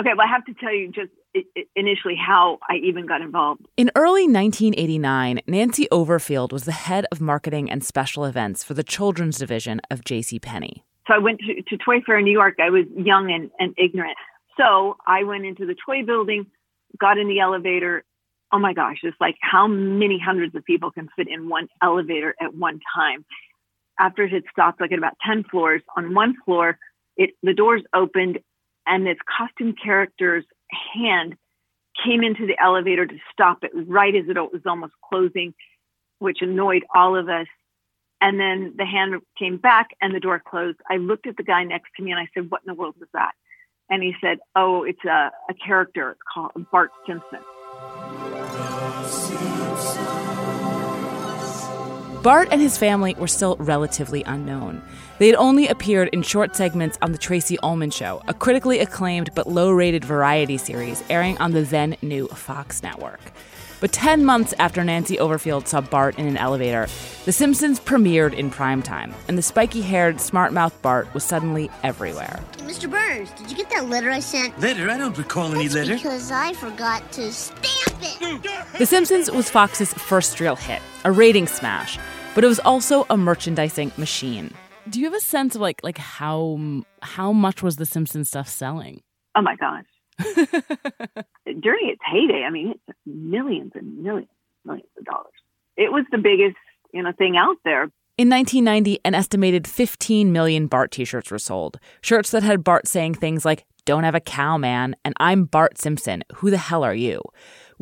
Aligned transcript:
Okay, 0.00 0.10
well, 0.16 0.26
I 0.26 0.30
have 0.30 0.44
to 0.46 0.54
tell 0.54 0.72
you 0.72 0.90
just 0.90 1.10
initially 1.76 2.16
how 2.16 2.58
I 2.68 2.76
even 2.76 3.06
got 3.06 3.20
involved. 3.20 3.66
In 3.76 3.90
early 3.94 4.22
1989, 4.22 5.40
Nancy 5.46 5.86
Overfield 5.90 6.52
was 6.52 6.64
the 6.64 6.72
head 6.72 7.06
of 7.12 7.20
marketing 7.20 7.70
and 7.70 7.84
special 7.84 8.24
events 8.24 8.64
for 8.64 8.74
the 8.74 8.82
children's 8.82 9.38
division 9.38 9.80
of 9.90 10.04
J.C. 10.04 10.38
Penney. 10.38 10.84
So 11.06 11.14
I 11.14 11.18
went 11.18 11.40
to, 11.40 11.62
to 11.62 11.76
Toy 11.76 12.00
Fair 12.04 12.18
in 12.18 12.24
New 12.24 12.32
York. 12.32 12.54
I 12.58 12.70
was 12.70 12.84
young 12.96 13.30
and, 13.30 13.50
and 13.58 13.74
ignorant. 13.76 14.16
So 14.58 14.96
I 15.06 15.24
went 15.24 15.44
into 15.44 15.66
the 15.66 15.74
toy 15.86 16.04
building, 16.04 16.46
got 16.98 17.18
in 17.18 17.28
the 17.28 17.40
elevator. 17.40 18.04
Oh 18.52 18.58
my 18.58 18.74
gosh, 18.74 18.98
it's 19.02 19.16
like 19.20 19.36
how 19.40 19.66
many 19.66 20.20
hundreds 20.22 20.54
of 20.54 20.64
people 20.64 20.90
can 20.90 21.08
fit 21.16 21.28
in 21.28 21.48
one 21.48 21.68
elevator 21.82 22.34
at 22.40 22.54
one 22.54 22.80
time. 22.94 23.24
After 23.98 24.24
it 24.24 24.32
had 24.32 24.44
stopped, 24.50 24.80
like 24.80 24.92
at 24.92 24.98
about 24.98 25.16
10 25.26 25.44
floors, 25.50 25.82
on 25.96 26.14
one 26.14 26.34
floor, 26.44 26.78
it 27.16 27.30
the 27.42 27.54
doors 27.54 27.82
opened 27.94 28.38
and 28.86 29.06
this 29.06 29.18
costume 29.38 29.74
character's 29.74 30.44
hand 30.94 31.36
came 32.04 32.22
into 32.22 32.46
the 32.46 32.60
elevator 32.60 33.06
to 33.06 33.16
stop 33.32 33.62
it 33.62 33.70
right 33.74 34.14
as 34.14 34.24
it 34.28 34.36
was 34.36 34.62
almost 34.66 34.94
closing, 35.08 35.54
which 36.18 36.38
annoyed 36.40 36.84
all 36.94 37.16
of 37.16 37.28
us. 37.28 37.46
And 38.20 38.38
then 38.38 38.74
the 38.76 38.86
hand 38.86 39.14
came 39.38 39.56
back 39.56 39.88
and 40.00 40.14
the 40.14 40.20
door 40.20 40.40
closed. 40.44 40.78
I 40.88 40.96
looked 40.96 41.26
at 41.26 41.36
the 41.36 41.42
guy 41.42 41.64
next 41.64 41.90
to 41.96 42.02
me 42.02 42.12
and 42.12 42.20
I 42.20 42.28
said, 42.34 42.50
What 42.50 42.62
in 42.66 42.72
the 42.72 42.80
world 42.80 42.94
was 42.98 43.08
that? 43.12 43.32
And 43.90 44.02
he 44.02 44.14
said, 44.20 44.38
Oh, 44.54 44.84
it's 44.84 45.04
a, 45.04 45.32
a 45.50 45.54
character 45.54 46.16
called 46.32 46.52
Bart 46.70 46.90
Simpson. 47.06 47.40
Bart 52.22 52.48
and 52.52 52.60
his 52.60 52.78
family 52.78 53.14
were 53.18 53.26
still 53.26 53.56
relatively 53.56 54.22
unknown. 54.22 54.80
They 55.22 55.28
had 55.28 55.36
only 55.36 55.68
appeared 55.68 56.08
in 56.08 56.22
short 56.22 56.56
segments 56.56 56.98
on 57.00 57.12
The 57.12 57.16
Tracey 57.16 57.56
Ullman 57.62 57.92
Show, 57.92 58.20
a 58.26 58.34
critically 58.34 58.80
acclaimed 58.80 59.30
but 59.36 59.46
low 59.46 59.70
rated 59.70 60.04
variety 60.04 60.58
series 60.58 61.04
airing 61.08 61.38
on 61.38 61.52
the 61.52 61.62
then 61.62 61.94
new 62.02 62.26
Fox 62.26 62.82
network. 62.82 63.20
But 63.80 63.92
10 63.92 64.24
months 64.24 64.52
after 64.58 64.82
Nancy 64.82 65.18
Overfield 65.18 65.68
saw 65.68 65.80
Bart 65.80 66.18
in 66.18 66.26
an 66.26 66.36
elevator, 66.36 66.88
The 67.24 67.30
Simpsons 67.30 67.78
premiered 67.78 68.34
in 68.34 68.50
primetime, 68.50 69.14
and 69.28 69.38
the 69.38 69.42
spiky 69.42 69.80
haired, 69.80 70.20
smart 70.20 70.52
mouthed 70.52 70.82
Bart 70.82 71.14
was 71.14 71.22
suddenly 71.22 71.70
everywhere. 71.84 72.40
Mr. 72.56 72.90
Burns, 72.90 73.30
did 73.38 73.48
you 73.48 73.56
get 73.56 73.70
that 73.70 73.88
letter 73.88 74.10
I 74.10 74.18
sent? 74.18 74.58
Letter? 74.58 74.90
I 74.90 74.98
don't 74.98 75.16
recall 75.16 75.54
any 75.54 75.68
letter. 75.68 75.94
Because 75.94 76.32
I 76.32 76.52
forgot 76.54 77.12
to 77.12 77.32
stamp 77.32 77.62
it. 78.02 78.76
The 78.76 78.86
Simpsons 78.86 79.30
was 79.30 79.48
Fox's 79.48 79.94
first 79.94 80.40
real 80.40 80.56
hit, 80.56 80.82
a 81.04 81.12
rating 81.12 81.46
smash, 81.46 81.96
but 82.34 82.42
it 82.42 82.48
was 82.48 82.58
also 82.58 83.06
a 83.08 83.16
merchandising 83.16 83.92
machine. 83.96 84.52
Do 84.88 84.98
you 84.98 85.06
have 85.06 85.14
a 85.14 85.20
sense 85.20 85.54
of 85.54 85.60
like 85.60 85.80
like 85.82 85.98
how 85.98 86.58
how 87.02 87.32
much 87.32 87.62
was 87.62 87.76
the 87.76 87.86
Simpsons 87.86 88.28
stuff 88.28 88.48
selling? 88.48 89.02
Oh 89.34 89.42
my 89.42 89.56
gosh. 89.56 89.84
During 91.60 91.88
its 91.88 92.00
heyday, 92.04 92.44
I 92.46 92.50
mean, 92.50 92.74
it's 92.88 92.98
millions 93.06 93.72
and 93.74 94.02
millions, 94.02 94.28
millions 94.64 94.88
of 94.98 95.04
dollars. 95.04 95.32
It 95.76 95.90
was 95.92 96.04
the 96.10 96.18
biggest, 96.18 96.56
you 96.92 97.02
know, 97.02 97.12
thing 97.16 97.36
out 97.36 97.56
there. 97.64 97.90
In 98.18 98.28
1990, 98.28 99.00
an 99.04 99.14
estimated 99.14 99.66
15 99.66 100.32
million 100.32 100.66
Bart 100.66 100.90
t-shirts 100.90 101.30
were 101.30 101.38
sold. 101.38 101.78
Shirts 102.02 102.30
that 102.32 102.42
had 102.42 102.62
Bart 102.62 102.86
saying 102.86 103.14
things 103.14 103.44
like, 103.44 103.64
"Don't 103.86 104.04
have 104.04 104.14
a 104.14 104.20
cow, 104.20 104.58
man," 104.58 104.94
and 105.04 105.14
"I'm 105.18 105.44
Bart 105.44 105.78
Simpson. 105.78 106.22
Who 106.36 106.50
the 106.50 106.58
hell 106.58 106.84
are 106.84 106.94
you?" 106.94 107.22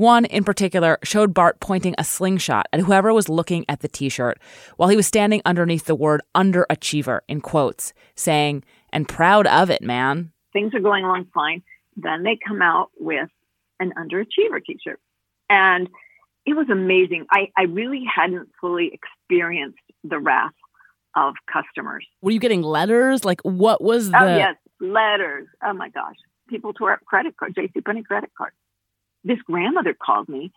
One 0.00 0.24
in 0.24 0.44
particular 0.44 0.98
showed 1.04 1.34
Bart 1.34 1.60
pointing 1.60 1.94
a 1.98 2.04
slingshot 2.04 2.64
at 2.72 2.80
whoever 2.80 3.12
was 3.12 3.28
looking 3.28 3.66
at 3.68 3.80
the 3.80 3.88
t 3.88 4.08
shirt 4.08 4.38
while 4.78 4.88
he 4.88 4.96
was 4.96 5.06
standing 5.06 5.42
underneath 5.44 5.84
the 5.84 5.94
word 5.94 6.22
underachiever 6.34 7.20
in 7.28 7.42
quotes, 7.42 7.92
saying, 8.14 8.64
and 8.94 9.06
proud 9.06 9.46
of 9.46 9.68
it, 9.68 9.82
man. 9.82 10.32
Things 10.54 10.72
are 10.72 10.80
going 10.80 11.04
along 11.04 11.26
fine. 11.34 11.62
Then 11.96 12.22
they 12.22 12.38
come 12.48 12.62
out 12.62 12.88
with 12.98 13.28
an 13.78 13.92
underachiever 13.98 14.64
t 14.64 14.78
shirt. 14.82 14.98
And 15.50 15.86
it 16.46 16.54
was 16.54 16.70
amazing. 16.72 17.26
I, 17.30 17.48
I 17.54 17.64
really 17.64 18.04
hadn't 18.10 18.48
fully 18.58 18.92
experienced 18.94 19.80
the 20.02 20.19
wrath 20.19 20.54
of 21.14 21.34
customers. 21.52 22.06
Were 22.22 22.30
you 22.30 22.41
getting 22.41 22.62
letters? 22.62 23.26
Like, 23.26 23.42
what 23.42 23.82
was 23.82 24.08
oh, 24.08 24.12
the. 24.12 24.19
Oh, 24.19 24.36
yes, 24.38 24.56
letters. 24.80 25.46
Oh, 25.62 25.75
my 25.75 25.91
gosh. 25.91 26.16
People 26.48 26.72
tore 26.72 26.94
up 26.94 27.04
credit 27.04 27.36
cards, 27.36 27.54
JCPenney 27.54 28.06
credit 28.06 28.30
cards 28.34 28.56
this 29.25 29.38
grandmother 29.42 29.94
called 29.94 30.28
me 30.28 30.53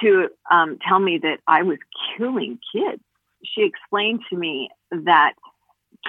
to 0.00 0.28
um, 0.50 0.78
tell 0.86 0.98
me 0.98 1.18
that 1.18 1.38
I 1.46 1.62
was 1.62 1.78
killing 2.16 2.58
kids. 2.72 3.02
She 3.44 3.62
explained 3.62 4.22
to 4.30 4.36
me 4.36 4.70
that 4.90 5.34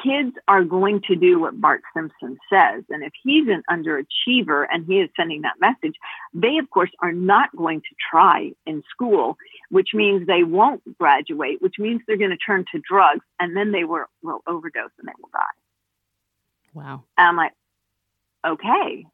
kids 0.04 0.36
are 0.48 0.64
going 0.64 1.02
to 1.08 1.16
do 1.16 1.40
what 1.40 1.60
Bart 1.60 1.82
Simpson 1.96 2.38
says. 2.52 2.84
And 2.90 3.04
if 3.04 3.14
he's 3.24 3.48
an 3.48 3.64
underachiever 3.70 4.66
and 4.70 4.86
he 4.86 5.00
is 5.00 5.10
sending 5.16 5.42
that 5.42 5.60
message, 5.60 5.96
they, 6.34 6.58
of 6.58 6.70
course, 6.70 6.92
are 7.02 7.14
not 7.14 7.56
going 7.56 7.82
to 7.82 7.96
try 8.12 8.52
in 8.66 8.84
school, 8.90 9.38
which 9.70 9.90
means 9.94 10.28
they 10.28 10.44
won't 10.44 10.82
graduate, 10.98 11.62
which 11.62 11.76
means 11.80 12.02
they're 12.08 12.18
going 12.18 12.32
to 12.32 12.38
turn 12.38 12.66
to 12.72 12.82
drugs 12.88 13.26
and 13.40 13.56
then 13.56 13.72
they 13.72 13.84
will, 13.84 14.06
will 14.22 14.42
overdose 14.48 14.92
and 15.00 15.08
they 15.08 15.14
will 15.20 15.30
die. 15.32 15.40
Wow. 16.74 17.04
And 17.18 17.28
I'm 17.30 17.36
like, 17.36 17.54
okay. 18.46 19.06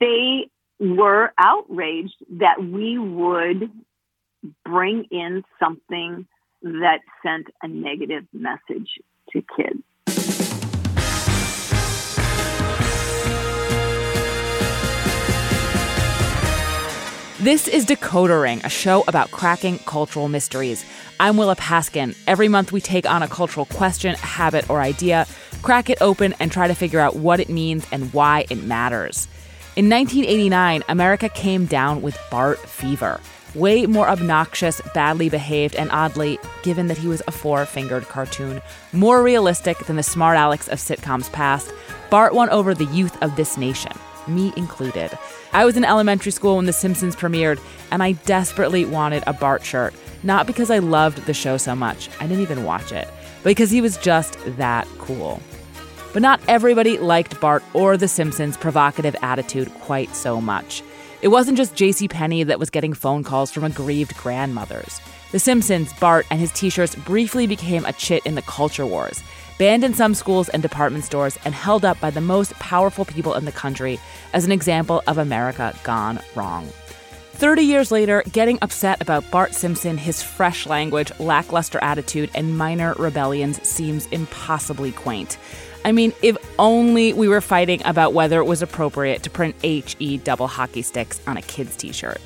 They 0.00 0.48
were 0.78 1.32
outraged 1.38 2.16
that 2.40 2.62
we 2.62 2.98
would 2.98 3.70
bring 4.64 5.04
in 5.10 5.44
something 5.60 6.26
that 6.62 7.00
sent 7.24 7.46
a 7.62 7.68
negative 7.68 8.24
message 8.32 8.98
to 9.32 9.42
kids. 9.56 9.82
This 17.42 17.66
is 17.66 17.84
Decoder 17.84 18.40
Ring, 18.40 18.60
a 18.62 18.68
show 18.68 19.02
about 19.08 19.32
cracking 19.32 19.80
cultural 19.80 20.28
mysteries. 20.28 20.84
I'm 21.18 21.36
Willa 21.36 21.56
Paskin. 21.56 22.16
Every 22.28 22.46
month 22.46 22.70
we 22.70 22.80
take 22.80 23.04
on 23.04 23.24
a 23.24 23.26
cultural 23.26 23.66
question, 23.66 24.14
habit, 24.14 24.70
or 24.70 24.80
idea, 24.80 25.26
crack 25.60 25.90
it 25.90 25.98
open, 26.00 26.34
and 26.38 26.52
try 26.52 26.68
to 26.68 26.74
figure 26.74 27.00
out 27.00 27.16
what 27.16 27.40
it 27.40 27.48
means 27.48 27.84
and 27.90 28.12
why 28.14 28.46
it 28.48 28.62
matters. 28.62 29.26
In 29.74 29.88
1989, 29.88 30.84
America 30.90 31.30
came 31.30 31.64
down 31.64 32.02
with 32.02 32.18
Bart 32.30 32.58
fever. 32.58 33.18
Way 33.54 33.86
more 33.86 34.06
obnoxious, 34.06 34.82
badly 34.92 35.30
behaved, 35.30 35.76
and 35.76 35.90
oddly, 35.90 36.38
given 36.62 36.88
that 36.88 36.98
he 36.98 37.08
was 37.08 37.22
a 37.26 37.32
four 37.32 37.64
fingered 37.64 38.04
cartoon, 38.04 38.60
more 38.92 39.22
realistic 39.22 39.78
than 39.86 39.96
the 39.96 40.02
smart 40.02 40.36
Alex 40.36 40.68
of 40.68 40.78
sitcoms 40.78 41.32
past, 41.32 41.72
Bart 42.10 42.34
won 42.34 42.50
over 42.50 42.74
the 42.74 42.84
youth 42.84 43.16
of 43.22 43.34
this 43.36 43.56
nation, 43.56 43.92
me 44.26 44.52
included. 44.58 45.10
I 45.54 45.64
was 45.64 45.78
in 45.78 45.86
elementary 45.86 46.32
school 46.32 46.56
when 46.56 46.66
The 46.66 46.74
Simpsons 46.74 47.16
premiered, 47.16 47.58
and 47.90 48.02
I 48.02 48.12
desperately 48.12 48.84
wanted 48.84 49.24
a 49.26 49.32
Bart 49.32 49.64
shirt. 49.64 49.94
Not 50.22 50.46
because 50.46 50.70
I 50.70 50.80
loved 50.80 51.24
the 51.24 51.32
show 51.32 51.56
so 51.56 51.74
much, 51.74 52.10
I 52.20 52.26
didn't 52.26 52.42
even 52.42 52.64
watch 52.64 52.92
it, 52.92 53.08
but 53.42 53.50
because 53.50 53.70
he 53.70 53.80
was 53.80 53.96
just 53.96 54.36
that 54.58 54.86
cool. 54.98 55.40
But 56.12 56.22
not 56.22 56.40
everybody 56.46 56.98
liked 56.98 57.40
Bart 57.40 57.62
or 57.72 57.96
The 57.96 58.08
Simpsons' 58.08 58.56
provocative 58.56 59.16
attitude 59.22 59.72
quite 59.80 60.14
so 60.14 60.40
much. 60.40 60.82
It 61.22 61.28
wasn't 61.28 61.56
just 61.56 61.74
J.C. 61.74 62.08
Penney 62.08 62.42
that 62.42 62.58
was 62.58 62.68
getting 62.68 62.92
phone 62.92 63.22
calls 63.22 63.50
from 63.50 63.64
aggrieved 63.64 64.16
grandmothers. 64.16 65.00
The 65.30 65.38
Simpsons, 65.38 65.92
Bart, 65.94 66.26
and 66.30 66.38
his 66.38 66.52
t-shirts 66.52 66.94
briefly 66.94 67.46
became 67.46 67.84
a 67.86 67.92
chit 67.92 68.26
in 68.26 68.34
the 68.34 68.42
culture 68.42 68.84
wars, 68.84 69.22
banned 69.56 69.84
in 69.84 69.94
some 69.94 70.14
schools 70.14 70.50
and 70.50 70.62
department 70.62 71.04
stores, 71.04 71.38
and 71.44 71.54
held 71.54 71.84
up 71.84 71.98
by 72.00 72.10
the 72.10 72.20
most 72.20 72.52
powerful 72.54 73.06
people 73.06 73.34
in 73.34 73.46
the 73.46 73.52
country 73.52 73.98
as 74.34 74.44
an 74.44 74.52
example 74.52 75.02
of 75.06 75.16
America 75.16 75.74
gone 75.84 76.20
wrong. 76.34 76.68
30 77.34 77.62
years 77.62 77.90
later, 77.90 78.22
getting 78.32 78.58
upset 78.60 79.00
about 79.00 79.28
Bart 79.30 79.54
Simpson, 79.54 79.96
his 79.96 80.22
fresh 80.22 80.66
language, 80.66 81.10
lackluster 81.18 81.78
attitude, 81.82 82.30
and 82.34 82.58
minor 82.58 82.94
rebellions 82.98 83.66
seems 83.66 84.06
impossibly 84.08 84.92
quaint. 84.92 85.38
I 85.84 85.92
mean, 85.92 86.12
if 86.22 86.36
only 86.58 87.12
we 87.12 87.28
were 87.28 87.40
fighting 87.40 87.82
about 87.84 88.12
whether 88.12 88.38
it 88.38 88.44
was 88.44 88.62
appropriate 88.62 89.22
to 89.24 89.30
print 89.30 89.56
HE 89.62 90.18
double 90.18 90.46
hockey 90.46 90.82
sticks 90.82 91.20
on 91.26 91.36
a 91.36 91.42
kid's 91.42 91.76
t 91.76 91.92
shirt. 91.92 92.20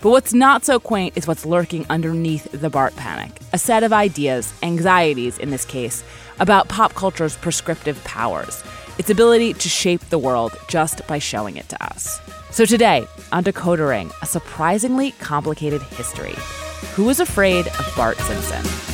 But 0.00 0.10
what's 0.10 0.34
not 0.34 0.64
so 0.64 0.78
quaint 0.78 1.16
is 1.16 1.26
what's 1.26 1.46
lurking 1.46 1.86
underneath 1.88 2.50
the 2.52 2.68
Bart 2.68 2.94
panic 2.96 3.40
a 3.52 3.58
set 3.58 3.82
of 3.82 3.92
ideas, 3.92 4.52
anxieties 4.62 5.38
in 5.38 5.50
this 5.50 5.64
case, 5.64 6.04
about 6.40 6.68
pop 6.68 6.94
culture's 6.94 7.36
prescriptive 7.36 8.02
powers, 8.04 8.62
its 8.98 9.10
ability 9.10 9.54
to 9.54 9.68
shape 9.68 10.00
the 10.10 10.18
world 10.18 10.56
just 10.68 11.06
by 11.06 11.18
showing 11.18 11.56
it 11.56 11.68
to 11.68 11.82
us. 11.82 12.20
So 12.50 12.64
today, 12.64 13.06
on 13.32 13.44
Decoder 13.44 14.10
a 14.22 14.26
surprisingly 14.26 15.12
complicated 15.12 15.82
history. 15.82 16.34
Who 16.94 17.04
was 17.04 17.20
afraid 17.20 17.66
of 17.66 17.92
Bart 17.96 18.16
Simpson? 18.18 18.93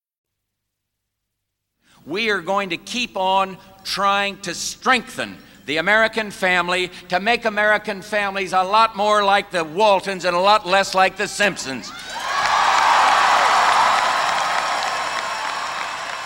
We 2.05 2.29
are 2.31 2.41
going 2.41 2.69
to 2.71 2.77
keep 2.77 3.15
on 3.15 3.57
trying 3.83 4.37
to 4.41 4.55
strengthen 4.55 5.37
the 5.65 5.77
American 5.77 6.31
family 6.31 6.91
to 7.09 7.19
make 7.19 7.45
American 7.45 8.01
families 8.01 8.53
a 8.53 8.63
lot 8.63 8.97
more 8.97 9.23
like 9.23 9.51
the 9.51 9.63
Waltons 9.63 10.25
and 10.25 10.35
a 10.35 10.39
lot 10.39 10.65
less 10.65 10.95
like 10.95 11.17
the 11.17 11.27
Simpsons. 11.27 11.91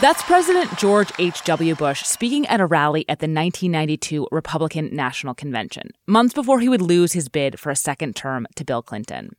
That's 0.02 0.24
President 0.24 0.78
George 0.78 1.12
H.W. 1.20 1.76
Bush 1.76 2.04
speaking 2.04 2.46
at 2.48 2.60
a 2.60 2.66
rally 2.66 3.06
at 3.08 3.20
the 3.20 3.28
1992 3.28 4.28
Republican 4.32 4.90
National 4.94 5.34
Convention, 5.34 5.92
months 6.06 6.34
before 6.34 6.60
he 6.60 6.70
would 6.70 6.82
lose 6.82 7.14
his 7.14 7.30
bid 7.30 7.60
for 7.60 7.70
a 7.70 7.76
second 7.76 8.16
term 8.16 8.46
to 8.56 8.66
Bill 8.66 8.82
Clinton. 8.82 9.36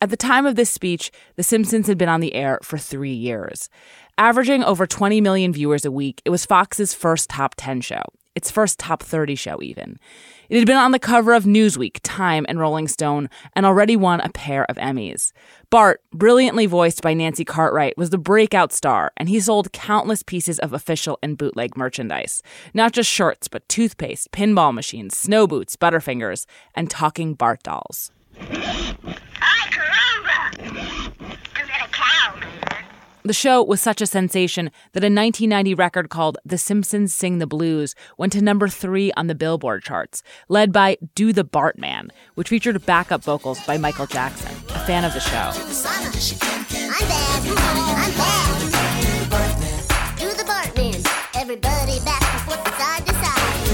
At 0.00 0.10
the 0.10 0.16
time 0.16 0.46
of 0.46 0.54
this 0.54 0.70
speech, 0.70 1.10
The 1.34 1.42
Simpsons 1.42 1.88
had 1.88 1.98
been 1.98 2.08
on 2.08 2.20
the 2.20 2.34
air 2.34 2.60
for 2.62 2.78
three 2.78 3.12
years. 3.12 3.68
Averaging 4.16 4.62
over 4.62 4.86
20 4.86 5.20
million 5.20 5.52
viewers 5.52 5.84
a 5.84 5.90
week, 5.90 6.22
it 6.24 6.30
was 6.30 6.46
Fox's 6.46 6.94
first 6.94 7.28
top 7.28 7.54
10 7.56 7.80
show, 7.80 8.02
its 8.36 8.48
first 8.48 8.78
top 8.78 9.02
30 9.02 9.34
show, 9.34 9.60
even. 9.60 9.98
It 10.48 10.58
had 10.58 10.68
been 10.68 10.76
on 10.76 10.92
the 10.92 11.00
cover 11.00 11.32
of 11.34 11.44
Newsweek, 11.44 11.98
Time, 12.04 12.46
and 12.48 12.60
Rolling 12.60 12.86
Stone, 12.86 13.28
and 13.54 13.66
already 13.66 13.96
won 13.96 14.20
a 14.20 14.28
pair 14.28 14.64
of 14.66 14.76
Emmys. 14.76 15.32
Bart, 15.68 16.00
brilliantly 16.12 16.66
voiced 16.66 17.02
by 17.02 17.12
Nancy 17.12 17.44
Cartwright, 17.44 17.98
was 17.98 18.10
the 18.10 18.18
breakout 18.18 18.72
star, 18.72 19.10
and 19.16 19.28
he 19.28 19.40
sold 19.40 19.72
countless 19.72 20.22
pieces 20.22 20.60
of 20.60 20.72
official 20.72 21.18
and 21.24 21.36
bootleg 21.36 21.76
merchandise. 21.76 22.40
Not 22.72 22.92
just 22.92 23.10
shirts, 23.10 23.48
but 23.48 23.68
toothpaste, 23.68 24.30
pinball 24.30 24.72
machines, 24.72 25.16
snow 25.16 25.48
boots, 25.48 25.74
Butterfingers, 25.74 26.46
and 26.76 26.88
talking 26.88 27.34
Bart 27.34 27.64
dolls. 27.64 28.12
The 33.28 33.34
show 33.34 33.62
was 33.62 33.82
such 33.82 34.00
a 34.00 34.06
sensation 34.06 34.70
that 34.94 35.04
a 35.04 35.12
1990 35.12 35.74
record 35.74 36.08
called 36.08 36.38
The 36.46 36.56
Simpsons 36.56 37.12
Sing 37.12 37.36
the 37.36 37.46
Blues 37.46 37.94
went 38.16 38.32
to 38.32 38.40
number 38.40 38.68
three 38.68 39.12
on 39.18 39.26
the 39.26 39.34
Billboard 39.34 39.82
charts, 39.82 40.22
led 40.48 40.72
by 40.72 40.96
Do 41.14 41.34
the 41.34 41.44
Bartman, 41.44 42.08
which 42.36 42.48
featured 42.48 42.86
backup 42.86 43.22
vocals 43.22 43.60
by 43.66 43.76
Michael 43.76 44.06
Jackson, 44.06 44.50
a 44.70 44.78
fan 44.86 45.04
of 45.04 45.12
the 45.12 45.20
show. 45.20 45.28
I'm 45.28 45.54
bad. 47.06 47.42
I'm 47.98 48.12
bad. 48.16 48.60
Do 50.18 50.30
the 50.30 50.44
Bartman. 50.44 51.06
Everybody 51.38 52.00
back 52.06 52.22
and 52.22 52.40
forth 52.50 52.78
side 52.78 53.06
to 53.08 53.12
side. 53.12 53.66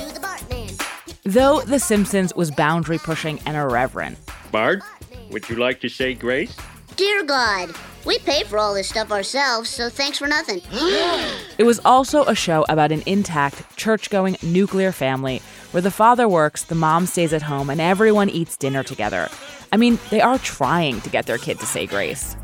Do 0.00 0.12
the 0.14 0.20
Bartman. 0.20 1.22
Though 1.24 1.60
The 1.60 1.78
Simpsons 1.78 2.34
was 2.34 2.50
boundary 2.50 2.96
pushing 2.96 3.38
and 3.44 3.58
irreverent, 3.58 4.16
Bart, 4.50 4.82
would 5.30 5.46
you 5.50 5.56
like 5.56 5.82
to 5.82 5.90
say 5.90 6.14
grace? 6.14 6.56
Dear 6.96 7.22
God, 7.22 7.74
we 8.04 8.18
pay 8.18 8.44
for 8.44 8.58
all 8.58 8.74
this 8.74 8.88
stuff 8.88 9.10
ourselves, 9.12 9.70
so 9.70 9.88
thanks 9.88 10.18
for 10.18 10.26
nothing. 10.26 10.62
It 11.58 11.64
was 11.64 11.80
also 11.84 12.24
a 12.24 12.34
show 12.34 12.64
about 12.70 12.90
an 12.90 13.02
intact, 13.04 13.76
church 13.76 14.08
going 14.08 14.38
nuclear 14.42 14.92
family 14.92 15.42
where 15.72 15.82
the 15.82 15.90
father 15.90 16.26
works, 16.26 16.64
the 16.64 16.74
mom 16.74 17.04
stays 17.04 17.34
at 17.34 17.42
home, 17.42 17.68
and 17.68 17.82
everyone 17.82 18.30
eats 18.30 18.56
dinner 18.56 18.82
together. 18.82 19.28
I 19.70 19.76
mean, 19.76 19.98
they 20.08 20.22
are 20.22 20.38
trying 20.38 21.02
to 21.02 21.10
get 21.10 21.26
their 21.26 21.36
kid 21.36 21.60
to 21.60 21.66
say 21.66 21.86
grace. 21.86 22.36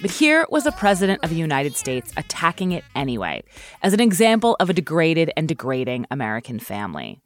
But 0.00 0.10
here 0.10 0.46
was 0.50 0.66
a 0.66 0.72
President 0.72 1.22
of 1.22 1.30
the 1.30 1.36
United 1.36 1.76
States 1.76 2.12
attacking 2.16 2.72
it 2.72 2.84
anyway, 2.94 3.44
as 3.82 3.92
an 3.92 4.00
example 4.00 4.56
of 4.58 4.70
a 4.70 4.72
degraded 4.72 5.30
and 5.36 5.48
degrading 5.48 6.06
American 6.10 6.58
family. 6.58 7.20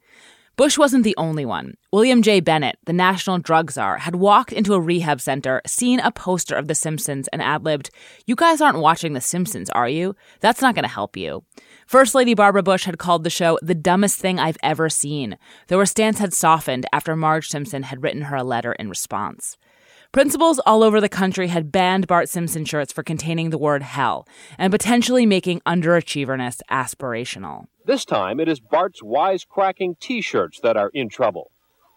Bush 0.57 0.77
wasn't 0.77 1.03
the 1.03 1.15
only 1.17 1.45
one. 1.45 1.75
William 1.91 2.21
J. 2.21 2.39
Bennett, 2.39 2.77
the 2.85 2.93
national 2.93 3.39
drug 3.39 3.71
czar, 3.71 3.99
had 3.99 4.15
walked 4.15 4.51
into 4.51 4.73
a 4.73 4.79
rehab 4.79 5.21
center, 5.21 5.61
seen 5.65 5.99
a 5.99 6.11
poster 6.11 6.55
of 6.55 6.67
The 6.67 6.75
Simpsons, 6.75 7.27
and 7.29 7.41
ad 7.41 7.63
libbed, 7.63 7.89
You 8.25 8.35
guys 8.35 8.61
aren't 8.61 8.79
watching 8.79 9.13
The 9.13 9.21
Simpsons, 9.21 9.69
are 9.69 9.89
you? 9.89 10.15
That's 10.39 10.61
not 10.61 10.75
going 10.75 10.83
to 10.83 10.89
help 10.89 11.15
you. 11.15 11.45
First 11.87 12.15
Lady 12.15 12.33
Barbara 12.33 12.63
Bush 12.63 12.83
had 12.83 12.97
called 12.97 13.23
the 13.23 13.29
show 13.29 13.57
the 13.61 13.75
dumbest 13.75 14.19
thing 14.19 14.39
I've 14.39 14.57
ever 14.61 14.89
seen, 14.89 15.37
though 15.67 15.79
her 15.79 15.85
stance 15.85 16.19
had 16.19 16.33
softened 16.33 16.85
after 16.93 17.15
Marge 17.15 17.47
Simpson 17.47 17.83
had 17.83 18.03
written 18.03 18.23
her 18.23 18.35
a 18.35 18.43
letter 18.43 18.73
in 18.73 18.89
response. 18.89 19.57
Principals 20.11 20.59
all 20.65 20.83
over 20.83 20.99
the 20.99 21.07
country 21.07 21.47
had 21.47 21.71
banned 21.71 22.05
Bart 22.05 22.27
Simpson 22.27 22.65
shirts 22.65 22.91
for 22.91 23.01
containing 23.01 23.49
the 23.49 23.57
word 23.57 23.81
hell 23.81 24.27
and 24.57 24.69
potentially 24.69 25.25
making 25.25 25.61
underachieverness 25.61 26.59
aspirational. 26.69 27.67
This 27.85 28.03
time 28.03 28.37
it 28.41 28.49
is 28.49 28.59
Bart's 28.59 29.01
wisecracking 29.01 30.01
t 30.01 30.19
shirts 30.19 30.59
that 30.63 30.75
are 30.75 30.91
in 30.93 31.07
trouble. 31.07 31.51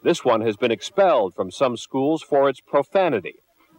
This 0.05 0.25
one 0.25 0.43
has 0.43 0.56
been 0.56 0.70
expelled 0.70 1.34
from 1.34 1.50
some 1.50 1.76
schools 1.76 2.22
for 2.22 2.49
its 2.49 2.61
profanity. 2.61 3.34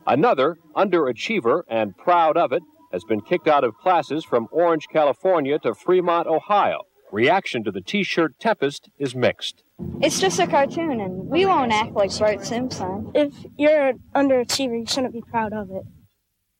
Another, 0.06 0.58
underachiever 0.76 1.62
and 1.70 1.96
proud 1.96 2.36
of 2.36 2.52
it, 2.52 2.64
has 2.92 3.06
been 3.06 3.22
kicked 3.22 3.48
out 3.48 3.64
of 3.64 3.78
classes 3.78 4.26
from 4.26 4.50
Orange, 4.52 4.88
California 4.92 5.60
to 5.60 5.74
Fremont, 5.74 6.28
Ohio. 6.28 6.82
Reaction 7.12 7.64
to 7.64 7.72
the 7.72 7.82
t 7.82 8.04
shirt 8.04 8.40
tempest 8.40 8.90
is 8.98 9.16
mixed. 9.16 9.64
It's 10.02 10.20
just 10.20 10.40
a 10.40 10.48
cartoon, 10.48 11.00
and 11.00 11.28
we 11.28 11.46
won't 11.46 11.72
act 11.72 11.94
like 11.94 12.18
Bart 12.18 12.46
Simpson. 12.46 13.12
If 13.14 13.34
you're 13.58 13.90
an 13.90 14.00
underachiever, 14.16 14.80
you 14.80 14.86
shouldn't 14.86 15.14
be 15.14 15.22
proud 15.22 15.54
of 15.54 15.70
it. 15.72 15.84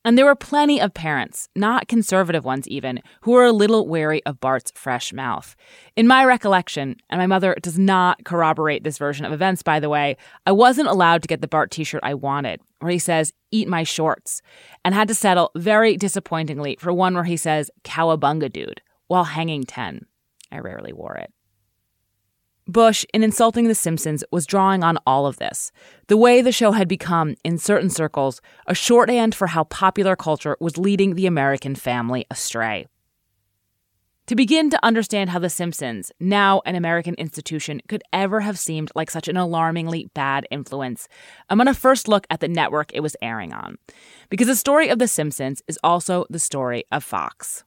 And 0.04 0.16
there 0.16 0.24
were 0.24 0.36
plenty 0.36 0.80
of 0.80 0.94
parents, 0.94 1.48
not 1.56 1.88
conservative 1.88 2.44
ones 2.44 2.68
even, 2.68 3.00
who 3.22 3.32
were 3.32 3.44
a 3.44 3.52
little 3.52 3.88
wary 3.88 4.22
of 4.24 4.38
Bart's 4.38 4.70
fresh 4.76 5.12
mouth. 5.12 5.56
In 5.96 6.06
my 6.06 6.24
recollection, 6.24 6.94
and 7.10 7.18
my 7.18 7.26
mother 7.26 7.56
does 7.60 7.76
not 7.76 8.24
corroborate 8.24 8.84
this 8.84 8.98
version 8.98 9.26
of 9.26 9.32
events, 9.32 9.64
by 9.64 9.80
the 9.80 9.88
way, 9.88 10.16
I 10.46 10.52
wasn't 10.52 10.86
allowed 10.86 11.22
to 11.22 11.28
get 11.28 11.40
the 11.40 11.48
Bart 11.48 11.72
t 11.72 11.82
shirt 11.82 12.02
I 12.04 12.14
wanted, 12.14 12.60
where 12.78 12.92
he 12.92 13.00
says, 13.00 13.32
Eat 13.50 13.66
my 13.66 13.82
shorts, 13.82 14.42
and 14.84 14.94
had 14.94 15.08
to 15.08 15.14
settle 15.14 15.50
very 15.56 15.96
disappointingly 15.96 16.76
for 16.78 16.92
one 16.92 17.14
where 17.14 17.24
he 17.24 17.36
says, 17.36 17.68
Cowabunga 17.82 18.52
dude, 18.52 18.82
while 19.08 19.24
hanging 19.24 19.64
10. 19.64 20.06
I 20.50 20.58
rarely 20.58 20.92
wore 20.92 21.16
it. 21.16 21.32
Bush, 22.68 23.04
in 23.14 23.22
insulting 23.22 23.68
The 23.68 23.76
Simpsons, 23.76 24.24
was 24.32 24.44
drawing 24.44 24.82
on 24.82 24.98
all 25.06 25.26
of 25.26 25.36
this. 25.36 25.70
The 26.08 26.16
way 26.16 26.42
the 26.42 26.50
show 26.50 26.72
had 26.72 26.88
become, 26.88 27.36
in 27.44 27.58
certain 27.58 27.90
circles, 27.90 28.40
a 28.66 28.74
shorthand 28.74 29.36
for 29.36 29.46
how 29.46 29.64
popular 29.64 30.16
culture 30.16 30.56
was 30.58 30.76
leading 30.76 31.14
the 31.14 31.26
American 31.26 31.76
family 31.76 32.26
astray. 32.28 32.86
To 34.26 34.34
begin 34.34 34.70
to 34.70 34.84
understand 34.84 35.30
how 35.30 35.38
The 35.38 35.48
Simpsons, 35.48 36.10
now 36.18 36.60
an 36.66 36.74
American 36.74 37.14
institution, 37.14 37.80
could 37.86 38.02
ever 38.12 38.40
have 38.40 38.58
seemed 38.58 38.90
like 38.96 39.08
such 39.08 39.28
an 39.28 39.36
alarmingly 39.36 40.10
bad 40.14 40.48
influence, 40.50 41.06
I'm 41.48 41.58
going 41.58 41.68
to 41.68 41.74
first 41.74 42.08
look 42.08 42.26
at 42.28 42.40
the 42.40 42.48
network 42.48 42.90
it 42.92 43.04
was 43.04 43.14
airing 43.22 43.52
on. 43.52 43.78
Because 44.28 44.48
the 44.48 44.56
story 44.56 44.88
of 44.88 44.98
The 44.98 45.06
Simpsons 45.06 45.62
is 45.68 45.78
also 45.84 46.26
the 46.28 46.40
story 46.40 46.82
of 46.90 47.04
Fox. 47.04 47.62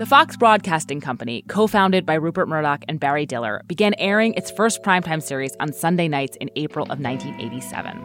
The 0.00 0.06
Fox 0.06 0.34
Broadcasting 0.34 1.02
Company, 1.02 1.42
co 1.46 1.66
founded 1.66 2.06
by 2.06 2.14
Rupert 2.14 2.48
Murdoch 2.48 2.82
and 2.88 2.98
Barry 2.98 3.26
Diller, 3.26 3.60
began 3.66 3.92
airing 3.98 4.32
its 4.32 4.50
first 4.50 4.82
primetime 4.82 5.22
series 5.22 5.54
on 5.60 5.74
Sunday 5.74 6.08
nights 6.08 6.38
in 6.40 6.50
April 6.56 6.84
of 6.84 7.00
1987. 7.00 8.02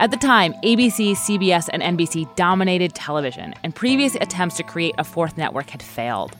At 0.00 0.10
the 0.10 0.16
time, 0.16 0.52
ABC, 0.64 1.12
CBS, 1.12 1.68
and 1.72 1.80
NBC 1.80 2.34
dominated 2.34 2.96
television, 2.96 3.54
and 3.62 3.72
previous 3.72 4.16
attempts 4.16 4.56
to 4.56 4.64
create 4.64 4.96
a 4.98 5.04
fourth 5.04 5.38
network 5.38 5.70
had 5.70 5.80
failed. 5.80 6.34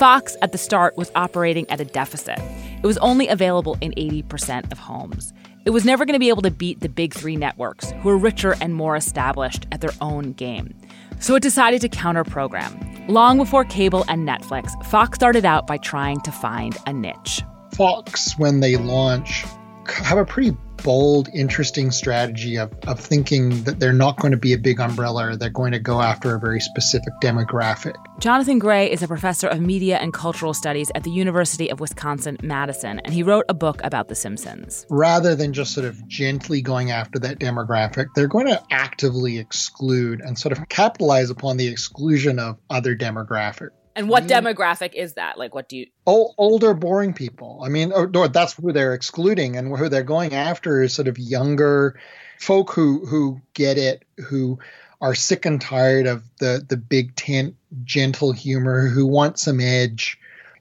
Fox, 0.00 0.36
at 0.42 0.50
the 0.50 0.58
start, 0.58 0.96
was 0.96 1.12
operating 1.14 1.70
at 1.70 1.80
a 1.80 1.84
deficit. 1.84 2.40
It 2.82 2.86
was 2.86 2.98
only 2.98 3.28
available 3.28 3.78
in 3.80 3.92
80% 3.92 4.72
of 4.72 4.78
homes. 4.80 5.32
It 5.64 5.70
was 5.70 5.84
never 5.84 6.04
going 6.04 6.16
to 6.16 6.18
be 6.18 6.30
able 6.30 6.42
to 6.42 6.50
beat 6.50 6.80
the 6.80 6.88
big 6.88 7.14
three 7.14 7.36
networks, 7.36 7.92
who 8.02 8.08
were 8.08 8.18
richer 8.18 8.56
and 8.60 8.74
more 8.74 8.96
established 8.96 9.68
at 9.70 9.80
their 9.80 9.94
own 10.00 10.32
game. 10.32 10.74
So 11.22 11.36
it 11.36 11.40
decided 11.40 11.80
to 11.82 11.88
counter 11.88 12.24
program. 12.24 12.78
Long 13.06 13.38
before 13.38 13.64
cable 13.64 14.04
and 14.08 14.28
Netflix, 14.28 14.72
Fox 14.84 15.16
started 15.16 15.44
out 15.44 15.68
by 15.68 15.78
trying 15.78 16.20
to 16.22 16.32
find 16.32 16.76
a 16.86 16.92
niche. 16.92 17.42
Fox, 17.76 18.36
when 18.38 18.58
they 18.58 18.76
launch, 18.76 19.44
have 19.88 20.18
a 20.18 20.24
pretty 20.24 20.56
bold, 20.82 21.28
interesting 21.32 21.90
strategy 21.90 22.56
of, 22.56 22.72
of 22.86 22.98
thinking 22.98 23.62
that 23.64 23.78
they're 23.78 23.92
not 23.92 24.18
going 24.18 24.32
to 24.32 24.36
be 24.36 24.52
a 24.52 24.58
big 24.58 24.80
umbrella, 24.80 25.36
they're 25.36 25.48
going 25.48 25.72
to 25.72 25.78
go 25.78 26.00
after 26.00 26.34
a 26.34 26.40
very 26.40 26.60
specific 26.60 27.12
demographic. 27.22 27.94
Jonathan 28.18 28.58
Gray 28.58 28.90
is 28.90 29.02
a 29.02 29.08
professor 29.08 29.48
of 29.48 29.60
media 29.60 29.98
and 29.98 30.12
cultural 30.12 30.54
studies 30.54 30.90
at 30.94 31.04
the 31.04 31.10
University 31.10 31.70
of 31.70 31.80
Wisconsin 31.80 32.36
Madison, 32.42 32.98
and 33.00 33.14
he 33.14 33.22
wrote 33.22 33.44
a 33.48 33.54
book 33.54 33.80
about 33.84 34.08
The 34.08 34.14
Simpsons. 34.14 34.86
Rather 34.90 35.34
than 35.34 35.52
just 35.52 35.72
sort 35.72 35.86
of 35.86 36.06
gently 36.08 36.62
going 36.62 36.90
after 36.90 37.18
that 37.20 37.38
demographic, 37.38 38.06
they're 38.14 38.28
going 38.28 38.48
to 38.48 38.62
actively 38.70 39.38
exclude 39.38 40.20
and 40.20 40.38
sort 40.38 40.52
of 40.56 40.68
capitalize 40.68 41.30
upon 41.30 41.56
the 41.56 41.68
exclusion 41.68 42.38
of 42.38 42.58
other 42.70 42.96
demographics. 42.96 43.70
And 43.94 44.08
what 44.08 44.24
demographic 44.24 44.94
is 44.94 45.14
that? 45.14 45.38
Like, 45.38 45.54
what 45.54 45.68
do 45.68 45.76
you? 45.76 45.86
Older, 46.06 46.74
boring 46.74 47.12
people. 47.12 47.62
I 47.64 47.68
mean, 47.68 47.92
or, 47.92 48.10
or 48.14 48.28
that's 48.28 48.54
who 48.54 48.72
they're 48.72 48.94
excluding, 48.94 49.56
and 49.56 49.76
who 49.76 49.88
they're 49.88 50.02
going 50.02 50.34
after 50.34 50.82
is 50.82 50.94
sort 50.94 51.08
of 51.08 51.18
younger 51.18 51.98
folk 52.40 52.72
who 52.72 53.04
who 53.06 53.40
get 53.54 53.78
it, 53.78 54.04
who 54.28 54.58
are 55.00 55.14
sick 55.14 55.44
and 55.46 55.60
tired 55.60 56.06
of 56.06 56.22
the 56.38 56.64
the 56.66 56.76
big 56.76 57.14
tent, 57.16 57.54
gentle 57.84 58.32
humor, 58.32 58.88
who 58.88 59.06
want 59.06 59.38
some 59.38 59.60
edge. 59.60 60.18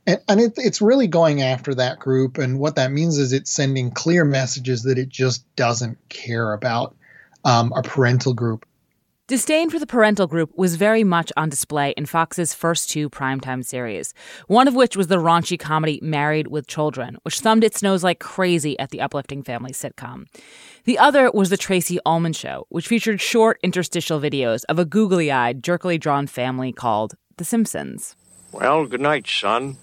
And, 0.08 0.20
and 0.28 0.40
it, 0.40 0.54
it's 0.58 0.82
really 0.82 1.08
going 1.08 1.42
after 1.44 1.76
that 1.76 2.00
group. 2.00 2.38
And 2.40 2.60
what 2.60 2.76
that 2.76 2.92
means 2.92 3.18
is 3.18 3.34
it's 3.34 3.52
sending 3.52 3.92
clear 3.92 4.26
messages 4.26 4.84
that 4.84 4.98
it 4.98 5.10
just 5.10 5.46
doesn't 5.56 5.98
care 6.10 6.54
about 6.54 6.96
um, 7.46 7.72
a 7.76 7.84
parental 7.84 8.34
group. 8.34 8.66
Disdain 9.32 9.70
for 9.70 9.80
the 9.80 9.88
parental 9.88 10.28
group 10.28 10.52
was 10.58 10.76
very 10.76 11.06
much 11.06 11.32
on 11.38 11.48
display 11.48 11.92
in 11.96 12.06
Fox's 12.06 12.54
first 12.54 12.90
two 12.90 13.10
primetime 13.10 13.64
series, 13.64 14.14
one 14.48 14.68
of 14.68 14.76
which 14.76 14.98
was 14.98 15.08
the 15.08 15.16
raunchy 15.16 15.58
comedy 15.58 16.02
Married 16.04 16.48
with 16.48 16.68
Children, 16.68 17.16
which 17.24 17.40
thumbed 17.40 17.64
its 17.64 17.82
nose 17.82 18.04
like 18.04 18.20
crazy 18.20 18.78
at 18.78 18.90
the 18.90 19.00
uplifting 19.00 19.42
family 19.42 19.72
sitcom. 19.72 20.26
The 20.84 21.00
other 21.00 21.32
was 21.32 21.50
The 21.50 21.56
Tracey 21.56 21.98
Ullman 22.06 22.34
Show, 22.34 22.66
which 22.68 22.90
featured 22.90 23.22
short 23.22 23.58
interstitial 23.64 24.20
videos 24.20 24.66
of 24.68 24.78
a 24.78 24.84
googly 24.84 25.32
eyed, 25.32 25.64
jerkily 25.64 25.98
drawn 25.98 26.28
family 26.28 26.74
called 26.74 27.16
The 27.38 27.46
Simpsons. 27.46 28.18
Well, 28.52 28.86
good 28.86 29.00
night, 29.00 29.28
son. 29.30 29.78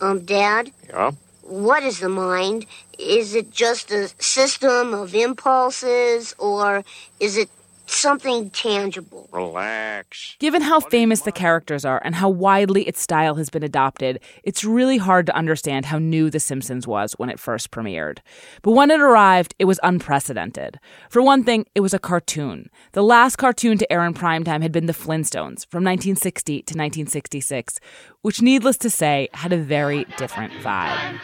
Um, 0.00 0.24
Dad, 0.24 0.72
Yeah? 0.88 1.12
what 1.42 1.84
is 1.84 2.00
the 2.00 2.08
mind? 2.08 2.66
Is 2.98 3.36
it 3.36 3.52
just 3.52 3.92
a 3.92 4.08
system 4.20 4.92
of 4.92 5.14
impulses, 5.14 6.34
or 6.36 6.82
is 7.20 7.36
it 7.36 7.48
something 7.92 8.50
tangible? 8.50 9.28
Relax. 9.32 10.36
Given 10.38 10.62
how 10.62 10.80
famous 10.80 11.22
the 11.22 11.32
characters 11.32 11.84
are 11.84 12.00
and 12.04 12.14
how 12.14 12.28
widely 12.28 12.82
its 12.86 13.00
style 13.00 13.36
has 13.36 13.50
been 13.50 13.62
adopted, 13.62 14.20
it's 14.42 14.64
really 14.64 14.98
hard 14.98 15.26
to 15.26 15.36
understand 15.36 15.86
how 15.86 15.98
new 15.98 16.30
The 16.30 16.40
Simpsons 16.40 16.86
was 16.86 17.14
when 17.14 17.30
it 17.30 17.40
first 17.40 17.70
premiered. 17.70 18.18
But 18.62 18.72
when 18.72 18.90
it 18.90 19.00
arrived, 19.00 19.54
it 19.58 19.64
was 19.64 19.80
unprecedented. 19.82 20.78
For 21.10 21.22
one 21.22 21.44
thing, 21.44 21.66
it 21.74 21.80
was 21.80 21.94
a 21.94 21.98
cartoon. 21.98 22.70
The 22.92 23.02
last 23.02 23.36
cartoon 23.36 23.78
to 23.78 23.92
air 23.92 24.04
in 24.04 24.14
primetime 24.14 24.62
had 24.62 24.72
been 24.72 24.86
The 24.86 24.92
Flintstones 24.92 25.66
from 25.66 25.84
1960 25.84 26.52
to 26.52 26.74
1966, 26.74 27.80
which, 28.22 28.42
needless 28.42 28.76
to 28.78 28.90
say, 28.90 29.28
had 29.32 29.52
a 29.52 29.58
very 29.58 30.04
different 30.16 30.52
vibe. 30.54 31.20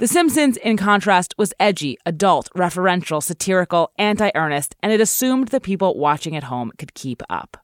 The 0.00 0.08
Simpsons, 0.08 0.56
in 0.56 0.78
contrast, 0.78 1.34
was 1.36 1.52
edgy, 1.60 1.98
adult, 2.06 2.48
referential, 2.56 3.22
satirical, 3.22 3.90
anti 3.98 4.30
earnest, 4.34 4.74
and 4.82 4.92
it 4.92 4.98
assumed 4.98 5.48
the 5.48 5.60
people 5.60 5.98
watching 5.98 6.34
at 6.34 6.44
home 6.44 6.72
could 6.78 6.94
keep 6.94 7.22
up. 7.28 7.58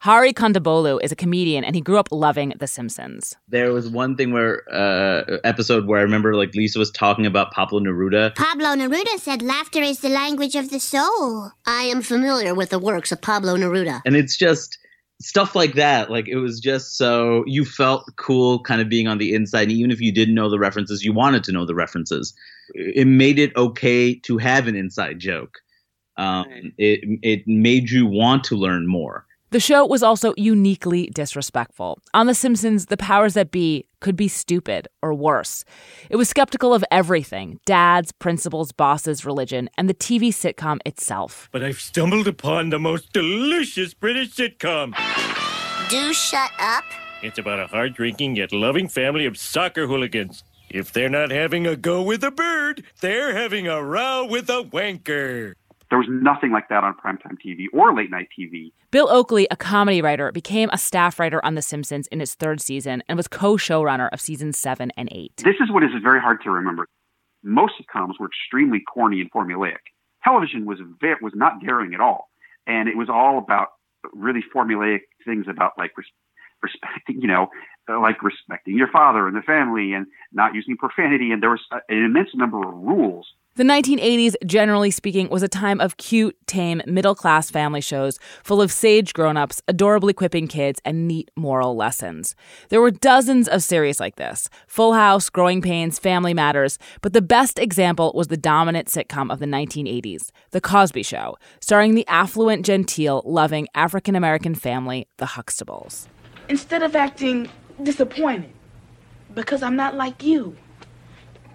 Hari 0.00 0.32
Kondabolu 0.32 0.98
is 1.02 1.12
a 1.12 1.14
comedian 1.14 1.62
and 1.62 1.74
he 1.74 1.82
grew 1.82 1.98
up 1.98 2.08
loving 2.10 2.54
The 2.58 2.66
Simpsons. 2.66 3.36
There 3.48 3.70
was 3.70 3.86
one 3.86 4.16
thing 4.16 4.32
where 4.32 4.62
uh 4.72 5.40
episode 5.44 5.86
where 5.86 6.00
I 6.00 6.02
remember 6.02 6.34
like 6.34 6.54
Lisa 6.54 6.78
was 6.78 6.90
talking 6.90 7.26
about 7.26 7.52
Pablo 7.52 7.80
Neruda. 7.80 8.34
Pablo 8.34 8.68
Neruda 8.74 9.18
said 9.18 9.42
laughter 9.42 9.82
is 9.82 10.00
the 10.00 10.08
language 10.08 10.56
of 10.56 10.70
the 10.70 10.80
soul. 10.80 11.50
I 11.66 11.82
am 11.82 12.00
familiar 12.00 12.54
with 12.54 12.70
the 12.70 12.78
works 12.78 13.12
of 13.12 13.20
Pablo 13.20 13.56
Neruda. 13.58 14.00
And 14.06 14.16
it's 14.16 14.38
just 14.38 14.78
stuff 15.22 15.54
like 15.54 15.74
that. 15.74 16.10
Like 16.10 16.28
it 16.28 16.36
was 16.36 16.60
just 16.60 16.96
so 16.96 17.44
you 17.46 17.64
felt 17.64 18.04
cool 18.16 18.60
kind 18.62 18.80
of 18.80 18.88
being 18.88 19.08
on 19.08 19.18
the 19.18 19.34
inside. 19.34 19.62
And 19.62 19.72
even 19.72 19.90
if 19.90 20.00
you 20.00 20.12
didn't 20.12 20.34
know 20.34 20.50
the 20.50 20.58
references, 20.58 21.04
you 21.04 21.12
wanted 21.12 21.44
to 21.44 21.52
know 21.52 21.64
the 21.64 21.74
references. 21.74 22.34
It 22.74 23.06
made 23.06 23.38
it 23.38 23.54
okay 23.56 24.14
to 24.20 24.38
have 24.38 24.66
an 24.66 24.76
inside 24.76 25.18
joke. 25.18 25.58
Um, 26.16 26.72
it 26.76 27.00
it 27.22 27.46
made 27.46 27.90
you 27.90 28.06
want 28.06 28.44
to 28.44 28.56
learn 28.56 28.86
more. 28.86 29.26
The 29.52 29.60
show 29.60 29.84
was 29.84 30.02
also 30.02 30.32
uniquely 30.38 31.10
disrespectful. 31.12 31.98
On 32.14 32.26
The 32.26 32.34
Simpsons, 32.34 32.86
the 32.86 32.96
powers 32.96 33.34
that 33.34 33.50
be 33.50 33.86
could 34.00 34.16
be 34.16 34.26
stupid 34.26 34.88
or 35.02 35.12
worse. 35.12 35.66
It 36.08 36.16
was 36.16 36.30
skeptical 36.30 36.72
of 36.72 36.82
everything 36.90 37.60
dads, 37.66 38.12
principals, 38.12 38.72
bosses, 38.72 39.26
religion, 39.26 39.68
and 39.76 39.90
the 39.90 39.94
TV 39.94 40.28
sitcom 40.28 40.78
itself. 40.86 41.50
But 41.52 41.62
I've 41.62 41.80
stumbled 41.80 42.28
upon 42.28 42.70
the 42.70 42.78
most 42.78 43.12
delicious 43.12 43.92
British 43.92 44.30
sitcom. 44.30 44.94
Do 45.90 46.14
shut 46.14 46.50
up. 46.58 46.84
It's 47.22 47.38
about 47.38 47.60
a 47.60 47.66
hard 47.66 47.92
drinking 47.92 48.36
yet 48.36 48.54
loving 48.54 48.88
family 48.88 49.26
of 49.26 49.36
soccer 49.36 49.86
hooligans. 49.86 50.44
If 50.70 50.94
they're 50.94 51.10
not 51.10 51.30
having 51.30 51.66
a 51.66 51.76
go 51.76 52.00
with 52.00 52.24
a 52.24 52.30
bird, 52.30 52.84
they're 53.02 53.36
having 53.36 53.68
a 53.68 53.84
row 53.84 54.24
with 54.24 54.48
a 54.48 54.62
wanker. 54.62 55.52
There 55.92 55.98
was 55.98 56.08
nothing 56.08 56.52
like 56.52 56.70
that 56.70 56.84
on 56.84 56.94
primetime 56.94 57.36
TV 57.36 57.66
or 57.70 57.94
late 57.94 58.10
night 58.10 58.28
TV. 58.32 58.72
Bill 58.90 59.10
Oakley, 59.10 59.46
a 59.50 59.56
comedy 59.56 60.00
writer, 60.00 60.32
became 60.32 60.70
a 60.72 60.78
staff 60.78 61.20
writer 61.20 61.44
on 61.44 61.54
The 61.54 61.60
Simpsons 61.60 62.06
in 62.06 62.22
its 62.22 62.34
third 62.34 62.62
season 62.62 63.02
and 63.10 63.18
was 63.18 63.28
co 63.28 63.56
showrunner 63.56 64.08
of 64.10 64.18
seasons 64.18 64.58
seven 64.58 64.90
and 64.96 65.10
eight. 65.12 65.36
This 65.44 65.56
is 65.60 65.70
what 65.70 65.84
is 65.84 65.90
very 66.02 66.18
hard 66.18 66.40
to 66.44 66.50
remember. 66.50 66.88
Most 67.42 67.74
sitcoms 67.74 68.14
were 68.18 68.28
extremely 68.28 68.80
corny 68.80 69.20
and 69.20 69.30
formulaic. 69.30 69.84
Television 70.24 70.64
was 70.64 70.78
very, 70.98 71.16
was 71.20 71.34
not 71.36 71.60
daring 71.60 71.92
at 71.92 72.00
all, 72.00 72.30
and 72.66 72.88
it 72.88 72.96
was 72.96 73.10
all 73.10 73.36
about 73.36 73.68
really 74.14 74.40
formulaic 74.56 75.00
things 75.26 75.44
about 75.46 75.72
like 75.76 75.90
res- 75.98 76.06
respecting, 76.62 77.20
you 77.20 77.28
know, 77.28 77.48
like 77.86 78.22
respecting 78.22 78.78
your 78.78 78.88
father 78.88 79.28
and 79.28 79.36
the 79.36 79.42
family, 79.42 79.92
and 79.92 80.06
not 80.32 80.54
using 80.54 80.78
profanity. 80.78 81.32
And 81.32 81.42
there 81.42 81.50
was 81.50 81.60
an 81.70 82.02
immense 82.02 82.30
number 82.34 82.66
of 82.66 82.72
rules 82.72 83.26
The 83.54 83.64
1980s, 83.64 84.34
generally 84.46 84.90
speaking, 84.90 85.28
was 85.28 85.42
a 85.42 85.48
time 85.48 85.78
of 85.78 85.98
cute, 85.98 86.34
tame, 86.46 86.80
middle 86.86 87.14
class 87.14 87.50
family 87.50 87.82
shows 87.82 88.18
full 88.42 88.62
of 88.62 88.72
sage 88.72 89.12
grown 89.12 89.36
ups, 89.36 89.60
adorably 89.68 90.14
quipping 90.14 90.48
kids, 90.48 90.80
and 90.86 91.06
neat 91.06 91.30
moral 91.36 91.76
lessons. 91.76 92.34
There 92.70 92.80
were 92.80 92.90
dozens 92.90 93.48
of 93.48 93.62
series 93.62 94.00
like 94.00 94.16
this 94.16 94.48
Full 94.66 94.94
House, 94.94 95.28
Growing 95.28 95.60
Pains, 95.60 95.98
Family 95.98 96.32
Matters, 96.32 96.78
but 97.02 97.12
the 97.12 97.20
best 97.20 97.58
example 97.58 98.12
was 98.14 98.28
the 98.28 98.38
dominant 98.38 98.88
sitcom 98.88 99.30
of 99.30 99.38
the 99.38 99.44
1980s, 99.44 100.30
The 100.52 100.60
Cosby 100.62 101.02
Show, 101.02 101.36
starring 101.60 101.94
the 101.94 102.08
affluent, 102.08 102.64
genteel, 102.64 103.20
loving 103.26 103.68
African 103.74 104.16
American 104.16 104.54
family, 104.54 105.06
the 105.18 105.26
Huxtables. 105.26 106.06
Instead 106.48 106.82
of 106.82 106.96
acting 106.96 107.50
disappointed 107.82 108.54
because 109.34 109.62
I'm 109.62 109.76
not 109.76 109.94
like 109.94 110.22
you, 110.22 110.56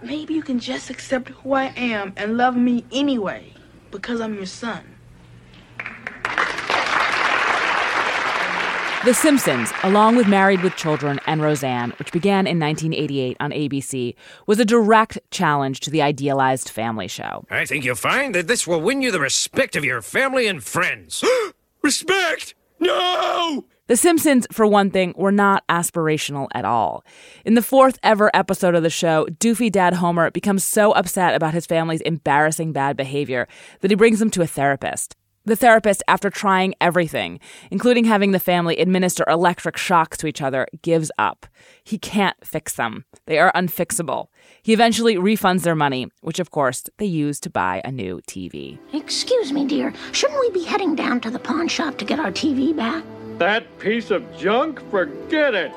maybe 0.01 0.33
you 0.33 0.41
can 0.41 0.59
just 0.59 0.89
accept 0.89 1.29
who 1.29 1.53
I 1.53 1.73
am 1.75 2.13
and 2.17 2.37
love 2.37 2.55
me 2.55 2.85
anyway 2.91 3.53
because 3.91 4.21
I'm 4.21 4.35
your 4.35 4.45
son. 4.45 4.83
The 9.05 9.13
Simpsons, 9.13 9.71
along 9.83 10.17
with 10.17 10.27
Married 10.27 10.63
with 10.63 10.75
Children 10.75 11.21
and 11.27 11.41
Roseanne, 11.41 11.91
which 11.97 12.11
began 12.11 12.45
in 12.45 12.59
1988 12.59 13.37
on 13.39 13.51
ABC, 13.51 14.15
was 14.47 14.59
a 14.59 14.65
direct 14.65 15.17
challenge 15.31 15.79
to 15.81 15.89
the 15.89 16.01
idealized 16.01 16.67
family 16.67 17.07
show. 17.07 17.45
I 17.49 17.63
think 17.65 17.85
you'll 17.85 17.95
find 17.95 18.35
that 18.35 18.47
this 18.47 18.67
will 18.67 18.81
win 18.81 19.01
you 19.01 19.11
the 19.11 19.21
respect 19.21 19.77
of 19.77 19.85
your 19.85 20.01
family 20.01 20.45
and 20.47 20.61
friends. 20.61 21.23
respect? 21.81 22.53
No! 22.79 23.65
The 23.87 23.95
Simpsons, 23.95 24.45
for 24.51 24.67
one 24.67 24.91
thing, 24.91 25.13
were 25.15 25.31
not 25.31 25.65
aspirational 25.69 26.49
at 26.53 26.65
all. 26.65 27.05
In 27.45 27.53
the 27.53 27.61
fourth 27.61 27.97
ever 28.03 28.29
episode 28.33 28.75
of 28.75 28.83
the 28.83 28.89
show, 28.89 29.25
doofy 29.39 29.71
dad 29.71 29.93
Homer 29.93 30.29
becomes 30.29 30.65
so 30.65 30.91
upset 30.91 31.33
about 31.33 31.53
his 31.53 31.65
family's 31.65 32.01
embarrassing 32.01 32.73
bad 32.73 32.97
behavior 32.97 33.47
that 33.79 33.89
he 33.89 33.95
brings 33.95 34.19
them 34.19 34.29
to 34.31 34.41
a 34.41 34.47
therapist. 34.47 35.15
The 35.45 35.55
therapist, 35.55 36.03
after 36.09 36.29
trying 36.29 36.75
everything, 36.81 37.39
including 37.71 38.03
having 38.03 38.31
the 38.31 38.41
family 38.41 38.75
administer 38.77 39.23
electric 39.29 39.77
shocks 39.77 40.17
to 40.17 40.27
each 40.27 40.41
other, 40.41 40.67
gives 40.81 41.09
up. 41.17 41.45
He 41.85 41.97
can't 41.97 42.35
fix 42.45 42.73
them. 42.73 43.05
They 43.25 43.39
are 43.39 43.53
unfixable. 43.55 44.27
He 44.61 44.73
eventually 44.73 45.15
refunds 45.15 45.61
their 45.61 45.75
money, 45.75 46.09
which 46.19 46.39
of 46.39 46.51
course 46.51 46.83
they 46.97 47.05
use 47.05 47.39
to 47.39 47.49
buy 47.49 47.81
a 47.85 47.91
new 47.93 48.19
TV. 48.27 48.77
Excuse 48.91 49.53
me, 49.53 49.65
dear. 49.65 49.93
Shouldn't 50.11 50.41
we 50.41 50.51
be 50.51 50.65
heading 50.65 50.93
down 50.93 51.21
to 51.21 51.29
the 51.29 51.39
pawn 51.39 51.69
shop 51.69 51.97
to 51.99 52.03
get 52.03 52.19
our 52.19 52.33
TV 52.33 52.75
back? 52.75 53.05
That 53.37 53.77
piece 53.77 54.09
of 54.09 54.35
junk? 54.35 54.81
Forget 54.89 55.53
it. 55.53 55.71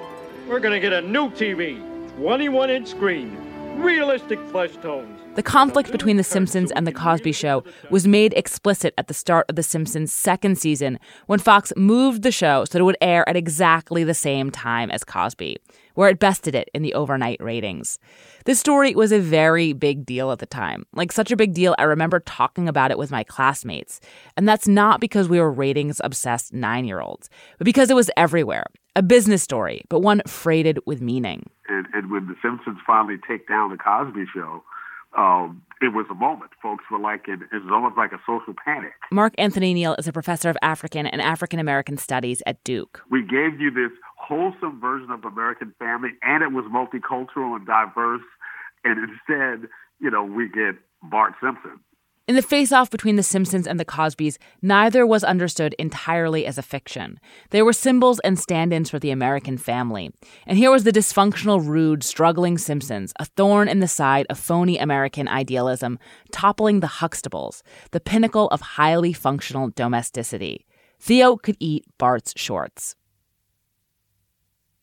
We're 0.49 0.61
to 0.73 0.81
get 0.81 0.95
a 0.95 1.03
new 1.03 1.29
TV. 1.31 1.79
21 2.17 2.71
inch 2.71 2.89
screen. 2.89 3.50
Realistic 3.81 4.39
flesh 4.49 4.77
tones. 4.77 5.19
The 5.35 5.43
conflict 5.43 5.91
between 5.91 6.17
The 6.17 6.25
Simpsons 6.25 6.71
and 6.73 6.87
The 6.87 6.93
Cosby 6.93 7.33
Show 7.33 7.65
was 7.89 8.07
made 8.07 8.35
explicit 8.35 8.93
at 8.99 9.09
the 9.09 9.15
start 9.15 9.47
of 9.49 9.57
The 9.57 9.63
Simpsons' 9.63 10.13
second 10.13 10.59
season 10.59 10.99
when 11.27 11.39
Fox 11.39 11.73
moved 11.77 12.23
the 12.23 12.33
show 12.33 12.65
so 12.65 12.73
that 12.73 12.81
it 12.81 12.85
would 12.85 12.97
air 13.01 13.27
at 13.29 13.37
exactly 13.37 14.05
the 14.05 14.15
same 14.15 14.51
time 14.51 14.91
as 14.91 15.05
Cosby, 15.05 15.57
where 15.95 16.09
it 16.09 16.19
bested 16.19 16.55
it 16.55 16.69
in 16.75 16.83
the 16.83 16.95
overnight 16.95 17.43
ratings. 17.43 17.99
This 18.45 18.61
story 18.61 18.95
was 18.95 19.13
a 19.13 19.21
very 19.21 19.73
big 19.73 20.05
deal 20.05 20.31
at 20.31 20.41
the 20.41 20.47
time. 20.47 20.85
Like, 20.93 21.13
such 21.13 21.31
a 21.31 21.37
big 21.37 21.55
deal, 21.55 21.75
I 21.79 21.85
remember 21.85 22.21
talking 22.21 22.69
about 22.69 22.91
it 22.91 22.99
with 22.99 23.11
my 23.11 23.25
classmates. 23.25 24.01
And 24.37 24.49
that's 24.49 24.69
not 24.69 25.01
because 25.01 25.29
we 25.29 25.41
were 25.41 25.51
ratings 25.51 26.01
obsessed 26.05 26.53
nine 26.53 26.85
year 26.85 27.01
olds, 27.01 27.31
but 27.59 27.65
because 27.65 27.91
it 27.91 27.97
was 27.97 28.11
everywhere. 28.17 28.67
A 29.01 29.03
business 29.03 29.43
story, 29.43 29.81
but 29.89 30.01
one 30.01 30.21
freighted 30.27 30.79
with 30.85 31.01
meaning. 31.01 31.49
And, 31.71 31.87
and 31.95 32.11
when 32.11 32.27
The 32.27 32.35
Simpsons 32.43 32.77
finally 32.87 33.17
take 33.27 33.49
down 33.49 33.71
The 33.71 33.79
Cosby 33.79 34.27
Show, 34.35 34.63
um, 35.17 35.63
it 35.81 35.95
was 35.95 36.05
a 36.11 36.15
moment. 36.15 36.51
Folks 36.63 36.85
were 36.91 36.99
like, 36.99 37.27
it, 37.27 37.41
it 37.51 37.63
was 37.65 37.73
almost 37.73 37.97
like 37.97 38.13
a 38.13 38.21
social 38.27 38.53
panic. 38.63 38.93
Mark 39.11 39.33
Anthony 39.39 39.73
Neal 39.73 39.95
is 39.95 40.07
a 40.07 40.13
professor 40.13 40.51
of 40.51 40.59
African 40.61 41.07
and 41.07 41.23
African 41.23 41.59
American 41.59 41.97
studies 41.97 42.43
at 42.45 42.63
Duke. 42.63 43.01
We 43.11 43.23
gave 43.23 43.59
you 43.59 43.71
this 43.71 43.91
wholesome 44.19 44.79
version 44.83 45.11
of 45.11 45.25
American 45.25 45.75
family, 45.79 46.11
and 46.21 46.43
it 46.43 46.53
was 46.53 46.67
multicultural 46.67 47.57
and 47.57 47.67
diverse. 47.67 48.21
And 48.85 48.99
instead, 49.09 49.71
you 49.99 50.11
know, 50.11 50.25
we 50.25 50.51
get 50.51 50.75
Bart 51.05 51.33
Simpson. 51.43 51.81
In 52.31 52.37
the 52.37 52.43
face 52.43 52.71
off 52.71 52.91
between 52.91 53.17
The 53.17 53.25
Simpsons 53.25 53.67
and 53.67 53.81
The 53.81 53.85
Cosbys, 53.85 54.39
neither 54.63 55.05
was 55.05 55.25
understood 55.25 55.75
entirely 55.81 56.47
as 56.47 56.59
a 56.59 56.63
fiction. 56.63 57.19
They 57.51 57.61
were 57.61 57.73
symbols 57.73 58.21
and 58.21 58.39
stand 58.39 58.73
ins 58.73 58.89
for 58.89 59.01
the 59.01 59.11
American 59.11 59.59
family. 59.59 60.13
And 60.47 60.57
here 60.57 60.71
was 60.71 60.85
the 60.85 60.93
dysfunctional, 60.93 61.67
rude, 61.67 62.05
struggling 62.05 62.57
Simpsons, 62.57 63.13
a 63.19 63.25
thorn 63.25 63.67
in 63.67 63.81
the 63.81 63.89
side 63.89 64.27
of 64.31 64.39
phony 64.39 64.79
American 64.79 65.27
idealism, 65.27 65.99
toppling 66.31 66.79
the 66.79 67.01
Huxtables, 67.03 67.63
the 67.91 67.99
pinnacle 67.99 68.47
of 68.51 68.61
highly 68.61 69.13
functional 69.13 69.71
domesticity. 69.71 70.67
Theo 71.01 71.35
could 71.35 71.57
eat 71.59 71.85
Bart's 71.99 72.33
shorts. 72.37 72.95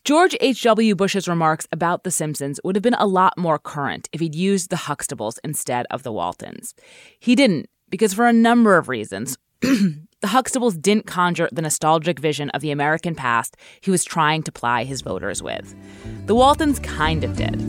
George 0.07 0.37
H.W. 0.39 0.95
Bush's 0.95 1.27
remarks 1.27 1.67
about 1.69 2.05
The 2.05 2.11
Simpsons 2.11 2.61
would 2.63 2.77
have 2.77 2.81
been 2.81 2.93
a 2.93 3.05
lot 3.05 3.37
more 3.37 3.59
current 3.59 4.07
if 4.13 4.21
he'd 4.21 4.35
used 4.35 4.69
the 4.69 4.77
Huxtables 4.77 5.37
instead 5.43 5.85
of 5.91 6.03
the 6.03 6.13
Waltons. 6.13 6.73
He 7.19 7.35
didn't, 7.35 7.69
because 7.89 8.13
for 8.13 8.25
a 8.25 8.31
number 8.31 8.77
of 8.77 8.87
reasons. 8.87 9.37
the 9.59 9.97
Huxtables 10.23 10.81
didn't 10.81 11.07
conjure 11.07 11.49
the 11.51 11.61
nostalgic 11.61 12.19
vision 12.19 12.49
of 12.51 12.61
the 12.61 12.71
American 12.71 13.15
past 13.15 13.57
he 13.81 13.91
was 13.91 14.05
trying 14.05 14.43
to 14.43 14.51
ply 14.53 14.85
his 14.85 15.01
voters 15.01 15.43
with. 15.43 15.75
The 16.25 16.35
Waltons 16.35 16.79
kind 16.79 17.25
of 17.25 17.35
did. 17.35 17.61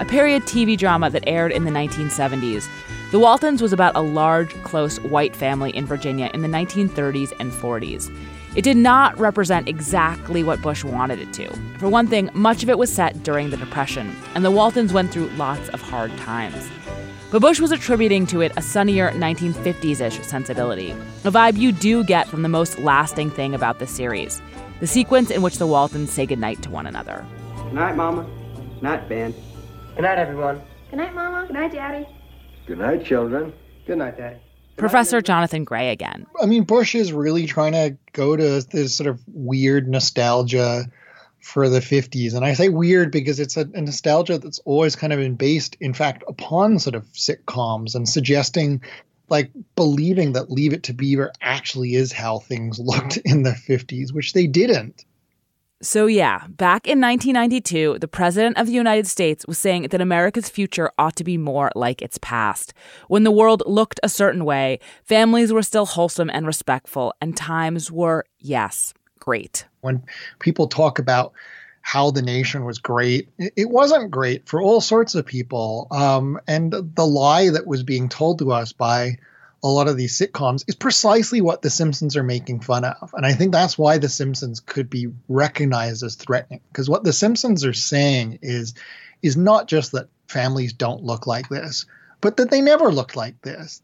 A 0.00 0.04
period 0.04 0.44
TV 0.44 0.78
drama 0.78 1.10
that 1.10 1.24
aired 1.26 1.50
in 1.50 1.64
the 1.64 1.72
1970s, 1.72 2.68
The 3.10 3.18
Waltons 3.18 3.60
was 3.60 3.72
about 3.72 3.96
a 3.96 4.00
large, 4.00 4.54
close 4.62 5.00
white 5.00 5.34
family 5.34 5.74
in 5.74 5.86
Virginia 5.86 6.30
in 6.32 6.42
the 6.42 6.48
1930s 6.48 7.32
and 7.40 7.50
40s. 7.50 8.16
It 8.54 8.62
did 8.62 8.76
not 8.76 9.18
represent 9.18 9.68
exactly 9.68 10.44
what 10.44 10.62
Bush 10.62 10.84
wanted 10.84 11.18
it 11.18 11.32
to. 11.32 11.52
For 11.78 11.88
one 11.88 12.06
thing, 12.06 12.30
much 12.34 12.62
of 12.62 12.70
it 12.70 12.78
was 12.78 12.92
set 12.92 13.22
during 13.24 13.50
the 13.50 13.56
Depression, 13.56 14.14
and 14.34 14.44
the 14.44 14.50
Waltons 14.50 14.92
went 14.92 15.10
through 15.10 15.28
lots 15.30 15.68
of 15.70 15.82
hard 15.82 16.16
times. 16.18 16.70
But 17.32 17.40
Bush 17.40 17.58
was 17.58 17.72
attributing 17.72 18.26
to 18.28 18.42
it 18.42 18.52
a 18.56 18.62
sunnier 18.62 19.10
1950s 19.10 20.00
ish 20.00 20.20
sensibility, 20.22 20.92
a 21.24 21.32
vibe 21.32 21.56
you 21.56 21.72
do 21.72 22.04
get 22.04 22.28
from 22.28 22.42
the 22.42 22.48
most 22.48 22.78
lasting 22.78 23.30
thing 23.30 23.54
about 23.54 23.80
the 23.80 23.86
series 23.86 24.40
the 24.80 24.86
sequence 24.86 25.30
in 25.30 25.40
which 25.40 25.58
the 25.58 25.66
Waltons 25.66 26.12
say 26.12 26.26
goodnight 26.26 26.60
to 26.62 26.70
one 26.70 26.86
another. 26.86 27.24
Good 27.56 27.72
night, 27.72 27.96
Mama. 27.96 28.26
Good 28.54 28.82
night, 28.82 29.08
Ben. 29.08 29.34
Good 29.94 30.02
night, 30.02 30.18
everyone. 30.18 30.60
Good 30.90 30.98
night, 30.98 31.14
Mama. 31.14 31.46
Good 31.46 31.54
night, 31.54 31.72
Daddy. 31.72 32.06
Good 32.66 32.78
night, 32.78 33.04
children. 33.04 33.52
Good 33.86 33.98
night, 33.98 34.18
Daddy. 34.18 34.38
Professor 34.76 35.20
Jonathan 35.20 35.64
Gray 35.64 35.90
again. 35.90 36.26
I 36.40 36.46
mean, 36.46 36.64
Bush 36.64 36.94
is 36.94 37.12
really 37.12 37.46
trying 37.46 37.72
to 37.72 37.96
go 38.12 38.36
to 38.36 38.60
this 38.62 38.94
sort 38.94 39.08
of 39.08 39.20
weird 39.28 39.88
nostalgia 39.88 40.84
for 41.40 41.68
the 41.68 41.80
50s. 41.80 42.34
And 42.34 42.44
I 42.44 42.54
say 42.54 42.70
weird 42.70 43.12
because 43.12 43.38
it's 43.38 43.56
a, 43.56 43.68
a, 43.74 43.80
nostalgia 43.82 44.38
that's 44.38 44.60
always 44.60 44.96
kind 44.96 45.12
of 45.12 45.18
been 45.18 45.34
based, 45.34 45.76
in 45.78 45.92
fact, 45.92 46.24
upon 46.26 46.78
sort 46.78 46.94
of 46.94 47.04
sitcoms 47.12 47.94
and 47.94 48.08
suggesting, 48.08 48.82
like, 49.28 49.50
believing 49.76 50.32
that 50.32 50.50
Leave 50.50 50.72
It 50.72 50.84
to 50.84 50.94
Beaver 50.94 51.32
actually 51.42 51.94
is 51.94 52.12
how 52.12 52.38
things 52.38 52.78
looked 52.78 53.18
in 53.18 53.42
the 53.42 53.50
50s, 53.50 54.12
which 54.12 54.32
they 54.32 54.46
didn't. 54.46 55.04
So, 55.84 56.06
yeah, 56.06 56.46
back 56.48 56.86
in 56.86 56.98
1992, 56.98 57.98
the 58.00 58.08
President 58.08 58.56
of 58.56 58.66
the 58.66 58.72
United 58.72 59.06
States 59.06 59.46
was 59.46 59.58
saying 59.58 59.88
that 59.90 60.00
America's 60.00 60.48
future 60.48 60.90
ought 60.96 61.14
to 61.16 61.24
be 61.24 61.36
more 61.36 61.70
like 61.74 62.00
its 62.00 62.16
past. 62.18 62.72
When 63.08 63.22
the 63.22 63.30
world 63.30 63.62
looked 63.66 64.00
a 64.02 64.08
certain 64.08 64.46
way, 64.46 64.80
families 65.04 65.52
were 65.52 65.62
still 65.62 65.84
wholesome 65.84 66.30
and 66.30 66.46
respectful, 66.46 67.12
and 67.20 67.36
times 67.36 67.92
were, 67.92 68.24
yes, 68.38 68.94
great. 69.18 69.66
When 69.82 70.02
people 70.38 70.68
talk 70.68 70.98
about 70.98 71.34
how 71.82 72.10
the 72.10 72.22
nation 72.22 72.64
was 72.64 72.78
great, 72.78 73.28
it 73.38 73.68
wasn't 73.68 74.10
great 74.10 74.48
for 74.48 74.62
all 74.62 74.80
sorts 74.80 75.14
of 75.14 75.26
people. 75.26 75.86
Um, 75.90 76.40
and 76.48 76.72
the 76.72 77.06
lie 77.06 77.50
that 77.50 77.66
was 77.66 77.82
being 77.82 78.08
told 78.08 78.38
to 78.38 78.52
us 78.52 78.72
by 78.72 79.18
a 79.64 79.68
lot 79.68 79.88
of 79.88 79.96
these 79.96 80.16
sitcoms 80.16 80.62
is 80.68 80.74
precisely 80.74 81.40
what 81.40 81.62
The 81.62 81.70
Simpsons 81.70 82.18
are 82.18 82.22
making 82.22 82.60
fun 82.60 82.84
of. 82.84 83.14
And 83.14 83.24
I 83.24 83.32
think 83.32 83.50
that's 83.50 83.78
why 83.78 83.96
The 83.96 84.10
Simpsons 84.10 84.60
could 84.60 84.90
be 84.90 85.08
recognized 85.26 86.02
as 86.02 86.16
threatening. 86.16 86.60
Because 86.68 86.88
what 86.88 87.02
The 87.02 87.14
Simpsons 87.14 87.64
are 87.64 87.72
saying 87.72 88.40
is 88.42 88.74
is 89.22 89.38
not 89.38 89.66
just 89.66 89.92
that 89.92 90.08
families 90.28 90.74
don't 90.74 91.02
look 91.02 91.26
like 91.26 91.48
this, 91.48 91.86
but 92.20 92.36
that 92.36 92.50
they 92.50 92.60
never 92.60 92.92
looked 92.92 93.16
like 93.16 93.40
this. 93.40 93.80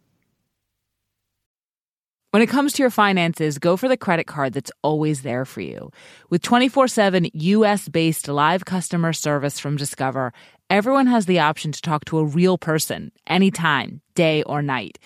When 2.30 2.42
it 2.42 2.50
comes 2.50 2.74
to 2.74 2.82
your 2.82 2.90
finances, 2.90 3.58
go 3.58 3.78
for 3.78 3.88
the 3.88 3.96
credit 3.96 4.26
card 4.26 4.52
that's 4.52 4.70
always 4.82 5.22
there 5.22 5.46
for 5.46 5.62
you. 5.62 5.90
With 6.28 6.42
24 6.42 6.88
7 6.88 7.30
US 7.32 7.88
based 7.88 8.28
live 8.28 8.66
customer 8.66 9.14
service 9.14 9.58
from 9.58 9.76
Discover, 9.76 10.34
everyone 10.68 11.06
has 11.06 11.24
the 11.24 11.38
option 11.38 11.72
to 11.72 11.80
talk 11.80 12.04
to 12.04 12.18
a 12.18 12.24
real 12.24 12.58
person 12.58 13.12
anytime, 13.26 14.02
day 14.14 14.42
or 14.42 14.60
night. 14.60 14.98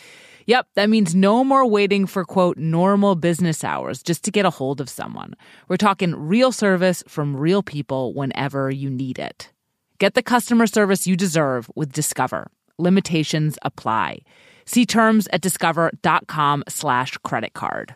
Yep, 0.46 0.66
that 0.74 0.90
means 0.90 1.14
no 1.14 1.42
more 1.42 1.66
waiting 1.66 2.06
for 2.06 2.24
quote 2.24 2.58
normal 2.58 3.14
business 3.14 3.64
hours 3.64 4.02
just 4.02 4.24
to 4.24 4.30
get 4.30 4.44
a 4.44 4.50
hold 4.50 4.80
of 4.80 4.88
someone. 4.88 5.34
We're 5.68 5.76
talking 5.76 6.14
real 6.14 6.52
service 6.52 7.02
from 7.08 7.36
real 7.36 7.62
people 7.62 8.12
whenever 8.14 8.70
you 8.70 8.90
need 8.90 9.18
it. 9.18 9.52
Get 9.98 10.14
the 10.14 10.22
customer 10.22 10.66
service 10.66 11.06
you 11.06 11.16
deserve 11.16 11.70
with 11.74 11.92
Discover. 11.92 12.50
Limitations 12.78 13.56
apply. 13.62 14.18
See 14.66 14.84
terms 14.84 15.28
at 15.32 15.40
discover.com 15.40 16.64
slash 16.68 17.16
credit 17.18 17.52
card. 17.54 17.94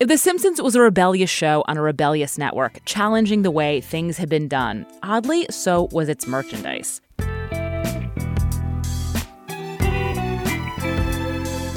If 0.00 0.08
The 0.08 0.18
Simpsons 0.18 0.60
was 0.60 0.74
a 0.74 0.80
rebellious 0.80 1.30
show 1.30 1.64
on 1.68 1.76
a 1.76 1.82
rebellious 1.82 2.36
network, 2.36 2.84
challenging 2.84 3.42
the 3.42 3.50
way 3.50 3.80
things 3.80 4.18
had 4.18 4.28
been 4.28 4.48
done, 4.48 4.86
oddly, 5.02 5.46
so 5.50 5.88
was 5.92 6.08
its 6.08 6.26
merchandise. 6.26 7.00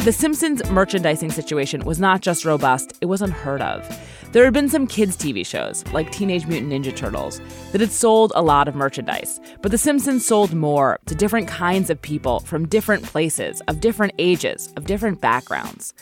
The 0.08 0.13
Simpsons 0.13 0.63
merchandising 0.72 1.32
situation 1.32 1.84
was 1.84 2.00
not 2.00 2.22
just 2.22 2.46
robust, 2.46 2.93
it 3.02 3.08
was 3.08 3.22
unheard 3.22 3.62
of. 3.62 3.86
There 4.32 4.46
had 4.46 4.54
been 4.54 4.70
some 4.70 4.88
kids' 4.88 5.17
TV 5.17 5.46
shows, 5.46 5.86
like 5.91 6.13
Teenage 6.13 6.48
Mutant 6.48 6.72
Ninja 6.72 6.96
Turtles, 6.96 7.41
that 7.74 7.82
had 7.82 7.91
sold 7.91 8.32
a 8.34 8.41
lot 8.41 8.70
of 8.70 8.76
merchandise, 8.76 9.41
but 9.62 9.70
The 9.70 9.78
Simpsons 9.78 10.26
sold 10.26 10.54
more 10.54 10.98
to 11.08 11.13
different 11.13 11.50
kinds 11.50 11.89
of 11.89 12.02
people 12.02 12.39
from 12.39 12.70
different 12.70 13.04
places, 13.04 13.60
of 13.67 13.82
different 13.82 14.13
ages, 14.17 14.72
of 14.78 14.86
different 14.86 15.20
backgrounds. 15.20 15.93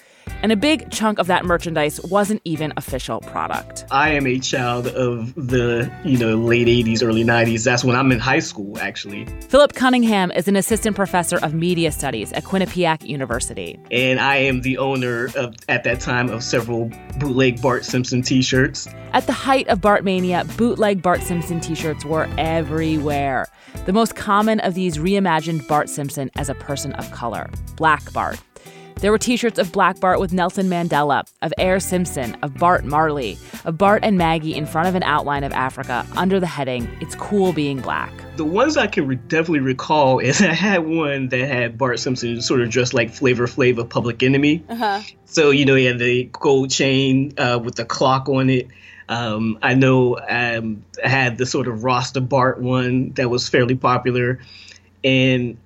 And 0.41 0.51
a 0.51 0.55
big 0.55 0.91
chunk 0.91 1.19
of 1.19 1.27
that 1.27 1.45
merchandise 1.45 1.99
wasn't 2.01 2.41
even 2.43 2.73
official 2.77 3.21
product. 3.21 3.85
I 3.91 4.09
am 4.11 4.27
a 4.27 4.39
child 4.39 4.87
of 4.87 5.33
the, 5.35 5.91
you 6.03 6.17
know, 6.17 6.35
late 6.35 6.67
80s, 6.67 7.03
early 7.03 7.23
90s. 7.23 7.63
That's 7.63 7.83
when 7.83 7.95
I'm 7.95 8.11
in 8.11 8.19
high 8.19 8.39
school, 8.39 8.77
actually. 8.79 9.25
Philip 9.49 9.73
Cunningham 9.73 10.31
is 10.31 10.47
an 10.47 10.55
assistant 10.55 10.95
professor 10.95 11.37
of 11.37 11.53
media 11.53 11.91
studies 11.91 12.31
at 12.33 12.43
Quinnipiac 12.43 13.07
University. 13.07 13.79
And 13.91 14.19
I 14.19 14.37
am 14.37 14.61
the 14.61 14.77
owner 14.77 15.29
of, 15.35 15.55
at 15.67 15.83
that 15.83 15.99
time, 15.99 16.29
of 16.29 16.43
several 16.43 16.91
bootleg 17.19 17.61
Bart 17.61 17.85
Simpson 17.85 18.21
t 18.21 18.41
shirts. 18.41 18.87
At 19.13 19.27
the 19.27 19.33
height 19.33 19.67
of 19.69 19.79
Bartmania, 19.79 20.45
bootleg 20.57 21.01
Bart 21.01 21.21
Simpson 21.21 21.59
t 21.59 21.75
shirts 21.75 22.05
were 22.05 22.29
everywhere. 22.37 23.47
The 23.85 23.93
most 23.93 24.15
common 24.15 24.59
of 24.61 24.73
these 24.73 24.97
reimagined 24.97 25.67
Bart 25.67 25.89
Simpson 25.89 26.29
as 26.35 26.49
a 26.49 26.55
person 26.55 26.93
of 26.93 27.09
color, 27.11 27.49
Black 27.75 28.11
Bart. 28.13 28.39
There 29.01 29.11
were 29.11 29.17
t 29.17 29.35
shirts 29.35 29.59
of 29.59 29.71
Black 29.71 29.99
Bart 29.99 30.19
with 30.19 30.31
Nelson 30.31 30.69
Mandela, 30.69 31.29
of 31.41 31.53
Air 31.57 31.79
Simpson, 31.79 32.35
of 32.41 32.53
Bart 32.55 32.85
Marley, 32.85 33.37
of 33.65 33.77
Bart 33.77 34.03
and 34.03 34.17
Maggie 34.17 34.55
in 34.55 34.65
front 34.65 34.87
of 34.87 34.95
an 34.95 35.03
outline 35.03 35.43
of 35.43 35.51
Africa 35.51 36.05
under 36.15 36.39
the 36.39 36.47
heading, 36.47 36.87
It's 37.01 37.13
Cool 37.15 37.51
Being 37.51 37.81
Black. 37.81 38.11
The 38.37 38.45
ones 38.45 38.77
I 38.77 38.87
can 38.87 39.05
re- 39.05 39.15
definitely 39.15 39.59
recall 39.59 40.19
is 40.19 40.41
I 40.41 40.53
had 40.53 40.87
one 40.87 41.27
that 41.29 41.47
had 41.47 41.77
Bart 41.77 41.99
Simpson 41.99 42.41
sort 42.41 42.61
of 42.61 42.69
dressed 42.69 42.93
like 42.93 43.11
Flavor 43.11 43.47
Flav 43.47 43.77
of 43.77 43.89
Public 43.89 44.23
Enemy. 44.23 44.63
Uh-huh. 44.69 45.01
So, 45.25 45.51
you 45.51 45.65
know, 45.65 45.75
he 45.75 45.85
had 45.85 45.99
the 45.99 46.29
gold 46.31 46.71
chain 46.71 47.33
uh, 47.37 47.59
with 47.61 47.75
the 47.75 47.85
clock 47.85 48.29
on 48.29 48.49
it. 48.49 48.69
Um, 49.09 49.59
I 49.61 49.73
know 49.73 50.17
um, 50.17 50.85
I 51.03 51.09
had 51.09 51.37
the 51.37 51.45
sort 51.45 51.67
of 51.67 51.83
Rasta 51.83 52.21
Bart 52.21 52.61
one 52.61 53.11
that 53.13 53.29
was 53.29 53.47
fairly 53.49 53.75
popular, 53.75 54.39
and 55.03 55.57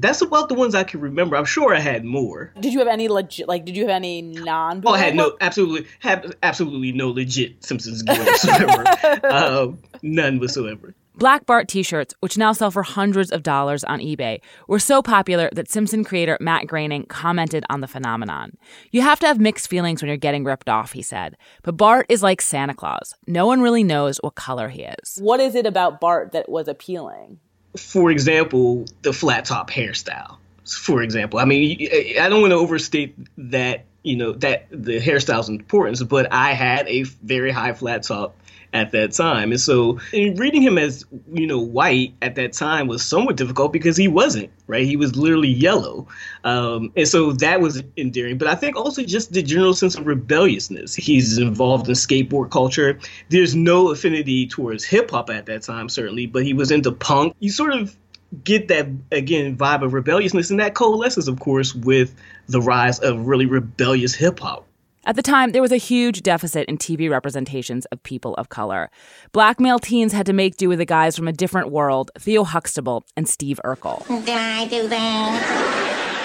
that's 0.00 0.20
about 0.20 0.48
the 0.48 0.54
ones 0.54 0.74
I 0.74 0.84
can 0.84 1.00
remember. 1.00 1.36
I'm 1.36 1.44
sure 1.44 1.74
I 1.74 1.80
had 1.80 2.04
more. 2.04 2.52
Did 2.60 2.72
you 2.72 2.78
have 2.80 2.88
any 2.88 3.08
legit? 3.08 3.48
Like, 3.48 3.64
did 3.64 3.76
you 3.76 3.82
have 3.82 3.90
any 3.90 4.22
non? 4.22 4.82
Oh, 4.84 4.92
I 4.92 4.98
had 4.98 5.14
no 5.14 5.36
absolutely 5.40 5.88
have 6.00 6.34
absolutely 6.42 6.92
no 6.92 7.10
legit 7.10 7.64
Simpsons 7.64 8.02
gear 8.02 8.18
whatsoever. 8.18 9.26
um, 9.26 9.78
none 10.02 10.38
whatsoever. 10.38 10.94
Black 11.18 11.46
Bart 11.46 11.66
t 11.66 11.82
shirts, 11.82 12.14
which 12.20 12.36
now 12.36 12.52
sell 12.52 12.70
for 12.70 12.82
hundreds 12.82 13.32
of 13.32 13.42
dollars 13.42 13.82
on 13.84 14.00
eBay, 14.00 14.40
were 14.68 14.78
so 14.78 15.00
popular 15.00 15.48
that 15.52 15.70
Simpson 15.70 16.04
creator 16.04 16.36
Matt 16.40 16.66
Groening 16.66 17.06
commented 17.06 17.64
on 17.70 17.80
the 17.80 17.88
phenomenon. 17.88 18.52
You 18.90 19.00
have 19.00 19.18
to 19.20 19.26
have 19.26 19.40
mixed 19.40 19.68
feelings 19.68 20.02
when 20.02 20.08
you're 20.08 20.18
getting 20.18 20.44
ripped 20.44 20.68
off, 20.68 20.92
he 20.92 21.00
said. 21.00 21.38
But 21.62 21.78
Bart 21.78 22.04
is 22.10 22.22
like 22.22 22.42
Santa 22.42 22.74
Claus. 22.74 23.14
No 23.26 23.46
one 23.46 23.62
really 23.62 23.82
knows 23.82 24.18
what 24.18 24.34
color 24.34 24.68
he 24.68 24.82
is. 24.82 25.18
What 25.18 25.40
is 25.40 25.54
it 25.54 25.64
about 25.64 26.00
Bart 26.00 26.32
that 26.32 26.50
was 26.50 26.68
appealing? 26.68 27.40
For 27.76 28.10
example, 28.10 28.86
the 29.02 29.12
flat 29.12 29.44
top 29.44 29.70
hairstyle. 29.70 30.36
For 30.66 31.02
example, 31.02 31.38
I 31.38 31.44
mean, 31.44 31.88
I 32.20 32.28
don't 32.28 32.40
want 32.40 32.50
to 32.50 32.56
overstate 32.56 33.14
that, 33.38 33.84
you 34.02 34.16
know, 34.16 34.32
that 34.32 34.66
the 34.70 34.98
hairstyle's 35.00 35.48
importance, 35.48 36.02
but 36.02 36.32
I 36.32 36.54
had 36.54 36.88
a 36.88 37.04
very 37.04 37.52
high 37.52 37.72
flat 37.72 38.02
top 38.02 38.36
at 38.72 38.92
that 38.92 39.12
time. 39.12 39.50
And 39.50 39.60
so 39.60 39.98
reading 40.12 40.62
him 40.62 40.78
as, 40.78 41.04
you 41.32 41.46
know, 41.46 41.58
white 41.58 42.14
at 42.22 42.34
that 42.36 42.52
time 42.52 42.86
was 42.86 43.04
somewhat 43.04 43.36
difficult 43.36 43.72
because 43.72 43.96
he 43.96 44.08
wasn't, 44.08 44.50
right? 44.66 44.84
He 44.84 44.96
was 44.96 45.16
literally 45.16 45.48
yellow. 45.48 46.06
Um, 46.44 46.92
and 46.96 47.08
so 47.08 47.32
that 47.32 47.60
was 47.60 47.82
endearing. 47.96 48.38
But 48.38 48.48
I 48.48 48.54
think 48.54 48.76
also 48.76 49.02
just 49.02 49.32
the 49.32 49.42
general 49.42 49.74
sense 49.74 49.96
of 49.96 50.06
rebelliousness. 50.06 50.94
He's 50.94 51.38
involved 51.38 51.88
in 51.88 51.94
skateboard 51.94 52.50
culture. 52.50 52.98
There's 53.28 53.54
no 53.54 53.90
affinity 53.90 54.46
towards 54.46 54.84
hip 54.84 55.10
hop 55.10 55.30
at 55.30 55.46
that 55.46 55.62
time, 55.62 55.88
certainly, 55.88 56.26
but 56.26 56.44
he 56.44 56.52
was 56.52 56.70
into 56.70 56.92
punk. 56.92 57.34
You 57.40 57.50
sort 57.50 57.72
of 57.72 57.96
get 58.42 58.68
that 58.68 58.88
again 59.12 59.56
vibe 59.56 59.82
of 59.82 59.92
rebelliousness 59.92 60.50
and 60.50 60.58
that 60.58 60.74
coalesces 60.74 61.28
of 61.28 61.38
course 61.38 61.74
with 61.74 62.14
the 62.48 62.60
rise 62.60 62.98
of 62.98 63.26
really 63.26 63.46
rebellious 63.46 64.14
hip 64.14 64.40
hop 64.40 64.66
at 65.06 65.16
the 65.16 65.22
time, 65.22 65.52
there 65.52 65.62
was 65.62 65.72
a 65.72 65.76
huge 65.76 66.22
deficit 66.22 66.68
in 66.68 66.78
TV 66.78 67.08
representations 67.08 67.86
of 67.86 68.02
people 68.02 68.34
of 68.34 68.48
color. 68.48 68.90
Black 69.32 69.60
male 69.60 69.78
teens 69.78 70.12
had 70.12 70.26
to 70.26 70.32
make 70.32 70.56
do 70.56 70.68
with 70.68 70.78
the 70.78 70.84
guys 70.84 71.16
from 71.16 71.28
a 71.28 71.32
different 71.32 71.70
world, 71.70 72.10
Theo 72.18 72.44
Huxtable 72.44 73.04
and 73.16 73.28
Steve 73.28 73.60
Urkel. 73.64 74.06
Did 74.06 74.36
I 74.36 74.66
do 74.66 74.88
that? 74.88 76.15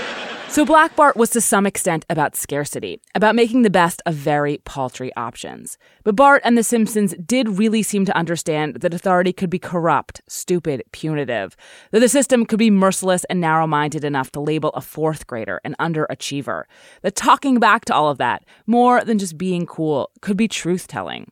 So 0.52 0.66
Black 0.66 0.98
Bart 0.98 1.16
was 1.16 1.30
to 1.30 1.40
some 1.40 1.66
extent 1.66 2.06
about 2.10 2.36
scarcity, 2.36 3.00
about 3.16 3.36
making 3.36 3.62
the 3.62 3.70
best 3.70 4.02
of 4.06 4.16
very 4.16 4.58
paltry 4.66 5.10
options. 5.16 5.78
But 6.04 6.18
Bart 6.18 6.42
and 6.44 6.58
The 6.58 6.64
Simpsons 6.64 7.16
did 7.26 7.58
really 7.58 7.82
seem 7.82 8.04
to 8.04 8.18
understand 8.18 8.82
that 8.82 8.94
authority 8.94 9.32
could 9.32 9.50
be 9.50 9.60
corrupt, 9.60 10.22
stupid, 10.28 10.84
punitive, 10.92 11.56
that 11.92 12.02
the 12.02 12.10
system 12.10 12.46
could 12.46 12.60
be 12.60 12.70
merciless 12.70 13.24
and 13.30 13.40
narrow 13.40 13.66
minded 13.66 14.04
enough 14.04 14.30
to 14.34 14.42
label 14.42 14.72
a 14.72 14.82
fourth 14.82 15.26
grader 15.26 15.62
an 15.64 15.74
underachiever, 15.80 16.64
that 17.02 17.16
talking 17.16 17.58
back 17.58 17.86
to 17.86 17.96
all 17.96 18.10
of 18.10 18.18
that, 18.18 18.44
more 18.68 19.06
than 19.06 19.20
just 19.20 19.38
being 19.38 19.66
cool, 19.66 20.12
could 20.20 20.36
be 20.36 20.50
truth 20.50 20.86
telling. 20.86 21.32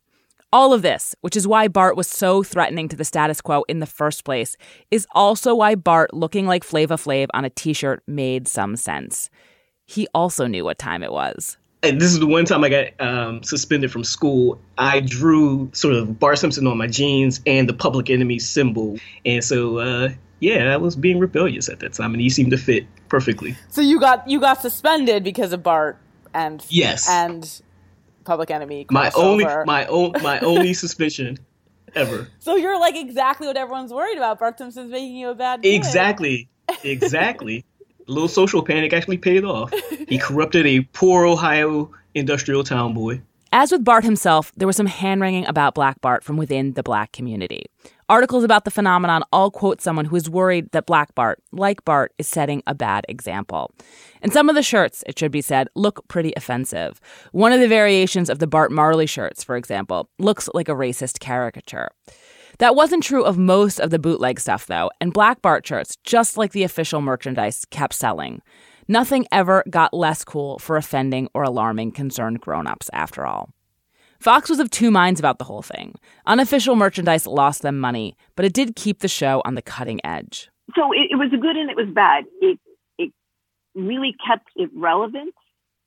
All 0.51 0.73
of 0.73 0.81
this, 0.81 1.15
which 1.21 1.37
is 1.37 1.47
why 1.47 1.67
Bart 1.67 1.95
was 1.95 2.07
so 2.07 2.41
threatening 2.41 2.87
to 2.89 2.95
the 2.95 3.05
status 3.05 3.39
quo 3.39 3.63
in 3.67 3.79
the 3.79 3.85
first 3.85 4.23
place, 4.23 4.57
is 4.89 5.05
also 5.11 5.53
why 5.53 5.75
Bart 5.75 6.11
looking 6.11 6.47
like 6.47 6.63
Flavor 6.63 6.95
Flav 6.95 7.27
on 7.35 7.45
a 7.45 7.51
t 7.51 7.71
shirt 7.73 8.01
made 8.07 8.47
some 8.47 8.75
sense. 8.75 9.29
He 9.85 10.07
also 10.15 10.47
knew 10.47 10.63
what 10.63 10.79
time 10.79 11.03
it 11.03 11.11
was. 11.11 11.57
And 11.83 12.01
this 12.01 12.11
is 12.11 12.19
the 12.19 12.27
one 12.27 12.45
time 12.45 12.63
I 12.63 12.69
got 12.69 12.87
um, 12.99 13.43
suspended 13.43 13.91
from 13.91 14.03
school. 14.03 14.59
I 14.77 15.01
drew 15.01 15.69
sort 15.73 15.93
of 15.93 16.19
Bart 16.19 16.39
Simpson 16.39 16.65
on 16.65 16.77
my 16.77 16.87
jeans 16.87 17.41
and 17.45 17.69
the 17.69 17.73
Public 17.73 18.09
Enemy 18.09 18.39
symbol. 18.39 18.97
And 19.25 19.43
so, 19.43 19.77
uh, 19.77 20.09
yeah, 20.39 20.73
I 20.73 20.77
was 20.77 20.95
being 20.95 21.19
rebellious 21.19 21.69
at 21.69 21.79
that 21.81 21.93
time, 21.93 22.13
and 22.13 22.21
he 22.21 22.29
seemed 22.29 22.51
to 22.51 22.57
fit 22.57 22.87
perfectly. 23.07 23.55
So 23.69 23.81
you 23.81 23.99
got 23.99 24.27
you 24.27 24.39
got 24.39 24.61
suspended 24.63 25.23
because 25.23 25.53
of 25.53 25.61
Bart 25.61 25.99
and 26.33 26.65
yes 26.69 27.09
and 27.09 27.61
Public 28.23 28.51
Enemy. 28.51 28.87
My 28.91 29.11
only, 29.15 29.45
my 29.65 29.85
own, 29.85 30.13
my 30.21 30.39
only 30.41 30.73
suspicion 30.73 31.37
ever. 31.95 32.27
So 32.39 32.55
you're 32.55 32.79
like 32.79 32.95
exactly 32.95 33.47
what 33.47 33.57
everyone's 33.57 33.91
worried 33.91 34.17
about. 34.17 34.39
Bart 34.39 34.57
Simpson's 34.57 34.91
making 34.91 35.15
you 35.15 35.29
a 35.29 35.35
bad 35.35 35.61
kid. 35.61 35.73
Exactly, 35.73 36.49
exactly. 36.83 37.65
a 38.07 38.11
little 38.11 38.27
social 38.27 38.63
panic 38.63 38.93
actually 38.93 39.17
paid 39.17 39.43
off. 39.43 39.73
He 40.07 40.17
corrupted 40.19 40.65
a 40.65 40.81
poor 40.93 41.25
Ohio 41.25 41.91
industrial 42.13 42.63
town 42.63 42.93
boy. 42.93 43.21
As 43.51 43.71
with 43.71 43.83
Bart 43.83 44.03
himself, 44.03 44.51
there 44.55 44.67
was 44.67 44.75
some 44.75 44.85
hand 44.85 45.21
wringing 45.21 45.45
about 45.47 45.73
Black 45.73 45.99
Bart 46.01 46.23
from 46.23 46.37
within 46.37 46.73
the 46.73 46.83
black 46.83 47.11
community. 47.11 47.65
Articles 48.09 48.43
about 48.43 48.65
the 48.65 48.71
phenomenon 48.71 49.21
all 49.31 49.51
quote 49.51 49.81
someone 49.81 50.05
who 50.05 50.15
is 50.15 50.27
worried 50.27 50.71
that 50.71 50.87
Black 50.87 51.13
Bart, 51.13 51.43
like 51.51 51.85
Bart, 51.85 52.11
is 52.17 52.27
setting 52.27 52.63
a 52.65 52.73
bad 52.73 53.05
example. 53.07 53.71
And 54.23 54.33
some 54.33 54.49
of 54.49 54.55
the 54.55 54.63
shirts, 54.63 55.03
it 55.05 55.19
should 55.19 55.31
be 55.31 55.43
said, 55.43 55.67
look 55.75 56.07
pretty 56.07 56.33
offensive. 56.35 56.99
One 57.33 57.53
of 57.53 57.59
the 57.59 57.67
variations 57.67 58.31
of 58.31 58.39
the 58.39 58.47
Bart 58.47 58.71
Marley 58.71 59.05
shirts, 59.05 59.43
for 59.43 59.55
example, 59.55 60.09
looks 60.17 60.49
like 60.55 60.67
a 60.67 60.73
racist 60.73 61.19
caricature. 61.19 61.91
That 62.57 62.75
wasn't 62.75 63.03
true 63.03 63.23
of 63.23 63.37
most 63.37 63.79
of 63.79 63.91
the 63.91 63.99
bootleg 63.99 64.39
stuff, 64.39 64.65
though, 64.65 64.89
and 64.99 65.13
Black 65.13 65.43
Bart 65.43 65.67
shirts, 65.67 65.95
just 66.03 66.35
like 66.35 66.51
the 66.51 66.63
official 66.63 67.01
merchandise, 67.01 67.63
kept 67.69 67.93
selling. 67.93 68.41
Nothing 68.87 69.27
ever 69.31 69.63
got 69.69 69.93
less 69.93 70.23
cool 70.23 70.57
for 70.57 70.77
offending 70.77 71.29
or 71.35 71.43
alarming 71.43 71.91
concerned 71.91 72.41
grown-ups, 72.41 72.89
after 72.91 73.27
all. 73.27 73.51
Fox 74.19 74.49
was 74.49 74.59
of 74.59 74.69
two 74.69 74.91
minds 74.91 75.19
about 75.19 75.37
the 75.37 75.45
whole 75.45 75.61
thing. 75.61 75.95
Unofficial 76.25 76.75
merchandise 76.75 77.25
lost 77.25 77.61
them 77.61 77.79
money, 77.79 78.17
but 78.35 78.43
it 78.43 78.53
did 78.53 78.75
keep 78.75 78.99
the 78.99 79.07
show 79.07 79.41
on 79.45 79.55
the 79.55 79.61
cutting 79.61 80.05
edge. 80.05 80.49
So 80.75 80.91
it, 80.91 81.11
it 81.11 81.15
was 81.15 81.29
good 81.29 81.55
and 81.55 81.69
it 81.69 81.77
was 81.77 81.87
bad. 81.93 82.25
It 82.41 82.59
it 82.97 83.13
really 83.75 84.15
kept 84.27 84.49
it 84.55 84.69
relevant 84.75 85.33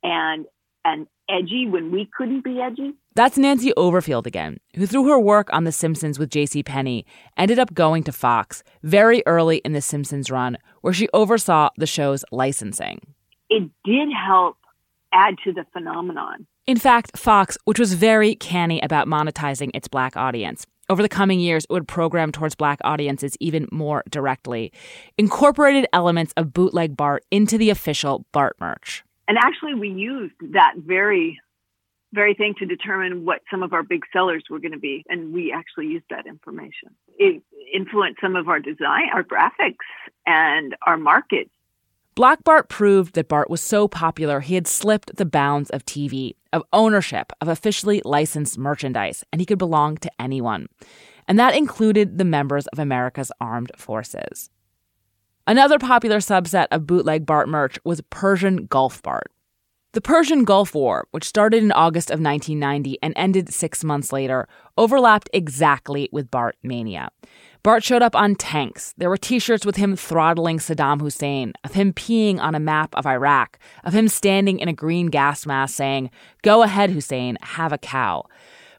and 0.02 0.46
and 0.84 1.06
edgy 1.28 1.66
when 1.68 1.92
we 1.92 2.08
couldn't 2.16 2.42
be 2.42 2.58
edgy. 2.60 2.94
That's 3.14 3.36
Nancy 3.36 3.72
Overfield 3.76 4.26
again, 4.26 4.58
who 4.74 4.86
through 4.86 5.08
her 5.08 5.20
work 5.20 5.52
on 5.52 5.64
The 5.64 5.72
Simpsons 5.72 6.18
with 6.18 6.30
J.C. 6.30 6.62
Penney 6.62 7.04
ended 7.36 7.58
up 7.58 7.74
going 7.74 8.02
to 8.04 8.12
Fox 8.12 8.62
very 8.82 9.22
early 9.26 9.58
in 9.58 9.74
The 9.74 9.82
Simpsons 9.82 10.30
run, 10.30 10.56
where 10.80 10.94
she 10.94 11.08
oversaw 11.12 11.68
the 11.76 11.86
show's 11.86 12.24
licensing. 12.32 13.00
It 13.50 13.70
did 13.84 14.08
help 14.10 14.56
add 15.12 15.34
to 15.44 15.52
the 15.52 15.64
phenomenon. 15.72 16.46
In 16.64 16.76
fact, 16.76 17.18
Fox, 17.18 17.58
which 17.64 17.80
was 17.80 17.94
very 17.94 18.36
canny 18.36 18.80
about 18.82 19.08
monetizing 19.08 19.70
its 19.74 19.88
black 19.88 20.16
audience, 20.16 20.64
over 20.88 21.02
the 21.02 21.08
coming 21.08 21.40
years, 21.40 21.64
it 21.64 21.72
would 21.72 21.88
program 21.88 22.30
towards 22.30 22.54
black 22.54 22.78
audiences 22.84 23.36
even 23.40 23.66
more 23.72 24.04
directly, 24.10 24.72
incorporated 25.18 25.86
elements 25.92 26.32
of 26.36 26.52
bootleg 26.52 26.96
Bart 26.96 27.24
into 27.32 27.58
the 27.58 27.70
official 27.70 28.26
Bart 28.30 28.54
merch. 28.60 29.02
And 29.26 29.38
actually, 29.38 29.74
we 29.74 29.88
used 29.88 30.34
that 30.52 30.74
very, 30.76 31.40
very 32.12 32.34
thing 32.34 32.54
to 32.60 32.66
determine 32.66 33.24
what 33.24 33.40
some 33.50 33.64
of 33.64 33.72
our 33.72 33.82
big 33.82 34.02
sellers 34.12 34.44
were 34.48 34.60
going 34.60 34.72
to 34.72 34.78
be. 34.78 35.04
And 35.08 35.32
we 35.32 35.52
actually 35.52 35.86
used 35.86 36.04
that 36.10 36.26
information. 36.26 36.90
It 37.18 37.42
influenced 37.74 38.20
some 38.20 38.36
of 38.36 38.48
our 38.48 38.60
design, 38.60 39.08
our 39.12 39.24
graphics, 39.24 39.86
and 40.26 40.76
our 40.86 40.96
market. 40.96 41.50
Black 42.14 42.44
Bart 42.44 42.68
proved 42.68 43.14
that 43.14 43.28
Bart 43.28 43.48
was 43.48 43.62
so 43.62 43.88
popular 43.88 44.40
he 44.40 44.54
had 44.54 44.66
slipped 44.66 45.16
the 45.16 45.24
bounds 45.24 45.70
of 45.70 45.86
TV, 45.86 46.34
of 46.52 46.62
ownership, 46.70 47.32
of 47.40 47.48
officially 47.48 48.02
licensed 48.04 48.58
merchandise, 48.58 49.24
and 49.32 49.40
he 49.40 49.46
could 49.46 49.58
belong 49.58 49.96
to 49.96 50.10
anyone. 50.20 50.66
And 51.26 51.38
that 51.38 51.56
included 51.56 52.18
the 52.18 52.26
members 52.26 52.66
of 52.66 52.78
America's 52.78 53.32
armed 53.40 53.72
forces. 53.78 54.50
Another 55.46 55.78
popular 55.78 56.18
subset 56.18 56.66
of 56.70 56.86
bootleg 56.86 57.24
Bart 57.24 57.48
merch 57.48 57.78
was 57.82 58.02
Persian 58.10 58.66
Gulf 58.66 59.02
Bart. 59.02 59.32
The 59.92 60.00
Persian 60.00 60.44
Gulf 60.44 60.74
War, 60.74 61.06
which 61.10 61.24
started 61.24 61.62
in 61.62 61.72
August 61.72 62.10
of 62.10 62.20
1990 62.20 62.98
and 63.02 63.12
ended 63.16 63.52
six 63.52 63.82
months 63.82 64.12
later, 64.12 64.48
overlapped 64.78 65.30
exactly 65.32 66.08
with 66.12 66.30
Bart 66.30 66.56
Mania. 66.62 67.10
Bart 67.64 67.84
showed 67.84 68.02
up 68.02 68.16
on 68.16 68.34
tanks. 68.34 68.92
There 68.96 69.08
were 69.08 69.16
t 69.16 69.38
shirts 69.38 69.64
with 69.64 69.76
him 69.76 69.94
throttling 69.94 70.58
Saddam 70.58 71.00
Hussein, 71.00 71.52
of 71.62 71.74
him 71.74 71.92
peeing 71.92 72.40
on 72.40 72.56
a 72.56 72.60
map 72.60 72.92
of 72.96 73.06
Iraq, 73.06 73.56
of 73.84 73.94
him 73.94 74.08
standing 74.08 74.58
in 74.58 74.68
a 74.68 74.72
green 74.72 75.06
gas 75.06 75.46
mask 75.46 75.76
saying, 75.76 76.10
Go 76.42 76.64
ahead, 76.64 76.90
Hussein, 76.90 77.38
have 77.40 77.72
a 77.72 77.78
cow. 77.78 78.24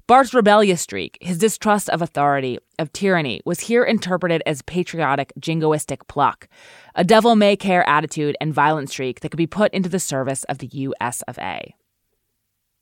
Bart's 0.05 0.33
rebellious 0.33 0.81
streak, 0.81 1.17
his 1.21 1.37
distrust 1.37 1.89
of 1.89 2.01
authority, 2.01 2.59
of 2.77 2.91
tyranny, 2.91 3.39
was 3.45 3.61
here 3.61 3.85
interpreted 3.85 4.43
as 4.45 4.61
patriotic, 4.63 5.31
jingoistic 5.39 6.05
pluck, 6.09 6.49
a 6.93 7.05
devil 7.05 7.37
may 7.37 7.55
care 7.55 7.87
attitude 7.87 8.35
and 8.41 8.53
violent 8.53 8.89
streak 8.89 9.21
that 9.21 9.29
could 9.29 9.37
be 9.37 9.47
put 9.47 9.73
into 9.73 9.87
the 9.87 9.99
service 9.99 10.43
of 10.45 10.57
the 10.57 10.67
US 10.67 11.21
of 11.21 11.37
A. 11.37 11.73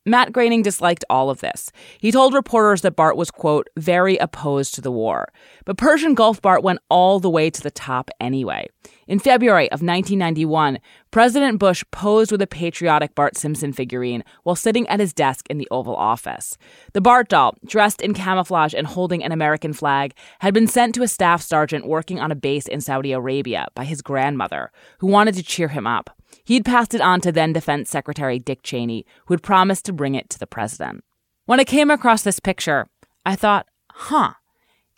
Matt 0.04 0.32
Groening 0.32 0.62
disliked 0.62 1.04
all 1.08 1.30
of 1.30 1.40
this. 1.40 1.70
He 2.00 2.10
told 2.10 2.34
reporters 2.34 2.82
that 2.82 2.96
Bart 2.96 3.16
was, 3.16 3.30
quote, 3.30 3.68
very 3.76 4.16
opposed 4.16 4.74
to 4.74 4.80
the 4.80 4.90
war. 4.90 5.28
But 5.64 5.76
Persian 5.76 6.14
Gulf 6.14 6.42
Bart 6.42 6.64
went 6.64 6.80
all 6.88 7.20
the 7.20 7.30
way 7.30 7.50
to 7.50 7.62
the 7.62 7.70
top 7.70 8.10
anyway. 8.20 8.68
In 9.06 9.20
February 9.20 9.66
of 9.66 9.80
1991, 9.80 10.80
President 11.12 11.60
Bush 11.60 11.84
posed 11.92 12.32
with 12.32 12.42
a 12.42 12.48
patriotic 12.48 13.14
Bart 13.14 13.36
Simpson 13.36 13.72
figurine 13.72 14.24
while 14.42 14.56
sitting 14.56 14.88
at 14.88 14.98
his 14.98 15.12
desk 15.12 15.46
in 15.48 15.58
the 15.58 15.68
Oval 15.70 15.94
Office. 15.94 16.58
The 16.94 17.00
Bart 17.00 17.28
doll, 17.28 17.54
dressed 17.64 18.00
in 18.00 18.12
camouflage 18.12 18.74
and 18.74 18.88
holding 18.88 19.22
an 19.22 19.30
American 19.30 19.72
flag, 19.72 20.14
had 20.40 20.52
been 20.52 20.66
sent 20.66 20.96
to 20.96 21.02
a 21.02 21.08
staff 21.08 21.42
sergeant 21.42 21.86
working 21.86 22.18
on 22.18 22.32
a 22.32 22.36
base 22.36 22.66
in 22.66 22.80
Saudi 22.80 23.12
Arabia 23.12 23.68
by 23.74 23.84
his 23.84 24.02
grandmother, 24.02 24.72
who 24.98 25.06
wanted 25.06 25.34
to 25.36 25.44
cheer 25.44 25.68
him 25.68 25.86
up. 25.86 26.10
He'd 26.44 26.64
passed 26.64 26.94
it 26.94 27.00
on 27.00 27.20
to 27.20 27.32
then 27.32 27.52
Defense 27.52 27.90
Secretary 27.90 28.38
Dick 28.38 28.62
Cheney, 28.62 29.06
who 29.26 29.34
had 29.34 29.42
promised 29.42 29.84
to 29.86 29.92
bring 29.92 30.14
it 30.14 30.30
to 30.30 30.38
the 30.38 30.46
president. 30.46 31.04
When 31.46 31.60
I 31.60 31.64
came 31.64 31.90
across 31.90 32.22
this 32.22 32.40
picture, 32.40 32.88
I 33.24 33.36
thought, 33.36 33.66
huh. 33.90 34.34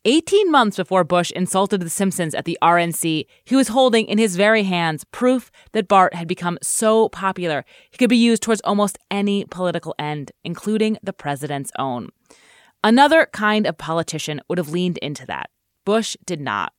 18 0.06 0.50
months 0.50 0.76
before 0.76 1.02
Bush 1.02 1.30
insulted 1.30 1.80
the 1.80 1.88
Simpsons 1.88 2.34
at 2.34 2.44
the 2.44 2.58
RNC, 2.60 3.24
he 3.44 3.56
was 3.56 3.68
holding 3.68 4.06
in 4.06 4.18
his 4.18 4.36
very 4.36 4.64
hands 4.64 5.04
proof 5.04 5.50
that 5.72 5.88
Bart 5.88 6.12
had 6.12 6.28
become 6.28 6.58
so 6.62 7.08
popular 7.08 7.64
he 7.90 7.96
could 7.96 8.10
be 8.10 8.16
used 8.16 8.42
towards 8.42 8.60
almost 8.62 8.98
any 9.10 9.46
political 9.46 9.94
end, 9.98 10.30
including 10.44 10.98
the 11.02 11.14
president's 11.14 11.72
own. 11.78 12.10
Another 12.82 13.26
kind 13.32 13.66
of 13.66 13.78
politician 13.78 14.42
would 14.46 14.58
have 14.58 14.68
leaned 14.68 14.98
into 14.98 15.24
that. 15.24 15.48
Bush 15.86 16.18
did 16.26 16.40
not. 16.40 16.74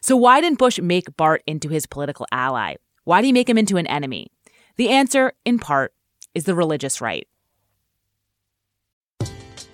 So, 0.00 0.16
why 0.16 0.40
didn't 0.40 0.58
Bush 0.58 0.80
make 0.80 1.14
Bart 1.16 1.42
into 1.46 1.68
his 1.68 1.84
political 1.84 2.26
ally? 2.32 2.76
Why 3.04 3.20
do 3.20 3.26
you 3.26 3.32
make 3.32 3.48
him 3.48 3.58
into 3.58 3.76
an 3.76 3.86
enemy? 3.86 4.30
The 4.76 4.90
answer, 4.90 5.32
in 5.44 5.58
part, 5.58 5.92
is 6.34 6.44
the 6.44 6.54
religious 6.54 7.00
right. 7.00 7.26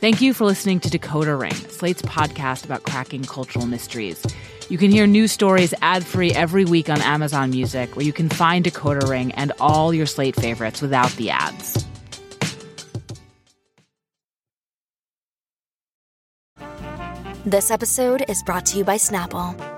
Thank 0.00 0.20
you 0.20 0.32
for 0.32 0.44
listening 0.44 0.80
to 0.80 0.88
Decoder 0.88 1.38
Ring, 1.38 1.52
Slate's 1.52 2.02
podcast 2.02 2.64
about 2.64 2.84
cracking 2.84 3.24
cultural 3.24 3.66
mysteries. 3.66 4.24
You 4.68 4.78
can 4.78 4.90
hear 4.90 5.06
new 5.06 5.26
stories 5.26 5.74
ad 5.82 6.04
free 6.04 6.32
every 6.32 6.64
week 6.64 6.88
on 6.88 7.00
Amazon 7.00 7.50
Music, 7.50 7.96
where 7.96 8.04
you 8.04 8.12
can 8.12 8.28
find 8.28 8.64
Decoder 8.64 9.08
Ring 9.08 9.32
and 9.32 9.52
all 9.60 9.92
your 9.92 10.06
Slate 10.06 10.36
favorites 10.36 10.80
without 10.80 11.10
the 11.12 11.30
ads. 11.30 11.84
This 17.44 17.70
episode 17.70 18.24
is 18.28 18.42
brought 18.42 18.66
to 18.66 18.78
you 18.78 18.84
by 18.84 18.96
Snapple. 18.96 19.77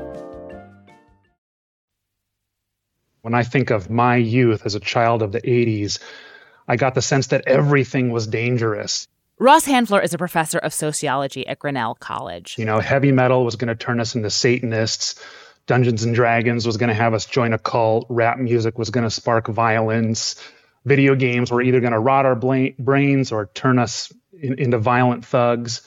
When 3.21 3.33
I 3.33 3.43
think 3.43 3.69
of 3.69 3.89
my 3.89 4.15
youth 4.15 4.65
as 4.65 4.75
a 4.75 4.79
child 4.79 5.21
of 5.21 5.31
the 5.31 5.41
80s, 5.41 5.99
I 6.67 6.75
got 6.75 6.95
the 6.95 7.01
sense 7.01 7.27
that 7.27 7.43
everything 7.47 8.11
was 8.11 8.27
dangerous. 8.27 9.07
Ross 9.37 9.65
Haenfler 9.65 10.03
is 10.03 10.13
a 10.13 10.17
professor 10.17 10.57
of 10.57 10.73
sociology 10.73 11.45
at 11.47 11.59
Grinnell 11.59 11.95
College. 11.95 12.55
You 12.57 12.65
know, 12.65 12.79
heavy 12.79 13.11
metal 13.11 13.43
was 13.43 13.55
going 13.55 13.69
to 13.69 13.75
turn 13.75 13.99
us 13.99 14.15
into 14.15 14.29
Satanists. 14.29 15.23
Dungeons 15.67 16.03
and 16.03 16.15
Dragons 16.15 16.65
was 16.65 16.77
going 16.77 16.89
to 16.89 16.95
have 16.95 17.13
us 17.13 17.25
join 17.25 17.53
a 17.53 17.59
cult. 17.59 18.07
Rap 18.09 18.39
music 18.39 18.77
was 18.77 18.89
going 18.89 19.03
to 19.03 19.11
spark 19.11 19.47
violence. 19.47 20.35
Video 20.85 21.15
games 21.15 21.51
were 21.51 21.61
either 21.61 21.79
going 21.79 21.93
to 21.93 21.99
rot 21.99 22.25
our 22.25 22.35
brains 22.35 23.31
or 23.31 23.47
turn 23.53 23.77
us 23.77 24.11
in, 24.33 24.59
into 24.59 24.79
violent 24.79 25.25
thugs. 25.25 25.81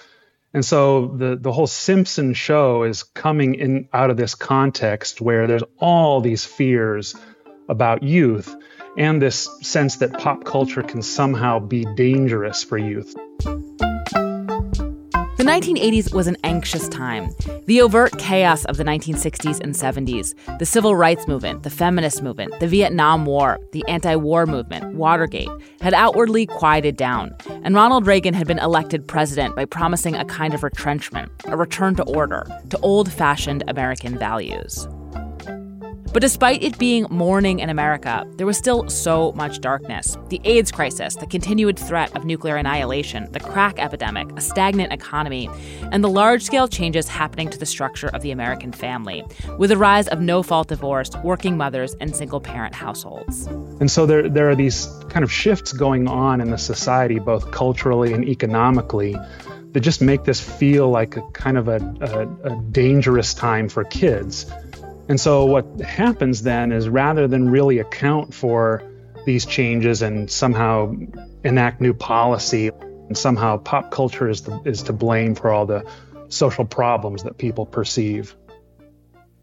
And 0.55 0.64
so 0.64 1.09
the 1.09 1.37
the 1.37 1.53
whole 1.53 1.67
Simpson 1.67 2.33
show 2.33 2.85
is 2.85 3.03
coming 3.03 3.57
in 3.57 3.88
out 3.93 4.11
of 4.11 4.17
this 4.17 4.37
context 4.37 5.21
where 5.21 5.47
there's 5.49 5.64
all 5.79 6.21
these 6.21 6.45
fears 6.45 7.17
about 7.69 8.05
youth 8.05 8.55
and 8.97 9.21
this 9.21 9.49
sense 9.62 9.97
that 9.97 10.12
pop 10.12 10.45
culture 10.45 10.83
can 10.83 11.03
somehow 11.03 11.59
be 11.59 11.85
dangerous 11.97 12.62
for 12.62 12.79
youth. 12.79 13.14
The 15.45 15.51
1980s 15.51 16.15
was 16.15 16.27
an 16.27 16.39
anxious 16.43 16.89
time. 16.89 17.29
The 17.67 17.83
overt 17.83 18.17
chaos 18.19 18.65
of 18.65 18.79
the 18.79 18.83
1960s 18.83 19.61
and 19.61 19.75
70s, 19.75 20.35
the 20.59 20.65
civil 20.65 20.97
rights 20.97 21.29
movement, 21.29 21.65
the 21.65 21.71
feminist 21.71 22.23
movement, 22.23 22.59
the 22.61 22.67
Vietnam 22.67 23.27
War, 23.27 23.59
the 23.73 23.85
anti 23.87 24.17
war 24.17 24.47
movement, 24.47 24.95
Watergate, 24.95 25.51
had 25.83 25.93
outwardly 25.93 26.47
quieted 26.47 26.97
down, 26.97 27.37
and 27.63 27.75
Ronald 27.75 28.07
Reagan 28.07 28.33
had 28.33 28.47
been 28.47 28.59
elected 28.59 29.07
president 29.07 29.55
by 29.55 29.67
promising 29.67 30.15
a 30.15 30.25
kind 30.25 30.55
of 30.55 30.63
retrenchment, 30.63 31.31
a 31.45 31.59
return 31.59 31.95
to 31.97 32.05
order, 32.05 32.47
to 32.71 32.79
old 32.79 33.13
fashioned 33.13 33.65
American 33.69 34.19
values. 34.19 34.89
But 36.14 36.20
despite 36.20 36.62
it 36.62 36.79
being 36.79 37.09
morning 37.11 37.59
in 37.59 37.70
America, 37.70 38.24
there 38.37 38.46
was 38.46 38.57
still 38.57 38.88
so 38.88 39.33
much 39.33 39.61
darkness. 39.61 40.16
The 40.29 40.40
AIDS 40.44 40.70
crisis, 40.70 41.16
the 41.16 41.27
continued 41.27 41.77
threat 41.77 42.14
of 42.14 42.24
nuclear 42.24 42.55
annihilation, 42.55 43.27
the 43.33 43.40
crack 43.40 43.81
epidemic, 43.81 44.31
a 44.37 44.40
stagnant 44.40 44.92
economy, 44.92 45.50
and 45.90 46.05
the 46.05 46.09
large 46.09 46.44
scale 46.44 46.68
changes 46.68 47.09
happening 47.09 47.50
to 47.50 47.59
the 47.59 47.66
structure 47.66 48.11
of 48.14 48.22
the 48.22 48.31
American 48.31 48.70
family, 48.70 49.24
with 49.59 49.70
the 49.70 49.77
rise 49.77 50.07
of 50.07 50.20
no 50.20 50.44
fault 50.44 50.68
divorce, 50.68 51.11
working 51.24 51.57
mothers, 51.57 51.96
and 51.98 52.14
single 52.14 52.40
parent 52.40 52.77
households. 52.77 53.48
And 53.81 53.90
so 53.90 54.07
there, 54.07 54.29
there 54.29 54.48
are 54.48 54.55
these 54.55 54.87
kind 55.09 55.24
of 55.24 55.33
shifts 55.33 55.72
going 55.72 56.07
on 56.07 56.40
in 56.40 56.53
the 56.53 56.59
society, 56.59 57.18
both 57.18 57.50
culturally 57.50 58.12
and 58.12 58.24
economically, 58.24 59.16
that 59.72 59.81
just 59.81 60.00
make 60.00 60.22
this 60.22 60.40
feel 60.40 60.88
like 60.88 61.16
a 61.16 61.22
kind 61.33 61.59
of 61.59 61.66
a, 61.66 61.79
a, 62.00 62.53
a 62.53 62.62
dangerous 62.70 63.35
time 63.35 63.68
for 63.68 63.83
kids. 63.83 64.46
And 65.09 65.21
so 65.21 65.45
what 65.45 65.81
happens 65.81 66.43
then 66.43 66.73
is 66.73 66.88
rather 66.88 67.29
than 67.29 67.51
really 67.51 67.79
account 67.79 68.33
for 68.33 68.83
these 69.27 69.47
changes 69.47 70.03
and 70.03 70.31
somehow 70.31 70.95
enact 71.43 71.81
new 71.81 71.95
policy, 71.95 72.71
and 73.09 73.17
somehow 73.17 73.59
pop 73.59 73.90
culture 73.90 74.29
is, 74.29 74.43
the, 74.43 74.61
is 74.64 74.85
to 74.85 74.93
blame 74.93 75.35
for 75.35 75.51
all 75.51 75.67
the 75.67 75.85
social 76.29 76.64
problems 76.64 77.23
that 77.25 77.38
people 77.38 77.67
perceive. 77.67 78.35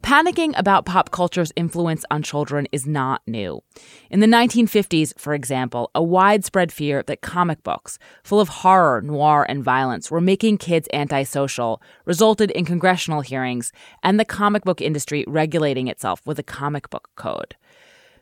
Panicking 0.01 0.57
about 0.57 0.85
pop 0.85 1.11
culture's 1.11 1.53
influence 1.55 2.03
on 2.09 2.23
children 2.23 2.67
is 2.71 2.87
not 2.87 3.21
new. 3.27 3.61
In 4.09 4.19
the 4.19 4.25
1950s, 4.25 5.17
for 5.19 5.35
example, 5.35 5.91
a 5.93 6.01
widespread 6.01 6.71
fear 6.71 7.03
that 7.03 7.21
comic 7.21 7.61
books, 7.61 7.99
full 8.23 8.39
of 8.39 8.49
horror, 8.49 9.01
noir, 9.01 9.45
and 9.47 9.63
violence, 9.63 10.09
were 10.09 10.19
making 10.19 10.57
kids 10.57 10.87
antisocial 10.91 11.81
resulted 12.05 12.49
in 12.51 12.65
congressional 12.65 13.21
hearings 13.21 13.71
and 14.01 14.19
the 14.19 14.25
comic 14.25 14.63
book 14.63 14.81
industry 14.81 15.23
regulating 15.27 15.87
itself 15.87 16.21
with 16.25 16.39
a 16.39 16.43
comic 16.43 16.89
book 16.89 17.09
code. 17.15 17.55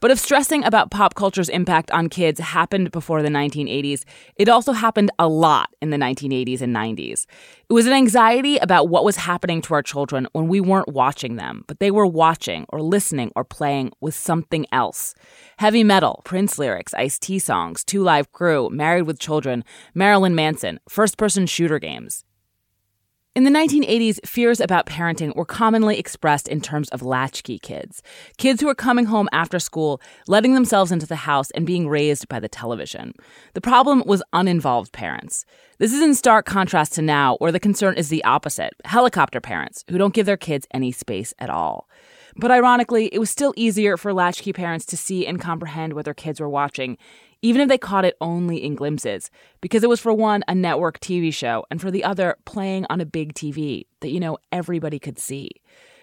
But 0.02 0.12
if 0.12 0.20
stressing 0.20 0.64
about 0.64 0.92
pop 0.92 1.16
culture's 1.16 1.50
impact 1.50 1.92
on 1.92 2.08
kids 2.08 2.40
happened 2.40 2.92
before 2.92 3.22
the 3.22 3.30
1980s, 3.30 4.06
it 4.36 4.48
also 4.48 4.72
happened 4.72 5.12
a 5.20 5.28
lot 5.28 5.70
in 5.82 5.90
the 5.90 5.98
1980s 5.98 6.62
and 6.62 6.74
90s. 6.74 7.26
It 7.70 7.74
was 7.74 7.86
an 7.86 7.94
anxiety 7.94 8.58
about 8.58 8.88
what 8.88 9.04
was 9.04 9.18
happening 9.18 9.62
to 9.64 9.74
our 9.74 9.84
children 9.84 10.28
when 10.32 10.48
we 10.48 10.62
weren't 10.62 10.94
watching 10.94 11.36
them, 11.36 11.66
but 11.68 11.80
they 11.80 11.92
were 11.92 12.08
watching 12.08 12.66
or 12.70 12.82
listening 12.82 13.32
or 13.36 13.44
playing 13.44 13.92
with 14.00 14.16
something 14.16 14.66
else. 14.72 15.16
Heavy 15.58 15.84
metal, 15.84 16.22
Prince 16.24 16.58
lyrics, 16.58 16.94
Ice 16.94 17.20
T 17.20 17.38
songs, 17.38 17.84
Two 17.84 18.02
Live 18.02 18.32
Crew, 18.32 18.70
Married 18.70 19.04
with 19.04 19.20
Children, 19.20 19.66
Marilyn 19.94 20.34
Manson, 20.34 20.80
first 20.88 21.18
person 21.18 21.46
shooter 21.46 21.80
games. 21.80 22.24
In 23.40 23.46
the 23.46 23.58
1980s, 23.58 24.20
fears 24.28 24.60
about 24.60 24.86
parenting 24.86 25.34
were 25.34 25.46
commonly 25.46 25.98
expressed 25.98 26.50
in 26.50 26.60
terms 26.60 26.90
of 26.90 27.02
latchkey 27.02 27.58
kids 27.58 28.04
kids 28.36 28.60
who 28.60 28.68
were 28.68 28.76
coming 28.76 29.06
home 29.06 29.30
after 29.32 29.60
school, 29.60 30.02
letting 30.28 30.56
themselves 30.56 30.92
into 30.92 31.06
the 31.06 31.16
house, 31.16 31.50
and 31.52 31.66
being 31.66 31.88
raised 31.88 32.28
by 32.28 32.38
the 32.42 32.50
television. 32.50 33.14
The 33.54 33.62
problem 33.62 34.04
was 34.06 34.22
uninvolved 34.34 34.92
parents. 34.92 35.46
This 35.78 35.94
is 35.94 36.02
in 36.02 36.16
stark 36.16 36.46
contrast 36.46 36.96
to 36.96 37.02
now, 37.02 37.38
where 37.38 37.54
the 37.54 37.62
concern 37.62 37.96
is 37.96 38.10
the 38.10 38.26
opposite 38.26 38.74
helicopter 38.84 39.40
parents 39.40 39.86
who 39.90 39.98
don't 39.98 40.14
give 40.14 40.26
their 40.26 40.36
kids 40.36 40.68
any 40.74 40.92
space 40.92 41.34
at 41.40 41.50
all. 41.50 41.88
But 42.36 42.52
ironically, 42.52 43.06
it 43.08 43.20
was 43.20 43.30
still 43.30 43.54
easier 43.56 43.96
for 43.96 44.14
latchkey 44.14 44.52
parents 44.52 44.86
to 44.88 44.98
see 44.98 45.26
and 45.26 45.40
comprehend 45.40 45.94
what 45.94 46.04
their 46.04 46.14
kids 46.14 46.42
were 46.42 46.50
watching, 46.50 46.98
even 47.42 47.62
if 47.62 47.70
they 47.70 47.78
caught 47.78 48.06
it 48.06 48.18
only 48.22 48.64
in 48.64 48.76
glimpses, 48.76 49.30
because 49.62 49.84
it 49.84 49.90
was 49.90 50.00
for 50.00 50.14
one, 50.14 50.44
a 50.48 50.56
network 50.56 51.00
TV 51.00 51.34
show, 51.34 51.66
and 51.72 51.80
for 51.80 51.92
the 51.92 52.04
other, 52.04 52.36
playing 52.46 52.86
on 52.90 53.02
a 53.02 53.06
big 53.06 53.34
TV 53.34 53.86
that, 54.02 54.12
you 54.12 54.20
know, 54.20 54.38
everybody 54.52 55.00
could 55.00 55.20
see. 55.20 55.50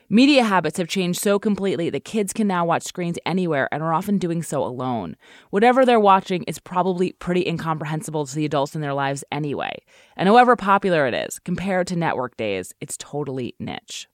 Media 0.09 0.45
habits 0.45 0.79
have 0.79 0.87
changed 0.87 1.21
so 1.21 1.37
completely 1.37 1.91
that 1.91 2.05
kids 2.05 2.33
can 2.33 2.47
now 2.47 2.65
watch 2.65 2.85
screens 2.85 3.19
anywhere 3.27 3.69
and 3.73 3.83
are 3.83 3.93
often 3.93 4.19
doing 4.19 4.41
so 4.41 4.63
alone. 4.63 5.17
Whatever 5.51 5.85
they're 5.85 5.99
watching 5.99 6.45
is 6.45 6.61
probably 6.61 7.11
pretty 7.13 7.45
incomprehensible 7.45 8.25
to 8.25 8.35
the 8.37 8.45
adults 8.45 8.77
in 8.77 8.83
their 8.83 8.95
lives 8.95 9.25
anyway. 9.33 9.77
And 10.17 10.29
however 10.29 10.55
popular 10.55 11.09
it 11.09 11.15
is, 11.15 11.41
compared 11.41 11.89
to 11.89 11.97
network 11.97 12.37
days, 12.37 12.73
it's 12.81 12.97
totally 12.97 13.57
niche. 13.59 14.07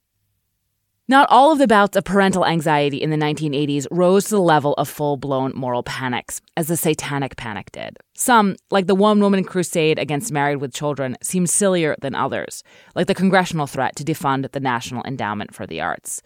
Not 1.13 1.29
all 1.29 1.51
of 1.51 1.59
the 1.59 1.67
bouts 1.67 1.95
of 1.95 2.05
parental 2.05 2.43
anxiety 2.43 2.97
in 2.97 3.11
the 3.11 3.17
1980s 3.17 3.85
rose 3.91 4.23
to 4.23 4.31
the 4.31 4.41
level 4.41 4.73
of 4.79 4.89
full 4.89 5.15
blown 5.15 5.51
moral 5.53 5.83
panics, 5.83 6.41
as 6.57 6.65
the 6.65 6.75
Satanic 6.75 7.35
Panic 7.35 7.71
did. 7.71 7.97
Some, 8.15 8.55
like 8.71 8.87
the 8.87 8.95
one 8.95 9.19
woman 9.19 9.43
crusade 9.43 9.99
against 9.99 10.31
married 10.31 10.55
with 10.55 10.73
children, 10.73 11.15
seemed 11.21 11.51
sillier 11.51 11.95
than 12.01 12.15
others, 12.15 12.63
like 12.95 13.05
the 13.05 13.13
congressional 13.13 13.67
threat 13.67 13.95
to 13.97 14.03
defund 14.03 14.51
the 14.53 14.59
National 14.59 15.03
Endowment 15.03 15.53
for 15.53 15.67
the 15.67 15.81
Arts. 15.81 16.23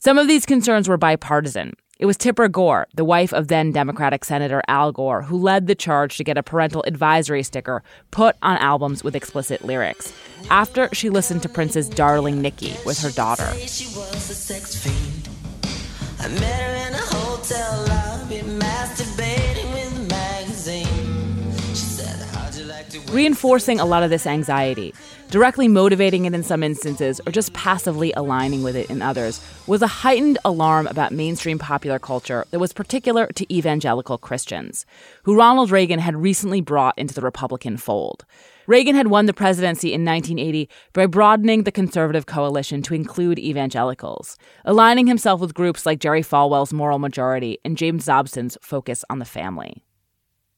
Some 0.00 0.18
of 0.18 0.26
these 0.26 0.44
concerns 0.44 0.88
were 0.88 0.96
bipartisan, 0.96 1.74
it 1.98 2.06
was 2.06 2.16
Tipper 2.16 2.48
Gore, 2.48 2.88
the 2.94 3.04
wife 3.04 3.32
of 3.32 3.46
then 3.46 3.70
Democratic 3.70 4.24
Senator 4.24 4.60
Al 4.66 4.90
Gore, 4.90 5.22
who 5.22 5.38
led 5.38 5.68
the 5.68 5.76
charge 5.76 6.16
to 6.16 6.24
get 6.24 6.36
a 6.36 6.42
parental 6.42 6.82
advisory 6.88 7.44
sticker 7.44 7.84
put 8.10 8.36
on 8.42 8.56
albums 8.58 9.04
with 9.04 9.14
explicit 9.14 9.64
lyrics 9.64 10.12
after 10.50 10.88
she 10.92 11.08
listened 11.08 11.42
to 11.42 11.48
Prince's 11.48 11.88
Darling 11.88 12.42
Nikki 12.42 12.74
with 12.84 12.98
her 13.00 13.10
daughter. 13.10 13.48
Reinforcing 23.12 23.78
a 23.78 23.84
lot 23.84 24.02
of 24.02 24.10
this 24.10 24.26
anxiety, 24.26 24.94
directly 25.30 25.68
motivating 25.68 26.24
it 26.24 26.34
in 26.34 26.42
some 26.42 26.62
instances, 26.62 27.20
or 27.26 27.32
just 27.32 27.52
passively 27.52 28.12
aligning 28.12 28.62
with 28.62 28.76
it 28.76 28.90
in 28.90 29.02
others, 29.02 29.40
was 29.66 29.82
a 29.82 29.86
heightened 29.86 30.38
alarm 30.44 30.86
about 30.86 31.12
mainstream 31.12 31.58
popular 31.58 31.98
culture 31.98 32.44
that 32.50 32.58
was 32.58 32.72
particular 32.72 33.26
to 33.28 33.54
evangelical 33.54 34.18
Christians, 34.18 34.86
who 35.24 35.36
Ronald 35.36 35.70
Reagan 35.70 35.98
had 35.98 36.16
recently 36.16 36.60
brought 36.60 36.98
into 36.98 37.14
the 37.14 37.20
Republican 37.20 37.76
fold. 37.76 38.24
Reagan 38.66 38.94
had 38.94 39.08
won 39.08 39.26
the 39.26 39.34
presidency 39.34 39.92
in 39.92 40.04
1980 40.04 40.68
by 40.94 41.06
broadening 41.06 41.64
the 41.64 41.72
conservative 41.72 42.26
coalition 42.26 42.80
to 42.82 42.94
include 42.94 43.38
evangelicals, 43.38 44.38
aligning 44.64 45.06
himself 45.06 45.40
with 45.40 45.52
groups 45.52 45.84
like 45.84 46.00
Jerry 46.00 46.22
Falwell's 46.22 46.72
Moral 46.72 46.98
Majority 46.98 47.58
and 47.64 47.76
James 47.76 48.06
Dobson's 48.06 48.56
Focus 48.62 49.04
on 49.10 49.18
the 49.18 49.24
Family. 49.26 49.82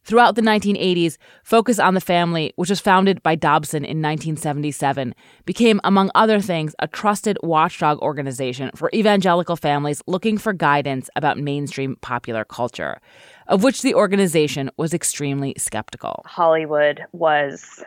Throughout 0.07 0.37
the 0.37 0.42
1980s, 0.42 1.19
Focus 1.42 1.81
on 1.81 1.95
the 1.95 2.01
Family, 2.01 2.53
which 2.55 2.71
was 2.71 2.79
founded 2.79 3.25
by 3.25 3.35
Dobson 3.35 3.79
in 3.79 4.01
1977, 4.01 5.16
became, 5.45 5.81
among 5.83 6.12
other 6.14 6.38
things, 6.38 6.77
a 6.79 6.87
trusted 6.87 7.37
watchdog 7.42 7.99
organization 7.99 8.71
for 8.77 8.88
evangelical 8.95 9.57
families 9.57 10.05
looking 10.07 10.38
for 10.38 10.53
guidance 10.53 11.11
about 11.16 11.38
mainstream 11.38 11.97
popular 12.03 12.45
culture, 12.45 13.01
of 13.49 13.64
which 13.64 13.83
the 13.83 13.97
organization 13.97 14.71
was 14.77 14.95
extremely 14.95 15.55
skeptical. 15.59 16.23
Hollywood 16.25 17.05
was 17.11 17.83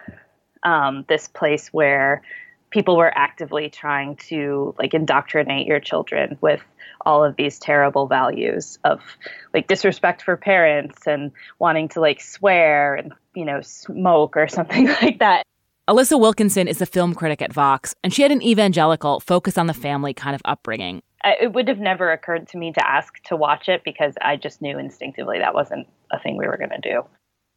um, 0.63 1.05
this 1.07 1.29
place 1.29 1.69
where 1.69 2.21
people 2.69 2.97
were 2.97 3.11
actively 3.17 3.69
trying 3.69 4.15
to 4.15 4.75
like 4.77 4.93
indoctrinate 4.93 5.67
your 5.67 5.79
children 5.79 6.37
with 6.41 6.61
all 7.05 7.23
of 7.23 7.35
these 7.35 7.59
terrible 7.59 8.07
values 8.07 8.77
of 8.83 9.01
like 9.53 9.67
disrespect 9.67 10.21
for 10.21 10.35
parents 10.35 11.07
and 11.07 11.31
wanting 11.57 11.87
to 11.89 12.01
like 12.01 12.21
swear 12.21 12.95
and 12.95 13.13
you 13.35 13.45
know 13.45 13.61
smoke 13.61 14.35
or 14.35 14.47
something 14.47 14.87
like 14.87 15.19
that 15.19 15.43
Alissa 15.89 16.19
Wilkinson 16.19 16.67
is 16.67 16.83
a 16.83 16.85
film 16.85 17.15
critic 17.15 17.41
at 17.41 17.51
Vox, 17.51 17.95
and 18.03 18.13
she 18.13 18.21
had 18.21 18.31
an 18.31 18.43
evangelical 18.43 19.19
focus 19.21 19.57
on 19.57 19.65
the 19.65 19.73
family 19.73 20.13
kind 20.13 20.35
of 20.35 20.41
upbringing. 20.45 21.01
It 21.23 21.53
would 21.53 21.67
have 21.67 21.79
never 21.79 22.11
occurred 22.11 22.47
to 22.49 22.59
me 22.59 22.71
to 22.73 22.87
ask 22.87 23.15
to 23.23 23.35
watch 23.35 23.67
it 23.67 23.83
because 23.83 24.13
I 24.21 24.35
just 24.35 24.61
knew 24.61 24.77
instinctively 24.77 25.39
that 25.39 25.55
wasn't 25.55 25.87
a 26.11 26.19
thing 26.19 26.37
we 26.37 26.45
were 26.45 26.57
going 26.57 26.69
to 26.69 26.77
do. 26.79 27.01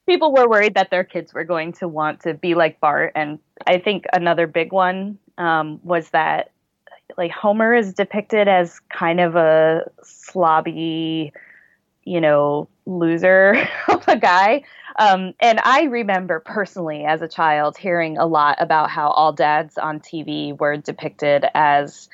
People 0.07 0.33
were 0.33 0.49
worried 0.49 0.75
that 0.75 0.91
their 0.91 1.05
kids 1.05 1.33
were 1.33 1.45
going 1.45 1.73
to 1.75 1.89
want 1.89 2.21
to 2.21 2.35
be 2.35 2.55
like 2.55 2.81
Bart, 2.81 3.13
and 3.15 3.39
I 3.67 3.79
think 3.79 4.05
another 4.13 4.47
big 4.47 4.73
one 4.73 5.19
um, 5.39 5.81
was 5.83 6.11
that 6.11 6.51
like 7.17 7.31
Homer 7.31 7.75
is 7.75 7.93
depicted 7.95 8.49
as 8.49 8.81
kind 8.91 9.21
of 9.21 9.37
a 9.37 9.91
slobby, 10.05 11.33
you 12.05 12.21
know, 12.21 12.69
loser 12.87 13.69
of 13.89 14.05
a 14.09 14.17
guy. 14.17 14.63
Um, 14.99 15.35
and 15.41 15.61
I 15.63 15.85
remember 15.85 16.41
personally 16.41 17.05
as 17.05 17.23
a 17.23 17.29
child 17.29 17.77
hearing 17.79 18.19
a 18.19 18.27
lot 18.27 18.57
about 18.61 18.91
how 18.91 19.11
all 19.11 19.33
dads 19.33 19.79
on 19.79 20.01
TV 20.01 20.59
were 20.59 20.77
depicted 20.77 21.47
as 21.55 22.09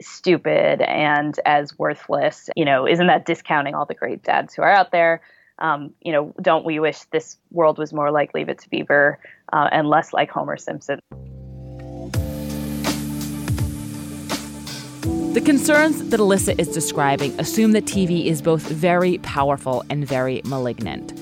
stupid 0.00 0.80
and 0.80 1.38
as 1.46 1.78
worthless. 1.78 2.50
You 2.56 2.64
know, 2.64 2.86
isn't 2.88 3.06
that 3.06 3.26
discounting 3.26 3.74
all 3.74 3.86
the 3.86 3.94
great 3.94 4.22
dads 4.22 4.54
who 4.54 4.62
are 4.62 4.70
out 4.70 4.90
there? 4.90 5.20
Um, 5.58 5.94
you 6.00 6.12
know, 6.12 6.34
don't 6.42 6.64
we 6.64 6.80
wish 6.80 7.02
this 7.04 7.38
world 7.50 7.78
was 7.78 7.92
more 7.92 8.10
like 8.10 8.34
Leave 8.34 8.48
It 8.48 8.58
to 8.60 8.70
Beaver 8.70 9.18
uh, 9.52 9.68
and 9.70 9.88
less 9.88 10.12
like 10.12 10.30
Homer 10.30 10.56
Simpson? 10.56 11.00
The 15.34 15.40
concerns 15.40 16.10
that 16.10 16.20
Alissa 16.20 16.56
is 16.60 16.68
describing 16.68 17.38
assume 17.40 17.72
that 17.72 17.86
TV 17.86 18.26
is 18.26 18.40
both 18.40 18.62
very 18.62 19.18
powerful 19.18 19.84
and 19.90 20.06
very 20.06 20.40
malignant. 20.44 21.12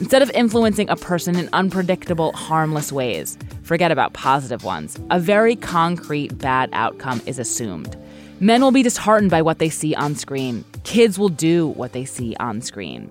Instead 0.00 0.22
of 0.22 0.30
influencing 0.30 0.88
a 0.88 0.96
person 0.96 1.36
in 1.36 1.48
unpredictable, 1.52 2.32
harmless 2.32 2.90
ways, 2.90 3.38
forget 3.62 3.92
about 3.92 4.12
positive 4.12 4.64
ones, 4.64 4.98
a 5.10 5.20
very 5.20 5.54
concrete 5.54 6.36
bad 6.38 6.70
outcome 6.72 7.22
is 7.26 7.38
assumed. 7.38 7.96
Men 8.40 8.62
will 8.62 8.72
be 8.72 8.82
disheartened 8.82 9.30
by 9.30 9.42
what 9.42 9.58
they 9.58 9.68
see 9.68 9.94
on 9.94 10.16
screen. 10.16 10.64
Kids 10.84 11.18
will 11.18 11.28
do 11.28 11.68
what 11.68 11.92
they 11.92 12.04
see 12.04 12.34
on 12.40 12.62
screen. 12.62 13.10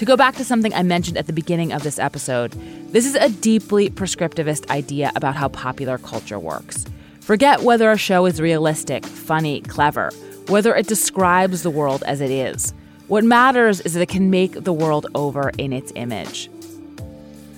To 0.00 0.06
go 0.06 0.16
back 0.16 0.36
to 0.36 0.46
something 0.46 0.72
I 0.72 0.82
mentioned 0.82 1.18
at 1.18 1.26
the 1.26 1.32
beginning 1.34 1.74
of 1.74 1.82
this 1.82 1.98
episode, 1.98 2.52
this 2.90 3.04
is 3.04 3.16
a 3.16 3.28
deeply 3.28 3.90
prescriptivist 3.90 4.70
idea 4.70 5.12
about 5.14 5.36
how 5.36 5.48
popular 5.48 5.98
culture 5.98 6.38
works. 6.38 6.86
Forget 7.20 7.64
whether 7.64 7.90
a 7.90 7.98
show 7.98 8.24
is 8.24 8.40
realistic, 8.40 9.04
funny, 9.04 9.60
clever, 9.60 10.10
whether 10.48 10.74
it 10.74 10.86
describes 10.86 11.62
the 11.62 11.68
world 11.68 12.02
as 12.06 12.22
it 12.22 12.30
is. 12.30 12.72
What 13.08 13.24
matters 13.24 13.82
is 13.82 13.92
that 13.92 14.00
it 14.00 14.08
can 14.08 14.30
make 14.30 14.64
the 14.64 14.72
world 14.72 15.06
over 15.14 15.50
in 15.58 15.70
its 15.70 15.92
image. 15.96 16.48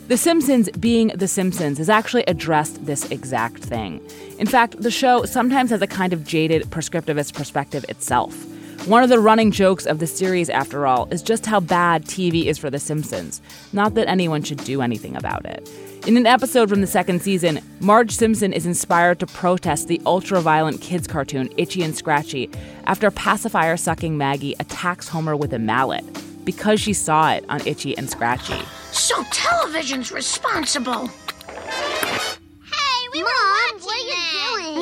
The 0.08 0.16
Simpsons, 0.16 0.68
being 0.70 1.12
The 1.14 1.28
Simpsons, 1.28 1.78
has 1.78 1.88
actually 1.88 2.24
addressed 2.24 2.86
this 2.86 3.08
exact 3.12 3.62
thing. 3.62 4.00
In 4.40 4.48
fact, 4.48 4.82
the 4.82 4.90
show 4.90 5.26
sometimes 5.26 5.70
has 5.70 5.80
a 5.80 5.86
kind 5.86 6.12
of 6.12 6.24
jaded 6.24 6.62
prescriptivist 6.70 7.34
perspective 7.34 7.84
itself. 7.88 8.46
One 8.86 9.04
of 9.04 9.10
the 9.10 9.20
running 9.20 9.52
jokes 9.52 9.86
of 9.86 10.00
the 10.00 10.08
series, 10.08 10.50
after 10.50 10.88
all, 10.88 11.06
is 11.12 11.22
just 11.22 11.46
how 11.46 11.60
bad 11.60 12.04
TV 12.04 12.46
is 12.46 12.58
for 12.58 12.68
The 12.68 12.80
Simpsons, 12.80 13.40
not 13.72 13.94
that 13.94 14.08
anyone 14.08 14.42
should 14.42 14.64
do 14.64 14.82
anything 14.82 15.14
about 15.14 15.46
it. 15.46 15.70
In 16.04 16.16
an 16.16 16.26
episode 16.26 16.68
from 16.68 16.80
the 16.80 16.88
second 16.88 17.22
season, 17.22 17.60
Marge 17.78 18.10
Simpson 18.10 18.52
is 18.52 18.66
inspired 18.66 19.20
to 19.20 19.26
protest 19.26 19.86
the 19.86 20.02
ultra 20.04 20.40
violent 20.40 20.80
kids 20.80 21.06
cartoon 21.06 21.48
Itchy 21.56 21.84
and 21.84 21.96
Scratchy 21.96 22.50
after 22.86 23.08
pacifier 23.12 23.76
sucking 23.76 24.18
Maggie 24.18 24.56
attacks 24.58 25.06
Homer 25.06 25.36
with 25.36 25.52
a 25.52 25.60
mallet 25.60 26.04
because 26.44 26.80
she 26.80 26.92
saw 26.92 27.30
it 27.32 27.44
on 27.48 27.64
Itchy 27.64 27.96
and 27.96 28.10
Scratchy. 28.10 28.60
So 28.90 29.22
television's 29.30 30.10
responsible. 30.10 31.06
Hey, 31.46 33.08
we 33.12 33.22
Mom, 33.22 33.61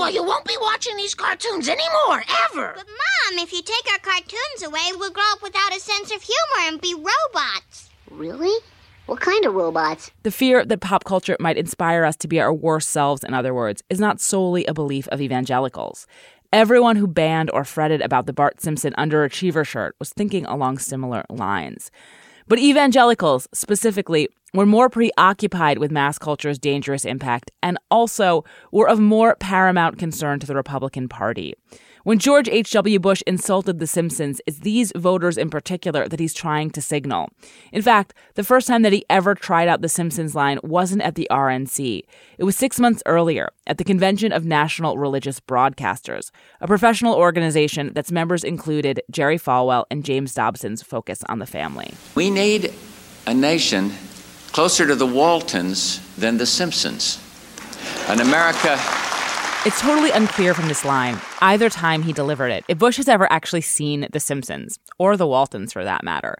Well, 0.00 0.10
you 0.10 0.24
won't 0.24 0.46
be 0.46 0.56
watching 0.58 0.96
these 0.96 1.14
cartoons 1.14 1.68
anymore, 1.68 2.24
ever. 2.46 2.72
But 2.74 2.86
Mom, 2.86 3.38
if 3.38 3.52
you 3.52 3.60
take 3.60 3.92
our 3.92 3.98
cartoons 3.98 4.62
away, 4.64 4.80
we'll 4.96 5.10
grow 5.10 5.22
up 5.32 5.42
without 5.42 5.76
a 5.76 5.78
sense 5.78 6.10
of 6.10 6.22
humor 6.22 6.68
and 6.68 6.80
be 6.80 6.94
robots. 6.94 7.90
Really? 8.10 8.64
What 9.04 9.20
kind 9.20 9.44
of 9.44 9.52
robots? 9.52 10.10
The 10.22 10.30
fear 10.30 10.64
that 10.64 10.80
pop 10.80 11.04
culture 11.04 11.36
might 11.38 11.58
inspire 11.58 12.06
us 12.06 12.16
to 12.16 12.28
be 12.28 12.40
our 12.40 12.50
worst 12.50 12.88
selves, 12.88 13.22
in 13.22 13.34
other 13.34 13.52
words, 13.52 13.82
is 13.90 14.00
not 14.00 14.22
solely 14.22 14.64
a 14.64 14.72
belief 14.72 15.06
of 15.08 15.20
evangelicals. 15.20 16.06
Everyone 16.50 16.96
who 16.96 17.06
banned 17.06 17.50
or 17.52 17.62
fretted 17.62 18.00
about 18.00 18.24
the 18.24 18.32
Bart 18.32 18.62
Simpson 18.62 18.94
underachiever 18.96 19.66
shirt 19.66 19.96
was 19.98 20.14
thinking 20.14 20.46
along 20.46 20.78
similar 20.78 21.26
lines. 21.28 21.90
But 22.50 22.58
evangelicals, 22.58 23.46
specifically, 23.54 24.28
were 24.54 24.66
more 24.66 24.90
preoccupied 24.90 25.78
with 25.78 25.92
mass 25.92 26.18
culture's 26.18 26.58
dangerous 26.58 27.04
impact 27.04 27.52
and 27.62 27.78
also 27.92 28.44
were 28.72 28.88
of 28.88 28.98
more 28.98 29.36
paramount 29.36 29.98
concern 29.98 30.40
to 30.40 30.48
the 30.48 30.56
Republican 30.56 31.08
Party. 31.08 31.54
When 32.02 32.18
George 32.18 32.48
H.W. 32.48 32.98
Bush 32.98 33.22
insulted 33.26 33.78
The 33.78 33.86
Simpsons, 33.86 34.40
it's 34.46 34.60
these 34.60 34.90
voters 34.96 35.36
in 35.36 35.50
particular 35.50 36.08
that 36.08 36.18
he's 36.18 36.32
trying 36.32 36.70
to 36.70 36.80
signal. 36.80 37.28
In 37.72 37.82
fact, 37.82 38.14
the 38.36 38.44
first 38.44 38.66
time 38.66 38.80
that 38.82 38.92
he 38.94 39.04
ever 39.10 39.34
tried 39.34 39.68
out 39.68 39.82
the 39.82 39.88
Simpsons 39.88 40.34
line 40.34 40.58
wasn't 40.62 41.02
at 41.02 41.14
the 41.14 41.28
RNC. 41.30 42.02
It 42.38 42.44
was 42.44 42.56
six 42.56 42.80
months 42.80 43.02
earlier 43.04 43.50
at 43.66 43.76
the 43.76 43.84
Convention 43.84 44.32
of 44.32 44.46
National 44.46 44.96
Religious 44.96 45.40
Broadcasters, 45.40 46.30
a 46.62 46.66
professional 46.66 47.14
organization 47.14 47.92
that's 47.92 48.10
members 48.10 48.44
included 48.44 49.02
Jerry 49.10 49.38
Falwell 49.38 49.84
and 49.90 50.02
James 50.02 50.32
Dobson's 50.32 50.82
Focus 50.82 51.22
on 51.28 51.38
the 51.38 51.46
Family. 51.46 51.92
We 52.14 52.30
need 52.30 52.72
a 53.26 53.34
nation 53.34 53.92
closer 54.52 54.86
to 54.86 54.94
the 54.94 55.06
Waltons 55.06 56.00
than 56.16 56.38
the 56.38 56.46
Simpsons. 56.46 57.20
An 58.08 58.20
America 58.20 58.78
It's 59.66 59.82
totally 59.82 60.10
unclear 60.10 60.54
from 60.54 60.68
this 60.68 60.86
line, 60.86 61.20
either 61.42 61.68
time 61.68 62.00
he 62.00 62.14
delivered 62.14 62.48
it, 62.48 62.64
if 62.66 62.78
Bush 62.78 62.96
has 62.96 63.08
ever 63.08 63.30
actually 63.30 63.60
seen 63.60 64.08
The 64.10 64.18
Simpsons, 64.18 64.78
or 64.96 65.18
The 65.18 65.26
Waltons 65.26 65.70
for 65.70 65.84
that 65.84 66.02
matter. 66.02 66.38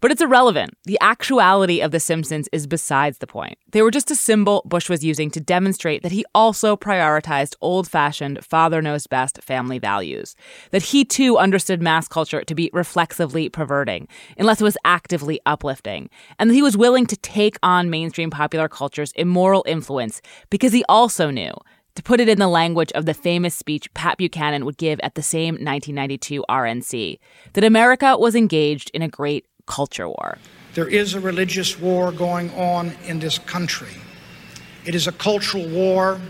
But 0.00 0.12
it's 0.12 0.22
irrelevant. 0.22 0.78
The 0.84 0.96
actuality 1.00 1.80
of 1.80 1.90
The 1.90 1.98
Simpsons 1.98 2.48
is 2.52 2.68
besides 2.68 3.18
the 3.18 3.26
point. 3.26 3.58
They 3.72 3.82
were 3.82 3.90
just 3.90 4.12
a 4.12 4.14
symbol 4.14 4.62
Bush 4.64 4.88
was 4.88 5.04
using 5.04 5.28
to 5.32 5.40
demonstrate 5.40 6.04
that 6.04 6.12
he 6.12 6.24
also 6.36 6.76
prioritized 6.76 7.56
old 7.60 7.88
fashioned, 7.88 8.44
father 8.44 8.80
knows 8.80 9.08
best 9.08 9.42
family 9.42 9.80
values. 9.80 10.36
That 10.70 10.82
he 10.82 11.04
too 11.04 11.38
understood 11.38 11.82
mass 11.82 12.06
culture 12.06 12.44
to 12.44 12.54
be 12.54 12.70
reflexively 12.72 13.48
perverting, 13.48 14.06
unless 14.38 14.60
it 14.60 14.64
was 14.64 14.78
actively 14.84 15.40
uplifting. 15.46 16.10
And 16.38 16.48
that 16.48 16.54
he 16.54 16.62
was 16.62 16.76
willing 16.76 17.06
to 17.06 17.16
take 17.16 17.56
on 17.64 17.90
mainstream 17.90 18.30
popular 18.30 18.68
culture's 18.68 19.10
immoral 19.16 19.64
influence 19.66 20.22
because 20.48 20.72
he 20.72 20.84
also 20.88 21.28
knew 21.28 21.52
to 21.94 22.02
put 22.02 22.20
it 22.20 22.28
in 22.28 22.38
the 22.38 22.48
language 22.48 22.92
of 22.92 23.06
the 23.06 23.14
famous 23.14 23.54
speech 23.54 23.92
Pat 23.94 24.18
Buchanan 24.18 24.64
would 24.64 24.76
give 24.76 25.00
at 25.00 25.14
the 25.14 25.22
same 25.22 25.54
1992 25.54 26.44
RNC, 26.48 27.18
that 27.52 27.64
America 27.64 28.16
was 28.16 28.34
engaged 28.34 28.90
in 28.94 29.02
a 29.02 29.08
great 29.08 29.46
culture 29.66 30.08
war. 30.08 30.38
There 30.74 30.88
is 30.88 31.14
a 31.14 31.20
religious 31.20 31.78
war 31.78 32.12
going 32.12 32.50
on 32.54 32.92
in 33.04 33.18
this 33.18 33.38
country. 33.38 33.94
It 34.84 34.94
is 34.94 35.06
a 35.06 35.12
cultural 35.12 35.68
war 35.68 36.20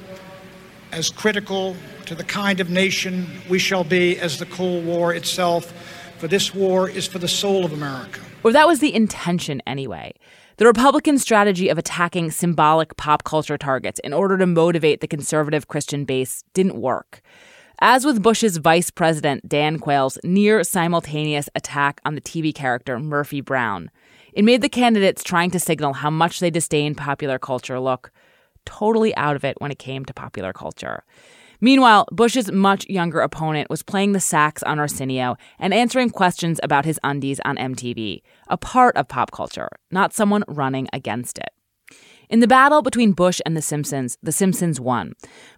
as 0.91 1.11
critical 1.11 1.77
to 2.07 2.15
the 2.15 2.25
kind 2.25 2.61
of 2.61 2.69
nation 2.69 3.27
we 3.49 3.59
shall 3.59 3.85
be 3.85 4.19
as 4.19 4.39
the 4.39 4.47
Cold 4.47 4.85
War 4.85 5.15
itself, 5.15 5.73
for 6.19 6.29
this 6.29 6.55
war 6.55 6.89
is 6.89 7.07
for 7.07 7.19
the 7.19 7.29
soul 7.29 7.65
of 7.65 7.73
America. 7.73 8.21
Or 8.45 8.53
that 8.53 8.67
was 8.67 8.81
the 8.81 8.95
intention 8.95 9.63
anyway. 9.67 10.13
The 10.59 10.67
Republican 10.67 11.19
strategy 11.19 11.71
of 11.71 11.79
attacking 11.79 12.31
symbolic 12.31 12.97
pop 12.99 13.25
culture 13.25 13.57
targets 13.57 13.99
in 14.01 14.13
order 14.13 14.37
to 14.37 14.47
motivate 14.47 15.01
the 15.01 15.09
conservative 15.09 15.67
Christian 15.67 16.05
base 16.05 16.45
didn't 16.53 16.77
work. 16.77 17.23
As 17.81 18.05
with 18.05 18.23
Bush's 18.23 18.59
vice 18.59 18.91
president, 18.91 19.49
Dan 19.49 19.79
Quayle's 19.79 20.19
near 20.23 20.63
simultaneous 20.63 21.49
attack 21.55 22.01
on 22.05 22.15
the 22.15 22.21
TV 22.21 22.55
character 22.55 22.99
Murphy 22.99 23.41
Brown, 23.41 23.91
it 24.35 24.45
made 24.45 24.61
the 24.61 24.69
candidates 24.69 25.25
trying 25.25 25.51
to 25.53 25.59
signal 25.59 25.95
how 25.95 26.11
much 26.11 26.39
they 26.39 26.51
disdain 26.51 26.95
popular 26.95 27.39
culture 27.39 27.81
look 27.81 28.13
totally 28.67 29.17
out 29.17 29.37
of 29.37 29.45
it 29.45 29.57
when 29.59 29.71
it 29.71 29.79
came 29.79 30.05
to 30.05 30.15
popular 30.15 30.53
culture. 30.53 31.03
Meanwhile, 31.65 32.09
Bush's 32.11 32.51
much 32.51 32.89
younger 32.89 33.21
opponent 33.21 33.71
was 33.71 33.85
playing 33.85 34.13
the 34.13 34.21
sax 34.21 34.65
on 34.65 34.81
Arsenio 34.81 35.37
and 35.61 35.73
answering 35.73 36.11
questions 36.11 36.59
about 36.61 36.85
his 36.85 36.99
undies 37.05 37.41
on 37.45 37.57
MTV, 37.57 38.21
a 38.49 38.57
part 38.57 38.97
of 38.97 39.07
pop 39.07 39.31
culture, 39.31 39.69
not 39.93 40.13
someone 40.13 40.43
running 40.49 40.89
against 40.93 41.39
it. 41.39 41.51
In 42.29 42.41
the 42.41 42.49
battle 42.49 42.83
between 42.83 43.13
Bush 43.13 43.41
and 43.47 43.57
The 43.57 43.63
Simpsons, 43.63 44.19
The 44.25 44.33
Simpsons 44.33 44.81
won. 44.81 45.13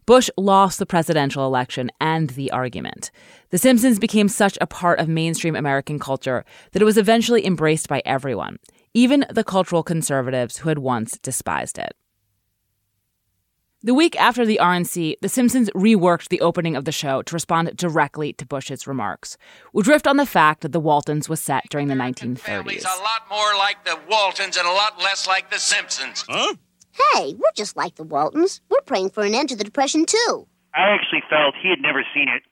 Bush 0.04 0.28
lost 0.36 0.78
the 0.78 0.84
presidential 0.84 1.46
election 1.46 1.90
and 2.00 2.30
the 2.30 2.50
argument. 2.50 3.10
The 3.48 3.58
Simpsons 3.58 3.98
became 3.98 4.28
such 4.28 4.58
a 4.60 4.66
part 4.66 4.98
of 4.98 5.08
mainstream 5.08 5.56
American 5.56 5.98
culture 5.98 6.44
that 6.72 6.82
it 6.82 6.84
was 6.84 6.98
eventually 6.98 7.46
embraced 7.46 7.88
by 7.88 8.02
everyone, 8.04 8.58
even 8.92 9.24
the 9.30 9.44
cultural 9.44 9.82
conservatives 9.82 10.58
who 10.58 10.68
had 10.68 10.80
once 10.80 11.16
despised 11.18 11.78
it. 11.78 11.94
The 13.84 13.92
week 13.92 14.18
after 14.18 14.46
the 14.46 14.58
RNC, 14.62 15.16
The 15.20 15.28
Simpsons 15.28 15.68
reworked 15.74 16.28
the 16.28 16.40
opening 16.40 16.74
of 16.74 16.86
the 16.86 16.90
show 16.90 17.20
to 17.20 17.34
respond 17.34 17.76
directly 17.76 18.32
to 18.32 18.46
Bush's 18.46 18.86
remarks. 18.86 19.36
We'll 19.74 19.82
drift 19.82 20.06
on 20.06 20.16
the 20.16 20.24
fact 20.24 20.62
that 20.62 20.72
The 20.72 20.80
Waltons 20.80 21.28
was 21.28 21.38
set 21.38 21.64
during 21.68 21.88
the 21.88 21.94
1930s. 21.94 22.38
Family's 22.38 22.84
a 22.84 23.02
lot 23.02 23.28
more 23.28 23.52
like 23.58 23.84
the 23.84 24.00
Waltons 24.08 24.56
and 24.56 24.66
a 24.66 24.72
lot 24.72 25.02
less 25.02 25.28
like 25.28 25.50
the 25.50 25.58
Simpsons. 25.58 26.24
Huh? 26.26 26.54
Hey, 27.12 27.34
we're 27.34 27.52
just 27.54 27.76
like 27.76 27.96
the 27.96 28.04
Waltons. 28.04 28.62
We're 28.70 28.80
praying 28.80 29.10
for 29.10 29.22
an 29.22 29.34
end 29.34 29.50
to 29.50 29.56
the 29.56 29.64
Depression, 29.64 30.06
too. 30.06 30.48
I 30.74 30.88
actually 30.88 31.22
felt 31.28 31.54
he 31.62 31.68
had 31.68 31.82
never 31.82 32.04
seen 32.14 32.28
it. 32.30 32.42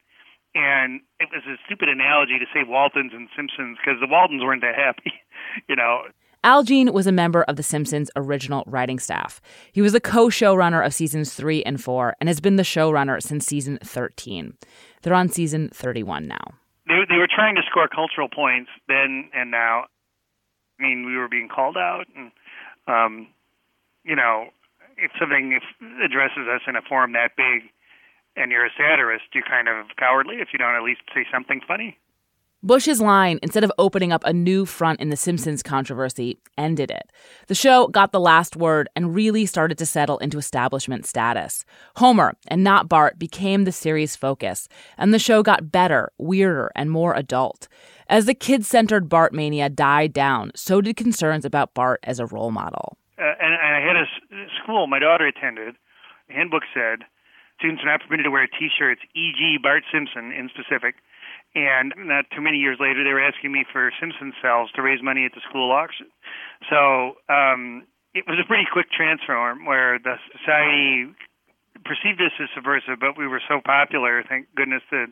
And 0.54 1.00
it 1.18 1.30
was 1.32 1.44
a 1.48 1.56
stupid 1.64 1.88
analogy 1.88 2.40
to 2.40 2.46
say 2.52 2.60
Waltons 2.62 3.12
and 3.14 3.30
Simpsons 3.34 3.78
because 3.80 3.98
the 4.02 4.06
Waltons 4.06 4.42
weren't 4.42 4.60
that 4.60 4.76
happy. 4.76 5.14
you 5.66 5.76
know, 5.76 6.02
Al 6.44 6.64
Jean 6.64 6.92
was 6.92 7.06
a 7.06 7.12
member 7.12 7.44
of 7.44 7.54
The 7.54 7.62
Simpsons' 7.62 8.10
original 8.16 8.64
writing 8.66 8.98
staff. 8.98 9.40
He 9.72 9.80
was 9.80 9.92
the 9.92 10.00
co 10.00 10.26
showrunner 10.26 10.84
of 10.84 10.92
seasons 10.92 11.34
three 11.34 11.62
and 11.62 11.82
four 11.82 12.16
and 12.20 12.28
has 12.28 12.40
been 12.40 12.56
the 12.56 12.64
showrunner 12.64 13.22
since 13.22 13.46
season 13.46 13.78
13. 13.82 14.54
They're 15.02 15.14
on 15.14 15.28
season 15.28 15.70
31 15.72 16.26
now. 16.26 16.54
they, 16.88 17.00
they 17.08 17.16
were 17.16 17.28
trying 17.32 17.54
to 17.56 17.62
score 17.70 17.86
cultural 17.88 18.28
points 18.28 18.70
then 18.88 19.30
and 19.32 19.50
now. 19.50 19.84
I 20.80 20.82
mean, 20.82 21.06
we 21.06 21.16
were 21.16 21.28
being 21.28 21.48
called 21.48 21.76
out, 21.76 22.06
and 22.16 22.32
um, 22.88 23.28
you 24.02 24.16
know, 24.16 24.46
if 24.96 25.12
something 25.20 25.60
addresses 26.04 26.48
us 26.52 26.62
in 26.66 26.74
a 26.74 26.82
forum 26.82 27.12
that 27.12 27.36
big, 27.36 27.70
and 28.34 28.50
you're 28.50 28.66
a 28.66 28.70
satirist, 28.76 29.26
you're 29.32 29.44
kind 29.44 29.68
of 29.68 29.94
cowardly 29.96 30.36
if 30.36 30.48
you 30.52 30.58
don't 30.58 30.74
at 30.74 30.82
least 30.82 31.02
say 31.14 31.24
something 31.30 31.60
funny. 31.68 31.98
Bush's 32.64 33.00
line, 33.00 33.40
instead 33.42 33.64
of 33.64 33.72
opening 33.76 34.12
up 34.12 34.22
a 34.24 34.32
new 34.32 34.64
front 34.64 35.00
in 35.00 35.08
the 35.08 35.16
Simpsons 35.16 35.64
controversy, 35.64 36.38
ended 36.56 36.92
it. 36.92 37.10
The 37.48 37.56
show 37.56 37.88
got 37.88 38.12
the 38.12 38.20
last 38.20 38.54
word 38.54 38.88
and 38.94 39.14
really 39.14 39.46
started 39.46 39.78
to 39.78 39.86
settle 39.86 40.18
into 40.18 40.38
establishment 40.38 41.04
status. 41.04 41.64
Homer, 41.96 42.34
and 42.46 42.62
not 42.62 42.88
Bart, 42.88 43.18
became 43.18 43.64
the 43.64 43.72
series' 43.72 44.14
focus, 44.14 44.68
and 44.96 45.12
the 45.12 45.18
show 45.18 45.42
got 45.42 45.72
better, 45.72 46.12
weirder, 46.18 46.70
and 46.76 46.90
more 46.90 47.14
adult. 47.14 47.66
As 48.08 48.26
the 48.26 48.34
kid 48.34 48.64
centered 48.64 49.08
Bart 49.08 49.32
mania 49.32 49.68
died 49.68 50.12
down, 50.12 50.52
so 50.54 50.80
did 50.80 50.96
concerns 50.96 51.44
about 51.44 51.74
Bart 51.74 51.98
as 52.04 52.20
a 52.20 52.26
role 52.26 52.52
model. 52.52 52.96
Uh, 53.18 53.34
and, 53.40 53.54
and 53.54 53.74
I 53.74 53.80
had 53.80 53.96
a 53.96 54.02
s- 54.02 54.50
school 54.62 54.86
my 54.86 55.00
daughter 55.00 55.26
attended. 55.26 55.74
The 56.28 56.34
handbook 56.34 56.62
said 56.72 57.00
students 57.58 57.82
are 57.82 57.86
not 57.86 58.02
permitted 58.02 58.24
to 58.24 58.30
wear 58.30 58.46
T-shirts, 58.46 59.00
e.g., 59.14 59.58
Bart 59.62 59.82
Simpson 59.92 60.30
in 60.32 60.48
specific. 60.48 60.96
And 61.54 61.92
not 61.96 62.24
too 62.34 62.40
many 62.40 62.56
years 62.56 62.78
later, 62.80 63.04
they 63.04 63.12
were 63.12 63.22
asking 63.22 63.52
me 63.52 63.64
for 63.70 63.92
Simpson 64.00 64.32
cels 64.42 64.72
to 64.74 64.82
raise 64.82 65.02
money 65.02 65.26
at 65.26 65.32
the 65.34 65.40
school 65.48 65.70
auction. 65.70 66.06
So 66.70 67.20
um, 67.28 67.84
it 68.14 68.24
was 68.26 68.38
a 68.42 68.46
pretty 68.46 68.64
quick 68.72 68.90
transform 68.90 69.66
where 69.66 69.98
the 69.98 70.16
society 70.32 71.12
perceived 71.84 72.20
us 72.20 72.32
as 72.40 72.48
subversive, 72.54 73.00
but 73.00 73.18
we 73.18 73.26
were 73.26 73.42
so 73.48 73.60
popular, 73.64 74.22
thank 74.28 74.46
goodness, 74.54 74.82
that 74.90 75.08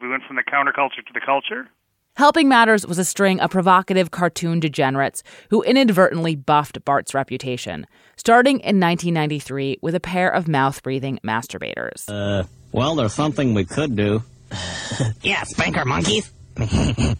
we 0.00 0.08
went 0.08 0.22
from 0.24 0.36
the 0.36 0.44
counterculture 0.44 1.04
to 1.04 1.12
the 1.12 1.20
culture. 1.20 1.68
Helping 2.16 2.46
Matters 2.46 2.86
was 2.86 2.98
a 2.98 3.06
string 3.06 3.40
of 3.40 3.50
provocative 3.50 4.10
cartoon 4.10 4.60
degenerates 4.60 5.22
who 5.48 5.62
inadvertently 5.62 6.36
buffed 6.36 6.84
Bart's 6.84 7.14
reputation, 7.14 7.86
starting 8.16 8.60
in 8.60 8.78
1993 8.78 9.78
with 9.80 9.94
a 9.94 10.00
pair 10.00 10.28
of 10.28 10.46
mouth 10.46 10.82
breathing 10.82 11.18
masturbators. 11.24 12.04
Uh, 12.08 12.44
well, 12.70 12.96
there's 12.96 13.14
something 13.14 13.54
we 13.54 13.64
could 13.64 13.96
do. 13.96 14.22
yeah, 15.22 15.42
spank 15.44 15.76
our 15.76 15.84
monkeys. 15.84 16.32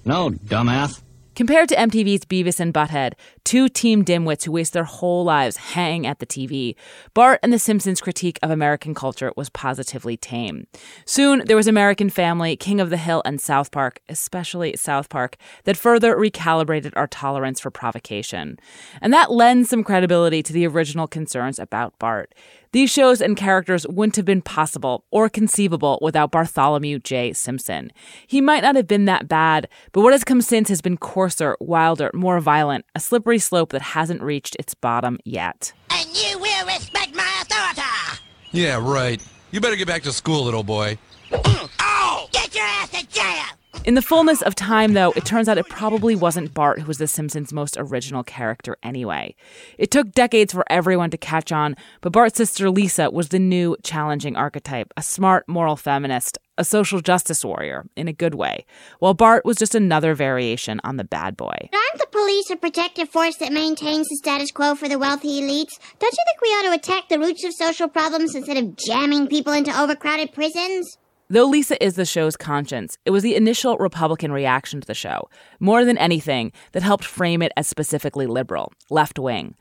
no, 0.04 0.30
dumbass. 0.30 1.02
Compared 1.34 1.70
to 1.70 1.76
MTV's 1.76 2.26
Beavis 2.26 2.60
and 2.60 2.74
Butthead, 2.74 3.14
two 3.42 3.66
team 3.66 4.04
dimwits 4.04 4.44
who 4.44 4.52
waste 4.52 4.74
their 4.74 4.84
whole 4.84 5.24
lives 5.24 5.56
hanging 5.56 6.06
at 6.06 6.18
the 6.18 6.26
TV, 6.26 6.74
Bart 7.14 7.40
and 7.42 7.50
The 7.50 7.58
Simpsons' 7.58 8.02
critique 8.02 8.38
of 8.42 8.50
American 8.50 8.92
culture 8.94 9.32
was 9.34 9.48
positively 9.48 10.18
tame. 10.18 10.66
Soon, 11.06 11.42
there 11.46 11.56
was 11.56 11.66
American 11.66 12.10
Family, 12.10 12.54
King 12.54 12.80
of 12.80 12.90
the 12.90 12.98
Hill, 12.98 13.22
and 13.24 13.40
South 13.40 13.70
Park, 13.70 14.00
especially 14.10 14.76
South 14.76 15.08
Park, 15.08 15.38
that 15.64 15.78
further 15.78 16.16
recalibrated 16.16 16.92
our 16.96 17.06
tolerance 17.06 17.60
for 17.60 17.70
provocation. 17.70 18.58
And 19.00 19.10
that 19.14 19.32
lends 19.32 19.70
some 19.70 19.84
credibility 19.84 20.42
to 20.42 20.52
the 20.52 20.66
original 20.66 21.06
concerns 21.06 21.58
about 21.58 21.98
Bart. 21.98 22.34
These 22.72 22.90
shows 22.90 23.20
and 23.20 23.36
characters 23.36 23.86
wouldn't 23.86 24.16
have 24.16 24.24
been 24.24 24.40
possible 24.40 25.04
or 25.10 25.28
conceivable 25.28 25.98
without 26.00 26.30
Bartholomew 26.30 27.00
J. 27.00 27.34
Simpson. 27.34 27.92
He 28.26 28.40
might 28.40 28.62
not 28.62 28.76
have 28.76 28.86
been 28.86 29.04
that 29.04 29.28
bad, 29.28 29.68
but 29.92 30.00
what 30.00 30.14
has 30.14 30.24
come 30.24 30.40
since 30.40 30.70
has 30.70 30.80
been 30.80 30.96
coarser, 30.96 31.54
wilder, 31.60 32.10
more 32.14 32.40
violent, 32.40 32.86
a 32.94 33.00
slippery 33.00 33.38
slope 33.38 33.72
that 33.72 33.82
hasn't 33.82 34.22
reached 34.22 34.56
its 34.58 34.72
bottom 34.74 35.18
yet. 35.24 35.74
And 35.90 36.08
you 36.16 36.38
will 36.38 36.66
respect 36.66 37.14
my 37.14 37.42
authority. 37.42 38.22
Yeah, 38.52 38.80
right. 38.82 39.22
You 39.50 39.60
better 39.60 39.76
get 39.76 39.86
back 39.86 40.02
to 40.04 40.12
school, 40.12 40.44
little 40.44 40.64
boy. 40.64 40.96
Mm. 41.30 41.70
Oh! 41.78 42.28
Get 42.32 42.54
your 42.54 42.64
ass 42.64 42.90
to 42.90 43.06
jail! 43.06 43.61
In 43.84 43.94
the 43.94 44.02
fullness 44.02 44.42
of 44.42 44.54
time, 44.54 44.92
though, 44.92 45.10
it 45.16 45.24
turns 45.24 45.48
out 45.48 45.58
it 45.58 45.68
probably 45.68 46.14
wasn't 46.14 46.54
Bart 46.54 46.78
who 46.78 46.86
was 46.86 46.98
The 46.98 47.08
Simpsons' 47.08 47.52
most 47.52 47.76
original 47.76 48.22
character 48.22 48.76
anyway. 48.84 49.34
It 49.76 49.90
took 49.90 50.12
decades 50.12 50.52
for 50.52 50.64
everyone 50.70 51.10
to 51.10 51.18
catch 51.18 51.50
on, 51.50 51.74
but 52.00 52.12
Bart's 52.12 52.36
sister 52.36 52.70
Lisa 52.70 53.10
was 53.10 53.30
the 53.30 53.40
new, 53.40 53.76
challenging 53.82 54.36
archetype 54.36 54.92
a 54.96 55.02
smart, 55.02 55.48
moral 55.48 55.74
feminist, 55.74 56.38
a 56.56 56.64
social 56.64 57.00
justice 57.00 57.44
warrior, 57.44 57.84
in 57.96 58.06
a 58.06 58.12
good 58.12 58.36
way, 58.36 58.64
while 59.00 59.14
Bart 59.14 59.44
was 59.44 59.56
just 59.56 59.74
another 59.74 60.14
variation 60.14 60.80
on 60.84 60.96
the 60.96 61.02
bad 61.02 61.36
boy. 61.36 61.48
Aren't 61.48 61.98
the 61.98 62.06
police 62.12 62.50
a 62.50 62.56
protective 62.56 63.08
force 63.08 63.34
that 63.38 63.52
maintains 63.52 64.08
the 64.08 64.16
status 64.16 64.52
quo 64.52 64.76
for 64.76 64.88
the 64.88 64.98
wealthy 64.98 65.40
elites? 65.40 65.80
Don't 65.98 66.12
you 66.12 66.24
think 66.24 66.40
we 66.40 66.48
ought 66.50 66.68
to 66.68 66.74
attack 66.74 67.08
the 67.08 67.18
roots 67.18 67.42
of 67.42 67.52
social 67.52 67.88
problems 67.88 68.36
instead 68.36 68.58
of 68.58 68.76
jamming 68.76 69.26
people 69.26 69.52
into 69.52 69.76
overcrowded 69.76 70.32
prisons? 70.32 70.98
Though 71.32 71.46
Lisa 71.46 71.82
is 71.82 71.94
the 71.94 72.04
show's 72.04 72.36
conscience, 72.36 72.98
it 73.06 73.10
was 73.10 73.22
the 73.22 73.36
initial 73.36 73.78
Republican 73.78 74.32
reaction 74.32 74.82
to 74.82 74.86
the 74.86 74.92
show, 74.92 75.30
more 75.60 75.82
than 75.82 75.96
anything, 75.96 76.52
that 76.72 76.82
helped 76.82 77.06
frame 77.06 77.40
it 77.40 77.52
as 77.56 77.66
specifically 77.66 78.26
liberal, 78.26 78.70
left 78.90 79.18
wing. 79.18 79.54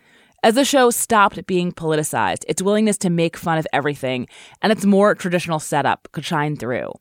As 0.44 0.56
the 0.56 0.66
show 0.66 0.90
stopped 0.90 1.48
being 1.48 1.72
politicized, 1.72 2.44
its 2.50 2.62
willingness 2.62 2.98
to 2.98 3.10
make 3.10 3.38
fun 3.38 3.58
of 3.58 3.66
everything 3.72 4.28
and 4.62 4.74
its 4.74 4.84
more 4.84 5.16
traditional 5.16 5.60
setup 5.60 6.10
could 6.12 6.26
shine 6.26 6.58
through. 6.58 6.92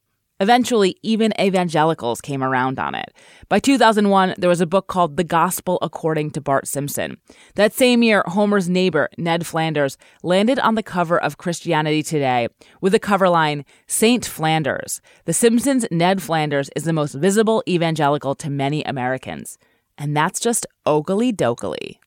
Eventually, 0.40 0.96
even 1.02 1.34
evangelicals 1.38 2.22
came 2.22 2.42
around 2.42 2.78
on 2.78 2.94
it. 2.94 3.12
By 3.50 3.58
2001, 3.58 4.36
there 4.38 4.48
was 4.48 4.62
a 4.62 4.66
book 4.66 4.86
called 4.86 5.18
The 5.18 5.24
Gospel 5.24 5.78
According 5.82 6.30
to 6.30 6.40
Bart 6.40 6.66
Simpson. 6.66 7.18
That 7.56 7.74
same 7.74 8.02
year, 8.02 8.24
Homer's 8.26 8.66
neighbor, 8.66 9.10
Ned 9.18 9.46
Flanders, 9.46 9.98
landed 10.22 10.58
on 10.58 10.76
the 10.76 10.82
cover 10.82 11.20
of 11.20 11.36
Christianity 11.36 12.02
Today 12.02 12.48
with 12.80 12.92
the 12.92 12.98
cover 12.98 13.28
line, 13.28 13.66
Saint 13.86 14.24
Flanders. 14.24 15.02
The 15.26 15.34
Simpsons' 15.34 15.84
Ned 15.90 16.22
Flanders 16.22 16.70
is 16.74 16.84
the 16.84 16.94
most 16.94 17.12
visible 17.12 17.62
evangelical 17.68 18.34
to 18.36 18.48
many 18.48 18.82
Americans. 18.84 19.58
And 19.98 20.16
that's 20.16 20.40
just 20.40 20.66
ogly 20.86 21.36
dokily. 21.36 21.98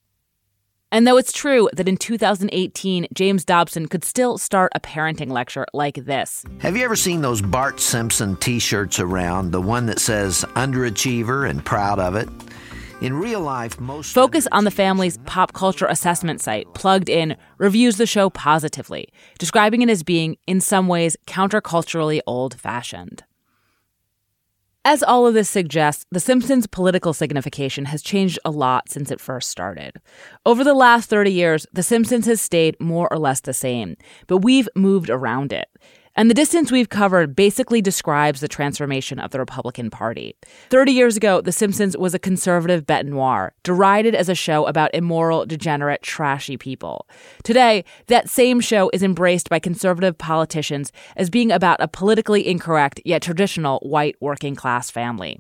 And 0.94 1.08
though 1.08 1.18
it's 1.18 1.32
true 1.34 1.72
that 1.74 1.88
in 1.88 1.98
2018, 1.98 3.08
James 3.16 3.44
Dobson 3.44 3.88
could 3.88 4.06
still 4.06 4.38
start 4.38 4.72
a 4.76 4.80
parenting 4.80 5.32
lecture 5.32 5.66
like 5.74 5.96
this. 5.96 6.46
Have 6.60 6.78
you 6.78 6.86
ever 6.86 6.96
seen 6.96 7.22
those 7.22 7.41
Bart 7.41 7.80
Simpson 7.80 8.36
t 8.36 8.60
shirts 8.60 9.00
around? 9.00 9.50
The 9.50 9.60
one 9.60 9.88
that 9.88 10.00
says 10.00 10.46
underachiever 10.54 11.50
and 11.50 11.66
proud 11.66 11.98
of 11.98 12.16
it? 12.16 12.30
In 13.02 13.16
real 13.16 13.41
life, 13.41 13.80
most. 13.80 14.14
Focus 14.14 14.48
on 14.52 14.66
the 14.66 14.72
Family's 14.72 15.18
pop 15.26 15.54
culture 15.54 15.88
assessment 15.88 16.41
site, 16.41 16.72
Plugged 16.76 17.10
In, 17.10 17.38
reviews 17.58 17.98
the 17.98 18.06
show 18.06 18.30
positively, 18.30 19.08
describing 19.39 19.82
it 19.82 19.89
as 19.89 20.04
being, 20.04 20.38
in 20.46 20.62
some 20.62 20.88
ways, 20.88 21.18
counterculturally 21.26 22.22
old 22.28 22.60
fashioned. 22.60 23.24
As 24.86 25.02
all 25.02 25.26
of 25.26 25.34
this 25.34 25.50
suggests, 25.50 26.06
The 26.12 26.20
Simpsons' 26.20 26.68
political 26.68 27.14
signification 27.14 27.86
has 27.86 28.02
changed 28.02 28.38
a 28.44 28.52
lot 28.52 28.90
since 28.90 29.12
it 29.12 29.22
first 29.22 29.50
started. 29.50 29.94
Over 30.46 30.66
the 30.66 30.74
last 30.74 31.10
30 31.10 31.32
years, 31.32 31.66
The 31.72 31.84
Simpsons 31.84 32.26
has 32.26 32.42
stayed 32.42 32.78
more 32.82 33.08
or 33.10 33.18
less 33.18 33.40
the 33.40 33.54
same, 33.54 33.96
but 34.28 34.40
we've 34.40 34.68
moved 34.76 35.10
around 35.10 35.54
it. 35.54 35.70
And 36.16 36.30
the 36.30 36.36
distance 36.36 36.72
we've 36.72 36.89
covered 36.89 37.36
basically 37.36 37.82
describes 37.82 38.39
the 38.39 38.47
transformation 38.47 39.18
of 39.18 39.32
the 39.32 39.39
Republican 39.39 39.89
Party. 39.89 40.36
30 40.70 40.91
years 40.91 41.18
ago, 41.18 41.41
The 41.41 41.51
Simpsons 41.51 41.97
was 41.97 42.14
a 42.14 42.20
conservative 42.20 42.86
bete 42.86 43.07
noir, 43.07 43.53
derided 43.64 44.14
as 44.14 44.30
a 44.30 44.36
show 44.36 44.68
about 44.68 44.93
immoral, 44.93 45.47
degenerate, 45.47 46.03
trashy 46.03 46.55
people. 46.55 47.07
Today, 47.43 47.84
that 48.07 48.30
same 48.30 48.59
show 48.59 48.91
is 48.93 49.01
embraced 49.01 49.49
by 49.49 49.57
conservative 49.57 50.16
politicians 50.16 50.91
as 51.16 51.32
being 51.32 51.51
about 51.51 51.82
a 51.82 51.88
politically 51.88 52.47
incorrect 52.47 53.01
yet 53.03 53.24
traditional 53.24 53.80
white 53.80 54.16
working 54.20 54.55
class 54.55 54.91
family. 54.91 55.39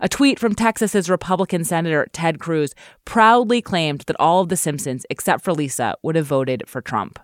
A 0.00 0.08
tweet 0.08 0.38
from 0.38 0.54
Texas's 0.54 1.10
Republican 1.10 1.64
Senator 1.64 2.06
Ted 2.12 2.38
Cruz 2.38 2.74
proudly 3.04 3.60
claimed 3.60 4.02
that 4.06 4.18
all 4.18 4.40
of 4.40 4.48
The 4.48 4.56
Simpsons, 4.56 5.04
except 5.10 5.44
for 5.44 5.52
Lisa, 5.52 5.96
would 6.02 6.16
have 6.16 6.26
voted 6.26 6.64
for 6.66 6.80
Trump. 6.80 7.18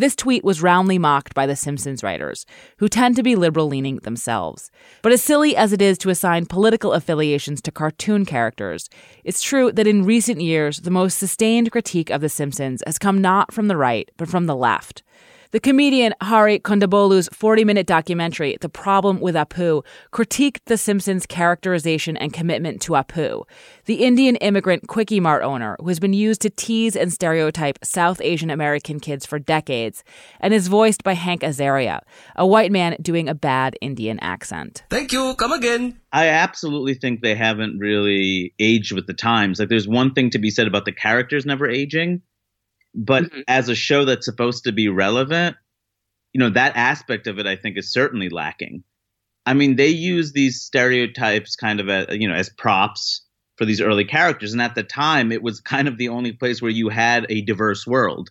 This 0.00 0.16
tweet 0.16 0.42
was 0.42 0.62
roundly 0.62 0.96
mocked 0.96 1.34
by 1.34 1.46
the 1.46 1.54
Simpsons 1.54 2.02
writers, 2.02 2.46
who 2.78 2.88
tend 2.88 3.16
to 3.16 3.22
be 3.22 3.36
liberal 3.36 3.66
leaning 3.66 3.96
themselves. 3.96 4.70
But 5.02 5.12
as 5.12 5.22
silly 5.22 5.54
as 5.54 5.74
it 5.74 5.82
is 5.82 5.98
to 5.98 6.08
assign 6.08 6.46
political 6.46 6.94
affiliations 6.94 7.60
to 7.60 7.70
cartoon 7.70 8.24
characters, 8.24 8.88
it's 9.24 9.42
true 9.42 9.70
that 9.72 9.86
in 9.86 10.06
recent 10.06 10.40
years, 10.40 10.78
the 10.78 10.90
most 10.90 11.18
sustained 11.18 11.70
critique 11.70 12.08
of 12.08 12.22
The 12.22 12.30
Simpsons 12.30 12.82
has 12.86 12.98
come 12.98 13.20
not 13.20 13.52
from 13.52 13.68
the 13.68 13.76
right, 13.76 14.10
but 14.16 14.30
from 14.30 14.46
the 14.46 14.56
left. 14.56 15.02
The 15.52 15.58
comedian 15.58 16.14
Hari 16.22 16.60
Kondabolu's 16.60 17.28
40 17.32 17.64
minute 17.64 17.88
documentary, 17.88 18.56
The 18.60 18.68
Problem 18.68 19.18
with 19.18 19.34
Apu, 19.34 19.84
critiqued 20.12 20.60
The 20.66 20.78
Simpsons' 20.78 21.26
characterization 21.26 22.16
and 22.16 22.32
commitment 22.32 22.80
to 22.82 22.92
Apu, 22.92 23.42
the 23.86 24.04
Indian 24.04 24.36
immigrant 24.36 24.86
Kwik-E-Mart 24.86 25.42
owner 25.42 25.76
who 25.80 25.88
has 25.88 25.98
been 25.98 26.12
used 26.12 26.40
to 26.42 26.50
tease 26.50 26.94
and 26.94 27.12
stereotype 27.12 27.84
South 27.84 28.20
Asian 28.20 28.48
American 28.48 29.00
kids 29.00 29.26
for 29.26 29.40
decades, 29.40 30.04
and 30.38 30.54
is 30.54 30.68
voiced 30.68 31.02
by 31.02 31.14
Hank 31.14 31.40
Azaria, 31.40 31.98
a 32.36 32.46
white 32.46 32.70
man 32.70 32.96
doing 33.02 33.28
a 33.28 33.34
bad 33.34 33.76
Indian 33.80 34.20
accent. 34.20 34.84
Thank 34.88 35.12
you. 35.12 35.34
Come 35.34 35.50
again. 35.50 36.00
I 36.12 36.28
absolutely 36.28 36.94
think 36.94 37.22
they 37.22 37.34
haven't 37.34 37.76
really 37.80 38.54
aged 38.60 38.92
with 38.92 39.08
the 39.08 39.14
times. 39.14 39.58
Like, 39.58 39.68
there's 39.68 39.88
one 39.88 40.14
thing 40.14 40.30
to 40.30 40.38
be 40.38 40.50
said 40.50 40.68
about 40.68 40.84
the 40.84 40.92
characters 40.92 41.44
never 41.44 41.68
aging 41.68 42.22
but 42.94 43.24
mm-hmm. 43.24 43.40
as 43.48 43.68
a 43.68 43.74
show 43.74 44.04
that's 44.04 44.26
supposed 44.26 44.64
to 44.64 44.72
be 44.72 44.88
relevant, 44.88 45.56
you 46.32 46.38
know, 46.38 46.50
that 46.50 46.76
aspect 46.76 47.26
of 47.26 47.38
it 47.38 47.46
I 47.46 47.56
think 47.56 47.76
is 47.76 47.92
certainly 47.92 48.28
lacking. 48.28 48.84
I 49.46 49.54
mean, 49.54 49.76
they 49.76 49.88
use 49.88 50.32
these 50.32 50.60
stereotypes 50.60 51.56
kind 51.56 51.80
of 51.80 51.88
as, 51.88 52.06
you 52.10 52.28
know, 52.28 52.34
as 52.34 52.50
props 52.50 53.22
for 53.56 53.64
these 53.64 53.80
early 53.80 54.04
characters 54.04 54.52
and 54.52 54.62
at 54.62 54.74
the 54.74 54.82
time 54.82 55.32
it 55.32 55.42
was 55.42 55.60
kind 55.60 55.88
of 55.88 55.98
the 55.98 56.08
only 56.08 56.32
place 56.32 56.62
where 56.62 56.70
you 56.70 56.88
had 56.88 57.26
a 57.28 57.42
diverse 57.42 57.86
world. 57.86 58.30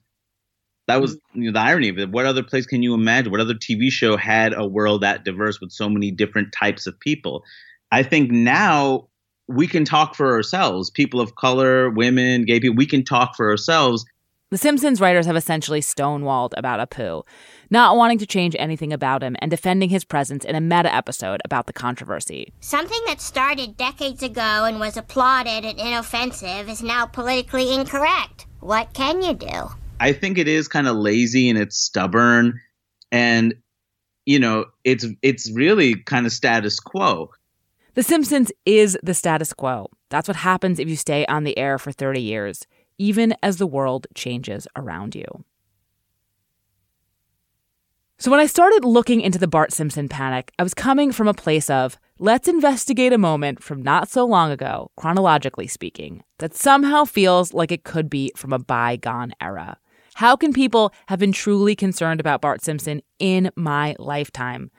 That 0.87 1.01
was 1.01 1.15
mm-hmm. 1.15 1.41
you 1.41 1.51
know, 1.51 1.59
the 1.59 1.65
irony 1.65 1.89
of 1.89 1.99
it. 1.99 2.09
What 2.09 2.25
other 2.25 2.43
place 2.43 2.65
can 2.65 2.83
you 2.83 2.93
imagine? 2.93 3.31
What 3.31 3.41
other 3.41 3.53
TV 3.53 3.91
show 3.91 4.17
had 4.17 4.53
a 4.53 4.65
world 4.65 5.01
that 5.01 5.23
diverse 5.23 5.59
with 5.61 5.71
so 5.71 5.89
many 5.89 6.11
different 6.11 6.51
types 6.51 6.87
of 6.87 6.99
people? 6.99 7.43
I 7.91 8.03
think 8.03 8.31
now 8.31 9.07
we 9.47 9.67
can 9.67 9.83
talk 9.83 10.15
for 10.15 10.31
ourselves. 10.31 10.89
People 10.91 11.21
of 11.21 11.35
color, 11.35 11.89
women, 11.89 12.45
gay 12.45 12.59
people, 12.59 12.75
we 12.75 12.85
can 12.85 13.03
talk 13.03 13.35
for 13.35 13.49
ourselves 13.49 14.05
the 14.51 14.57
Simpsons 14.57 14.99
writers 14.99 15.27
have 15.27 15.35
essentially 15.35 15.79
stonewalled 15.79 16.53
about 16.57 16.89
Apu, 16.89 17.23
not 17.69 17.95
wanting 17.95 18.17
to 18.17 18.25
change 18.25 18.55
anything 18.57 18.91
about 18.91 19.21
him 19.21 19.35
and 19.39 19.51
defending 19.51 19.89
his 19.89 20.03
presence 20.03 20.43
in 20.43 20.55
a 20.55 20.61
meta 20.61 20.93
episode 20.93 21.39
about 21.45 21.67
the 21.67 21.73
controversy. 21.73 22.51
Something 22.59 22.99
that 23.05 23.21
started 23.21 23.77
decades 23.77 24.23
ago 24.23 24.65
and 24.65 24.79
was 24.79 24.97
applauded 24.97 25.65
and 25.65 25.79
inoffensive 25.79 26.67
is 26.67 26.81
now 26.81 27.05
politically 27.05 27.73
incorrect. 27.73 28.47
What 28.59 28.93
can 28.93 29.21
you 29.21 29.35
do? 29.35 29.69
I 29.99 30.13
think 30.13 30.39
it 30.39 30.47
is 30.47 30.67
kind 30.67 30.87
of 30.87 30.95
lazy 30.95 31.49
and 31.49 31.59
it's 31.59 31.77
stubborn 31.77 32.59
and 33.11 33.53
you 34.25 34.39
know, 34.39 34.65
it's 34.83 35.05
it's 35.21 35.51
really 35.51 35.95
kind 35.95 36.25
of 36.25 36.31
status 36.31 36.79
quo. 36.79 37.29
The 37.95 38.03
Simpsons 38.03 38.51
is 38.65 38.97
the 39.01 39.15
status 39.15 39.53
quo. 39.53 39.89
That's 40.09 40.27
what 40.27 40.37
happens 40.37 40.79
if 40.79 40.87
you 40.87 40.95
stay 40.95 41.25
on 41.25 41.43
the 41.43 41.57
air 41.57 41.79
for 41.79 41.91
30 41.91 42.21
years 42.21 42.65
even 42.99 43.33
as 43.41 43.57
the 43.57 43.65
world 43.65 44.05
changes 44.13 44.67
around 44.75 45.15
you. 45.15 45.43
So, 48.21 48.29
when 48.29 48.41
I 48.41 48.47
started 48.47 48.83
looking 48.83 49.21
into 49.21 49.39
the 49.39 49.47
Bart 49.47 49.71
Simpson 49.71 50.09
panic, 50.09 50.51
I 50.59 50.63
was 50.63 50.73
coming 50.73 51.13
from 51.13 51.29
a 51.29 51.33
place 51.33 51.69
of 51.69 51.97
let's 52.19 52.49
investigate 52.49 53.13
a 53.13 53.17
moment 53.17 53.63
from 53.63 53.81
not 53.81 54.09
so 54.09 54.25
long 54.25 54.51
ago, 54.51 54.91
chronologically 54.97 55.67
speaking, 55.67 56.21
that 56.39 56.53
somehow 56.53 57.05
feels 57.05 57.53
like 57.53 57.71
it 57.71 57.85
could 57.85 58.09
be 58.09 58.33
from 58.35 58.51
a 58.51 58.59
bygone 58.59 59.31
era. 59.39 59.77
How 60.15 60.35
can 60.35 60.51
people 60.51 60.93
have 61.07 61.17
been 61.17 61.31
truly 61.31 61.77
concerned 61.77 62.19
about 62.19 62.41
Bart 62.41 62.61
Simpson 62.61 63.01
in 63.19 63.51
my 63.55 63.95
lifetime? 63.97 64.69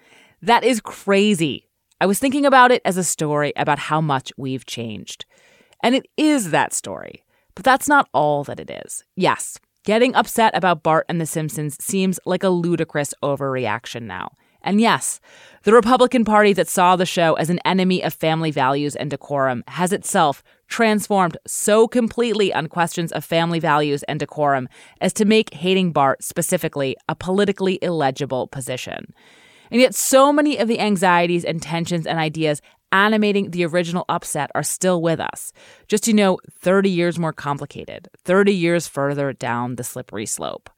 That 0.43 0.63
is 0.63 0.83
crazy. 0.83 1.67
I 1.99 2.05
was 2.05 2.19
thinking 2.19 2.45
about 2.45 2.73
it 2.73 2.83
as 2.85 2.99
a 2.99 3.05
story 3.05 3.55
about 3.57 3.79
how 3.79 4.03
much 4.03 4.33
we've 4.37 4.67
changed. 4.67 5.25
And 5.83 5.95
it 5.95 6.07
is 6.19 6.51
that 6.51 6.75
story. 6.75 7.25
But 7.55 7.65
that's 7.65 7.89
not 7.89 8.09
all 8.13 8.45
that 8.45 8.61
it 8.61 8.71
is. 8.71 9.05
Yes, 9.17 9.59
getting 9.85 10.15
upset 10.15 10.57
about 10.57 10.83
Bart 10.83 11.07
and 11.09 11.21
The 11.21 11.27
Simpsons 11.27 11.77
seems 11.83 12.19
like 12.25 12.43
a 12.43 12.49
ludicrous 12.49 13.15
overreaction 13.23 14.03
now. 14.03 14.33
And 14.63 14.81
yes, 14.81 15.21
the 15.63 15.73
Republican 15.73 16.25
Party 16.25 16.53
that 16.53 16.69
saw 16.69 16.97
the 16.97 17.07
show 17.07 17.35
as 17.35 17.49
an 17.51 17.61
enemy 17.65 18.03
of 18.03 18.13
family 18.13 18.51
values 18.51 18.95
and 18.95 19.11
decorum 19.11 19.65
has 19.69 19.93
itself 19.93 20.43
transformed 20.69 21.37
so 21.47 21.89
completely 21.89 22.53
on 22.53 22.67
questions 22.67 23.11
of 23.13 23.25
family 23.25 23.59
values 23.59 24.03
and 24.05 24.21
decorum 24.21 24.69
as 25.01 25.13
to 25.15 25.25
make 25.25 25.55
hating 25.55 25.93
Bart 25.93 26.23
specifically 26.23 26.97
a 27.09 27.15
politically 27.15 27.79
illegible 27.81 28.49
position. 28.49 29.15
And 29.71 29.81
yet, 29.81 29.95
so 29.95 30.33
many 30.33 30.59
of 30.59 30.69
the 30.69 30.81
anxieties 30.81 31.45
and 31.45 31.63
tensions 31.63 32.07
and 32.07 32.19
ideas 32.19 32.61
animating 32.93 33.51
the 33.51 33.65
original 33.65 34.05
upset 34.09 34.51
are 34.55 34.63
still 34.63 35.01
with 35.03 35.21
us. 35.21 35.53
Just 35.89 36.09
you 36.09 36.15
know, 36.15 36.39
30 36.61 36.91
years 36.91 37.19
more 37.19 37.33
complicated, 37.33 38.09
30 38.25 38.53
years 38.53 38.87
further 38.87 39.33
down 39.33 39.77
the 39.77 39.85
slippery 39.85 40.27
slope. 40.27 40.71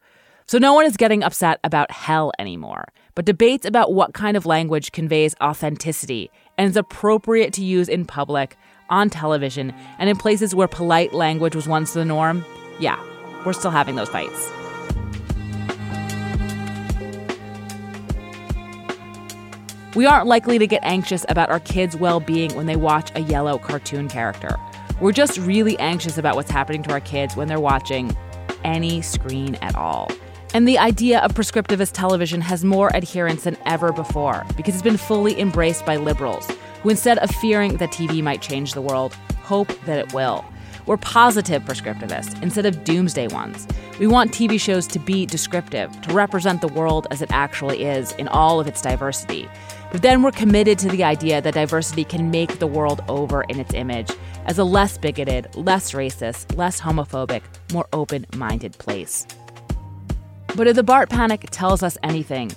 So 0.45 0.57
no 0.57 0.73
one 0.73 0.85
is 0.85 0.97
getting 0.97 1.23
upset 1.23 1.59
about 1.63 1.91
hell 1.91 2.31
anymore, 2.37 2.85
but 3.15 3.25
debates 3.25 3.65
about 3.65 3.93
what 3.93 4.13
kind 4.13 4.35
of 4.35 4.45
language 4.45 4.91
conveys 4.91 5.35
authenticity 5.41 6.29
and 6.57 6.69
is 6.69 6.77
appropriate 6.77 7.53
to 7.53 7.63
use 7.63 7.87
in 7.87 8.05
public, 8.05 8.57
on 8.89 9.09
television, 9.09 9.73
and 9.99 10.09
in 10.09 10.17
places 10.17 10.53
where 10.53 10.67
polite 10.67 11.13
language 11.13 11.55
was 11.55 11.67
once 11.67 11.93
the 11.93 12.05
norm. 12.05 12.43
Yeah, 12.79 13.01
we're 13.45 13.53
still 13.53 13.71
having 13.71 13.95
those 13.95 14.09
fights. 14.09 14.62
We 19.95 20.07
aren't 20.07 20.25
likely 20.25 20.57
to 20.57 20.65
get 20.65 20.83
anxious 20.83 21.23
about 21.29 21.51
our 21.51 21.59
kids' 21.59 21.95
well 21.95 22.19
being 22.19 22.55
when 22.55 22.65
they 22.65 22.75
watch 22.75 23.11
a 23.13 23.19
yellow 23.19 23.59
cartoon 23.59 24.09
character. 24.09 24.57
We're 24.99 25.11
just 25.11 25.37
really 25.37 25.77
anxious 25.77 26.17
about 26.17 26.35
what's 26.35 26.49
happening 26.49 26.81
to 26.83 26.91
our 26.91 26.99
kids 26.99 27.35
when 27.35 27.47
they're 27.47 27.59
watching 27.59 28.15
any 28.63 29.03
screen 29.03 29.53
at 29.61 29.75
all. 29.75 30.11
And 30.55 30.67
the 30.67 30.79
idea 30.79 31.19
of 31.19 31.33
prescriptivist 31.33 31.91
television 31.93 32.41
has 32.41 32.65
more 32.65 32.95
adherents 32.95 33.43
than 33.43 33.55
ever 33.67 33.91
before 33.91 34.43
because 34.57 34.73
it's 34.73 34.83
been 34.83 34.97
fully 34.97 35.39
embraced 35.39 35.85
by 35.85 35.97
liberals 35.97 36.49
who, 36.81 36.89
instead 36.89 37.19
of 37.19 37.29
fearing 37.29 37.77
that 37.77 37.91
TV 37.91 38.23
might 38.23 38.41
change 38.41 38.73
the 38.73 38.81
world, 38.81 39.13
hope 39.43 39.67
that 39.85 39.99
it 39.99 40.11
will. 40.11 40.43
We're 40.85 40.97
positive 40.97 41.63
prescriptivists 41.63 42.41
instead 42.43 42.65
of 42.65 42.83
doomsday 42.83 43.27
ones. 43.27 43.67
We 43.99 44.07
want 44.07 44.31
TV 44.31 44.59
shows 44.59 44.85
to 44.87 44.99
be 44.99 45.25
descriptive, 45.25 46.01
to 46.01 46.13
represent 46.13 46.61
the 46.61 46.67
world 46.67 47.07
as 47.09 47.21
it 47.21 47.31
actually 47.31 47.83
is 47.83 48.11
in 48.13 48.27
all 48.27 48.59
of 48.59 48.67
its 48.67 48.81
diversity. 48.81 49.47
But 49.93 50.01
then 50.01 50.23
we're 50.23 50.31
committed 50.31 50.79
to 50.79 50.89
the 50.89 51.03
idea 51.03 51.39
that 51.39 51.53
diversity 51.53 52.03
can 52.03 52.31
make 52.31 52.57
the 52.57 52.65
world 52.65 53.03
over 53.07 53.43
in 53.43 53.59
its 53.59 53.75
image 53.75 54.09
as 54.47 54.57
a 54.57 54.63
less 54.63 54.97
bigoted, 54.97 55.55
less 55.55 55.91
racist, 55.91 56.57
less 56.57 56.81
homophobic, 56.81 57.43
more 57.71 57.87
open 57.93 58.25
minded 58.35 58.75
place. 58.79 59.27
But 60.55 60.65
if 60.65 60.75
the 60.75 60.81
Bart 60.81 61.11
panic 61.11 61.45
tells 61.51 61.83
us 61.83 61.95
anything, 62.01 62.51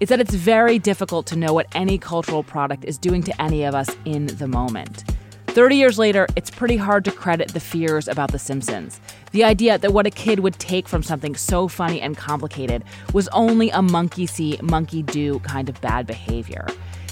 it's 0.00 0.10
that 0.10 0.20
it's 0.20 0.34
very 0.34 0.78
difficult 0.78 1.26
to 1.28 1.36
know 1.36 1.54
what 1.54 1.66
any 1.74 1.96
cultural 1.96 2.42
product 2.42 2.84
is 2.84 2.98
doing 2.98 3.22
to 3.22 3.40
any 3.40 3.64
of 3.64 3.74
us 3.74 3.88
in 4.04 4.26
the 4.26 4.46
moment. 4.46 5.04
30 5.52 5.76
years 5.76 5.98
later, 5.98 6.26
it's 6.34 6.50
pretty 6.50 6.78
hard 6.78 7.04
to 7.04 7.12
credit 7.12 7.52
the 7.52 7.60
fears 7.60 8.08
about 8.08 8.32
The 8.32 8.38
Simpsons. 8.38 8.98
The 9.32 9.44
idea 9.44 9.76
that 9.76 9.92
what 9.92 10.06
a 10.06 10.10
kid 10.10 10.40
would 10.40 10.58
take 10.58 10.88
from 10.88 11.02
something 11.02 11.36
so 11.36 11.68
funny 11.68 12.00
and 12.00 12.16
complicated 12.16 12.82
was 13.12 13.28
only 13.28 13.68
a 13.68 13.82
monkey 13.82 14.24
see, 14.24 14.58
monkey 14.62 15.02
do 15.02 15.40
kind 15.40 15.68
of 15.68 15.78
bad 15.82 16.06
behavior. 16.06 16.66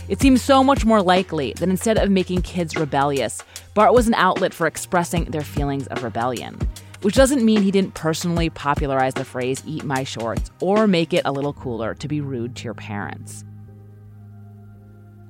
It 0.09 0.23
seems 0.23 0.41
so 0.41 0.65
much 0.65 0.87
more 0.87 1.03
likely 1.03 1.53
that 1.59 1.69
instead 1.69 1.99
of 1.99 2.09
making 2.09 2.41
kids 2.41 2.77
rebellious, 2.77 3.43
Bart 3.75 3.93
was 3.93 4.09
an 4.09 4.15
outlet 4.15 4.55
for 4.55 4.67
expressing 4.67 5.27
their 5.27 5.43
feelings 5.43 5.87
of 5.89 6.03
rebellion. 6.03 6.59
Which 7.03 7.17
doesn't 7.17 7.45
mean 7.45 7.61
he 7.61 7.71
didn't 7.71 7.93
personally 7.93 8.49
popularize 8.49 9.13
the 9.13 9.25
phrase 9.27 9.63
eat 9.67 9.85
my 9.85 10.03
shorts 10.03 10.51
or 10.63 10.87
make 10.87 11.13
it 11.13 11.27
a 11.27 11.33
little 11.33 11.53
cooler 11.53 11.95
to 11.97 12.09
be 12.09 12.23
rude 12.23 12.57
to 12.57 12.65
your 12.65 12.75
parents. 12.75 13.45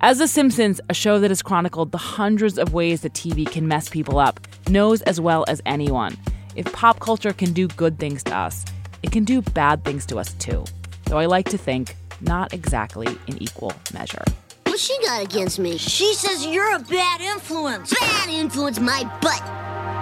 As 0.02 0.18
The 0.18 0.26
Simpsons, 0.26 0.80
a 0.88 0.94
show 0.94 1.18
that 1.18 1.30
has 1.30 1.42
chronicled 1.42 1.92
the 1.92 1.98
hundreds 1.98 2.58
of 2.58 2.72
ways 2.72 3.02
that 3.02 3.12
TV 3.12 3.50
can 3.50 3.68
mess 3.68 3.88
people 3.88 4.18
up, 4.18 4.40
knows 4.68 5.02
as 5.02 5.20
well 5.20 5.44
as 5.46 5.60
anyone 5.66 6.16
if 6.56 6.70
pop 6.72 7.00
culture 7.00 7.32
can 7.32 7.52
do 7.52 7.68
good 7.68 7.98
things 7.98 8.22
to 8.24 8.36
us, 8.36 8.64
it 9.02 9.12
can 9.12 9.24
do 9.24 9.42
bad 9.42 9.84
things 9.84 10.04
to 10.06 10.18
us 10.18 10.32
too. 10.34 10.64
Though 11.04 11.18
I 11.18 11.26
like 11.26 11.48
to 11.50 11.58
think 11.58 11.96
not 12.20 12.52
exactly 12.52 13.06
in 13.26 13.42
equal 13.42 13.72
measure. 13.94 14.24
What 14.64 14.78
she 14.78 14.96
got 15.04 15.22
against 15.22 15.58
me? 15.58 15.78
She 15.78 16.14
says 16.14 16.46
you're 16.46 16.74
a 16.74 16.80
bad 16.80 17.20
influence. 17.20 17.94
Bad 17.98 18.28
influence 18.28 18.78
my 18.80 19.04
butt. 19.20 19.99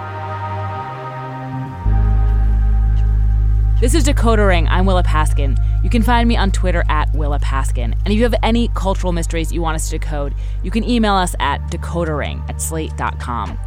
This 3.79 3.95
is 3.95 4.03
Decoder 4.03 4.45
Ring. 4.45 4.67
I'm 4.67 4.85
Willa 4.85 5.03
Paskin. 5.03 5.57
You 5.81 5.89
can 5.89 6.03
find 6.03 6.27
me 6.27 6.35
on 6.35 6.51
Twitter 6.51 6.83
at 6.89 7.09
Willa 7.13 7.39
Paskin. 7.39 7.93
And 7.93 8.07
if 8.07 8.15
you 8.15 8.23
have 8.23 8.35
any 8.43 8.67
cultural 8.75 9.13
mysteries 9.13 9.53
you 9.53 9.61
want 9.61 9.75
us 9.75 9.89
to 9.89 9.97
decode, 9.97 10.35
you 10.63 10.69
can 10.69 10.83
email 10.83 11.13
us 11.13 11.33
at 11.39 11.61
decodering 11.71 12.41
at 12.49 12.61
slate.com. 12.61 13.57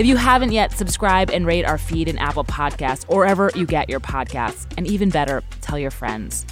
If 0.00 0.06
you 0.06 0.16
haven't 0.16 0.50
yet, 0.50 0.72
subscribe 0.72 1.30
and 1.30 1.46
rate 1.46 1.64
our 1.64 1.78
feed 1.78 2.08
in 2.08 2.18
Apple 2.18 2.42
Podcasts 2.42 3.04
or 3.06 3.18
wherever 3.18 3.52
you 3.54 3.64
get 3.64 3.88
your 3.88 4.00
podcasts. 4.00 4.66
And 4.76 4.84
even 4.88 5.10
better, 5.10 5.44
tell 5.60 5.78
your 5.78 5.92
friends. 5.92 6.44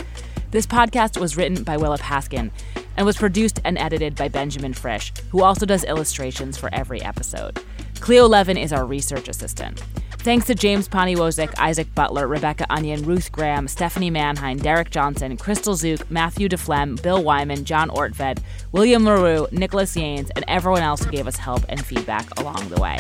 This 0.53 0.65
podcast 0.65 1.19
was 1.19 1.37
written 1.37 1.65
by 1.65 1.79
Willa 1.79 1.99
Paskin 1.99 2.53
and 2.97 3.05
was 3.05 3.17
produced 3.17 3.61
and 3.65 3.77
edited 3.77 4.15
by 4.15 4.29
Benjamin 4.29 4.73
Frisch, 4.73 5.13
who 5.31 5.43
also 5.43 5.67
does 5.67 5.83
illustrations 5.83 6.57
for 6.57 6.73
every 6.73 7.03
episode. 7.03 7.61
Cleo 7.99 8.29
Levin 8.29 8.57
is 8.57 8.73
our 8.73 8.87
research 8.87 9.29
assistant. 9.29 9.83
Thanks 10.23 10.47
to 10.49 10.55
James 10.55 10.87
Poniewozik, 10.87 11.59
Isaac 11.59 11.95
Butler, 11.95 12.29
Rebecca 12.29 12.67
Onion, 12.69 13.03
Ruth 13.05 13.33
Graham, 13.33 13.67
Stephanie 13.67 14.11
Manheim, 14.11 14.59
Derek 14.59 14.91
Johnson, 14.91 15.35
Crystal 15.39 15.75
Zook, 15.75 16.11
Matthew 16.11 16.47
DeFlem, 16.47 17.03
Bill 17.03 17.23
Wyman, 17.23 17.65
John 17.65 17.89
Ortved, 17.89 18.43
William 18.71 19.03
LaRue, 19.03 19.49
Nicholas 19.51 19.97
Yanes, 19.97 20.31
and 20.37 20.45
everyone 20.47 20.83
else 20.83 21.03
who 21.03 21.11
gave 21.11 21.27
us 21.27 21.37
help 21.37 21.63
and 21.71 21.83
feedback 21.85 22.39
along 22.39 22.69
the 22.69 22.79
way. 22.79 22.99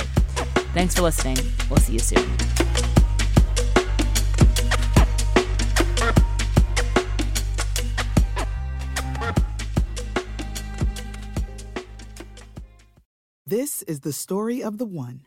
Thanks 0.72 0.94
for 0.94 1.02
listening. 1.02 1.36
We'll 1.68 1.78
see 1.78 1.92
you 1.92 1.98
soon. 1.98 2.26
This 13.46 13.82
is 13.82 14.00
the 14.00 14.12
story 14.14 14.62
of 14.62 14.78
the 14.78 14.86
one. 14.86 15.26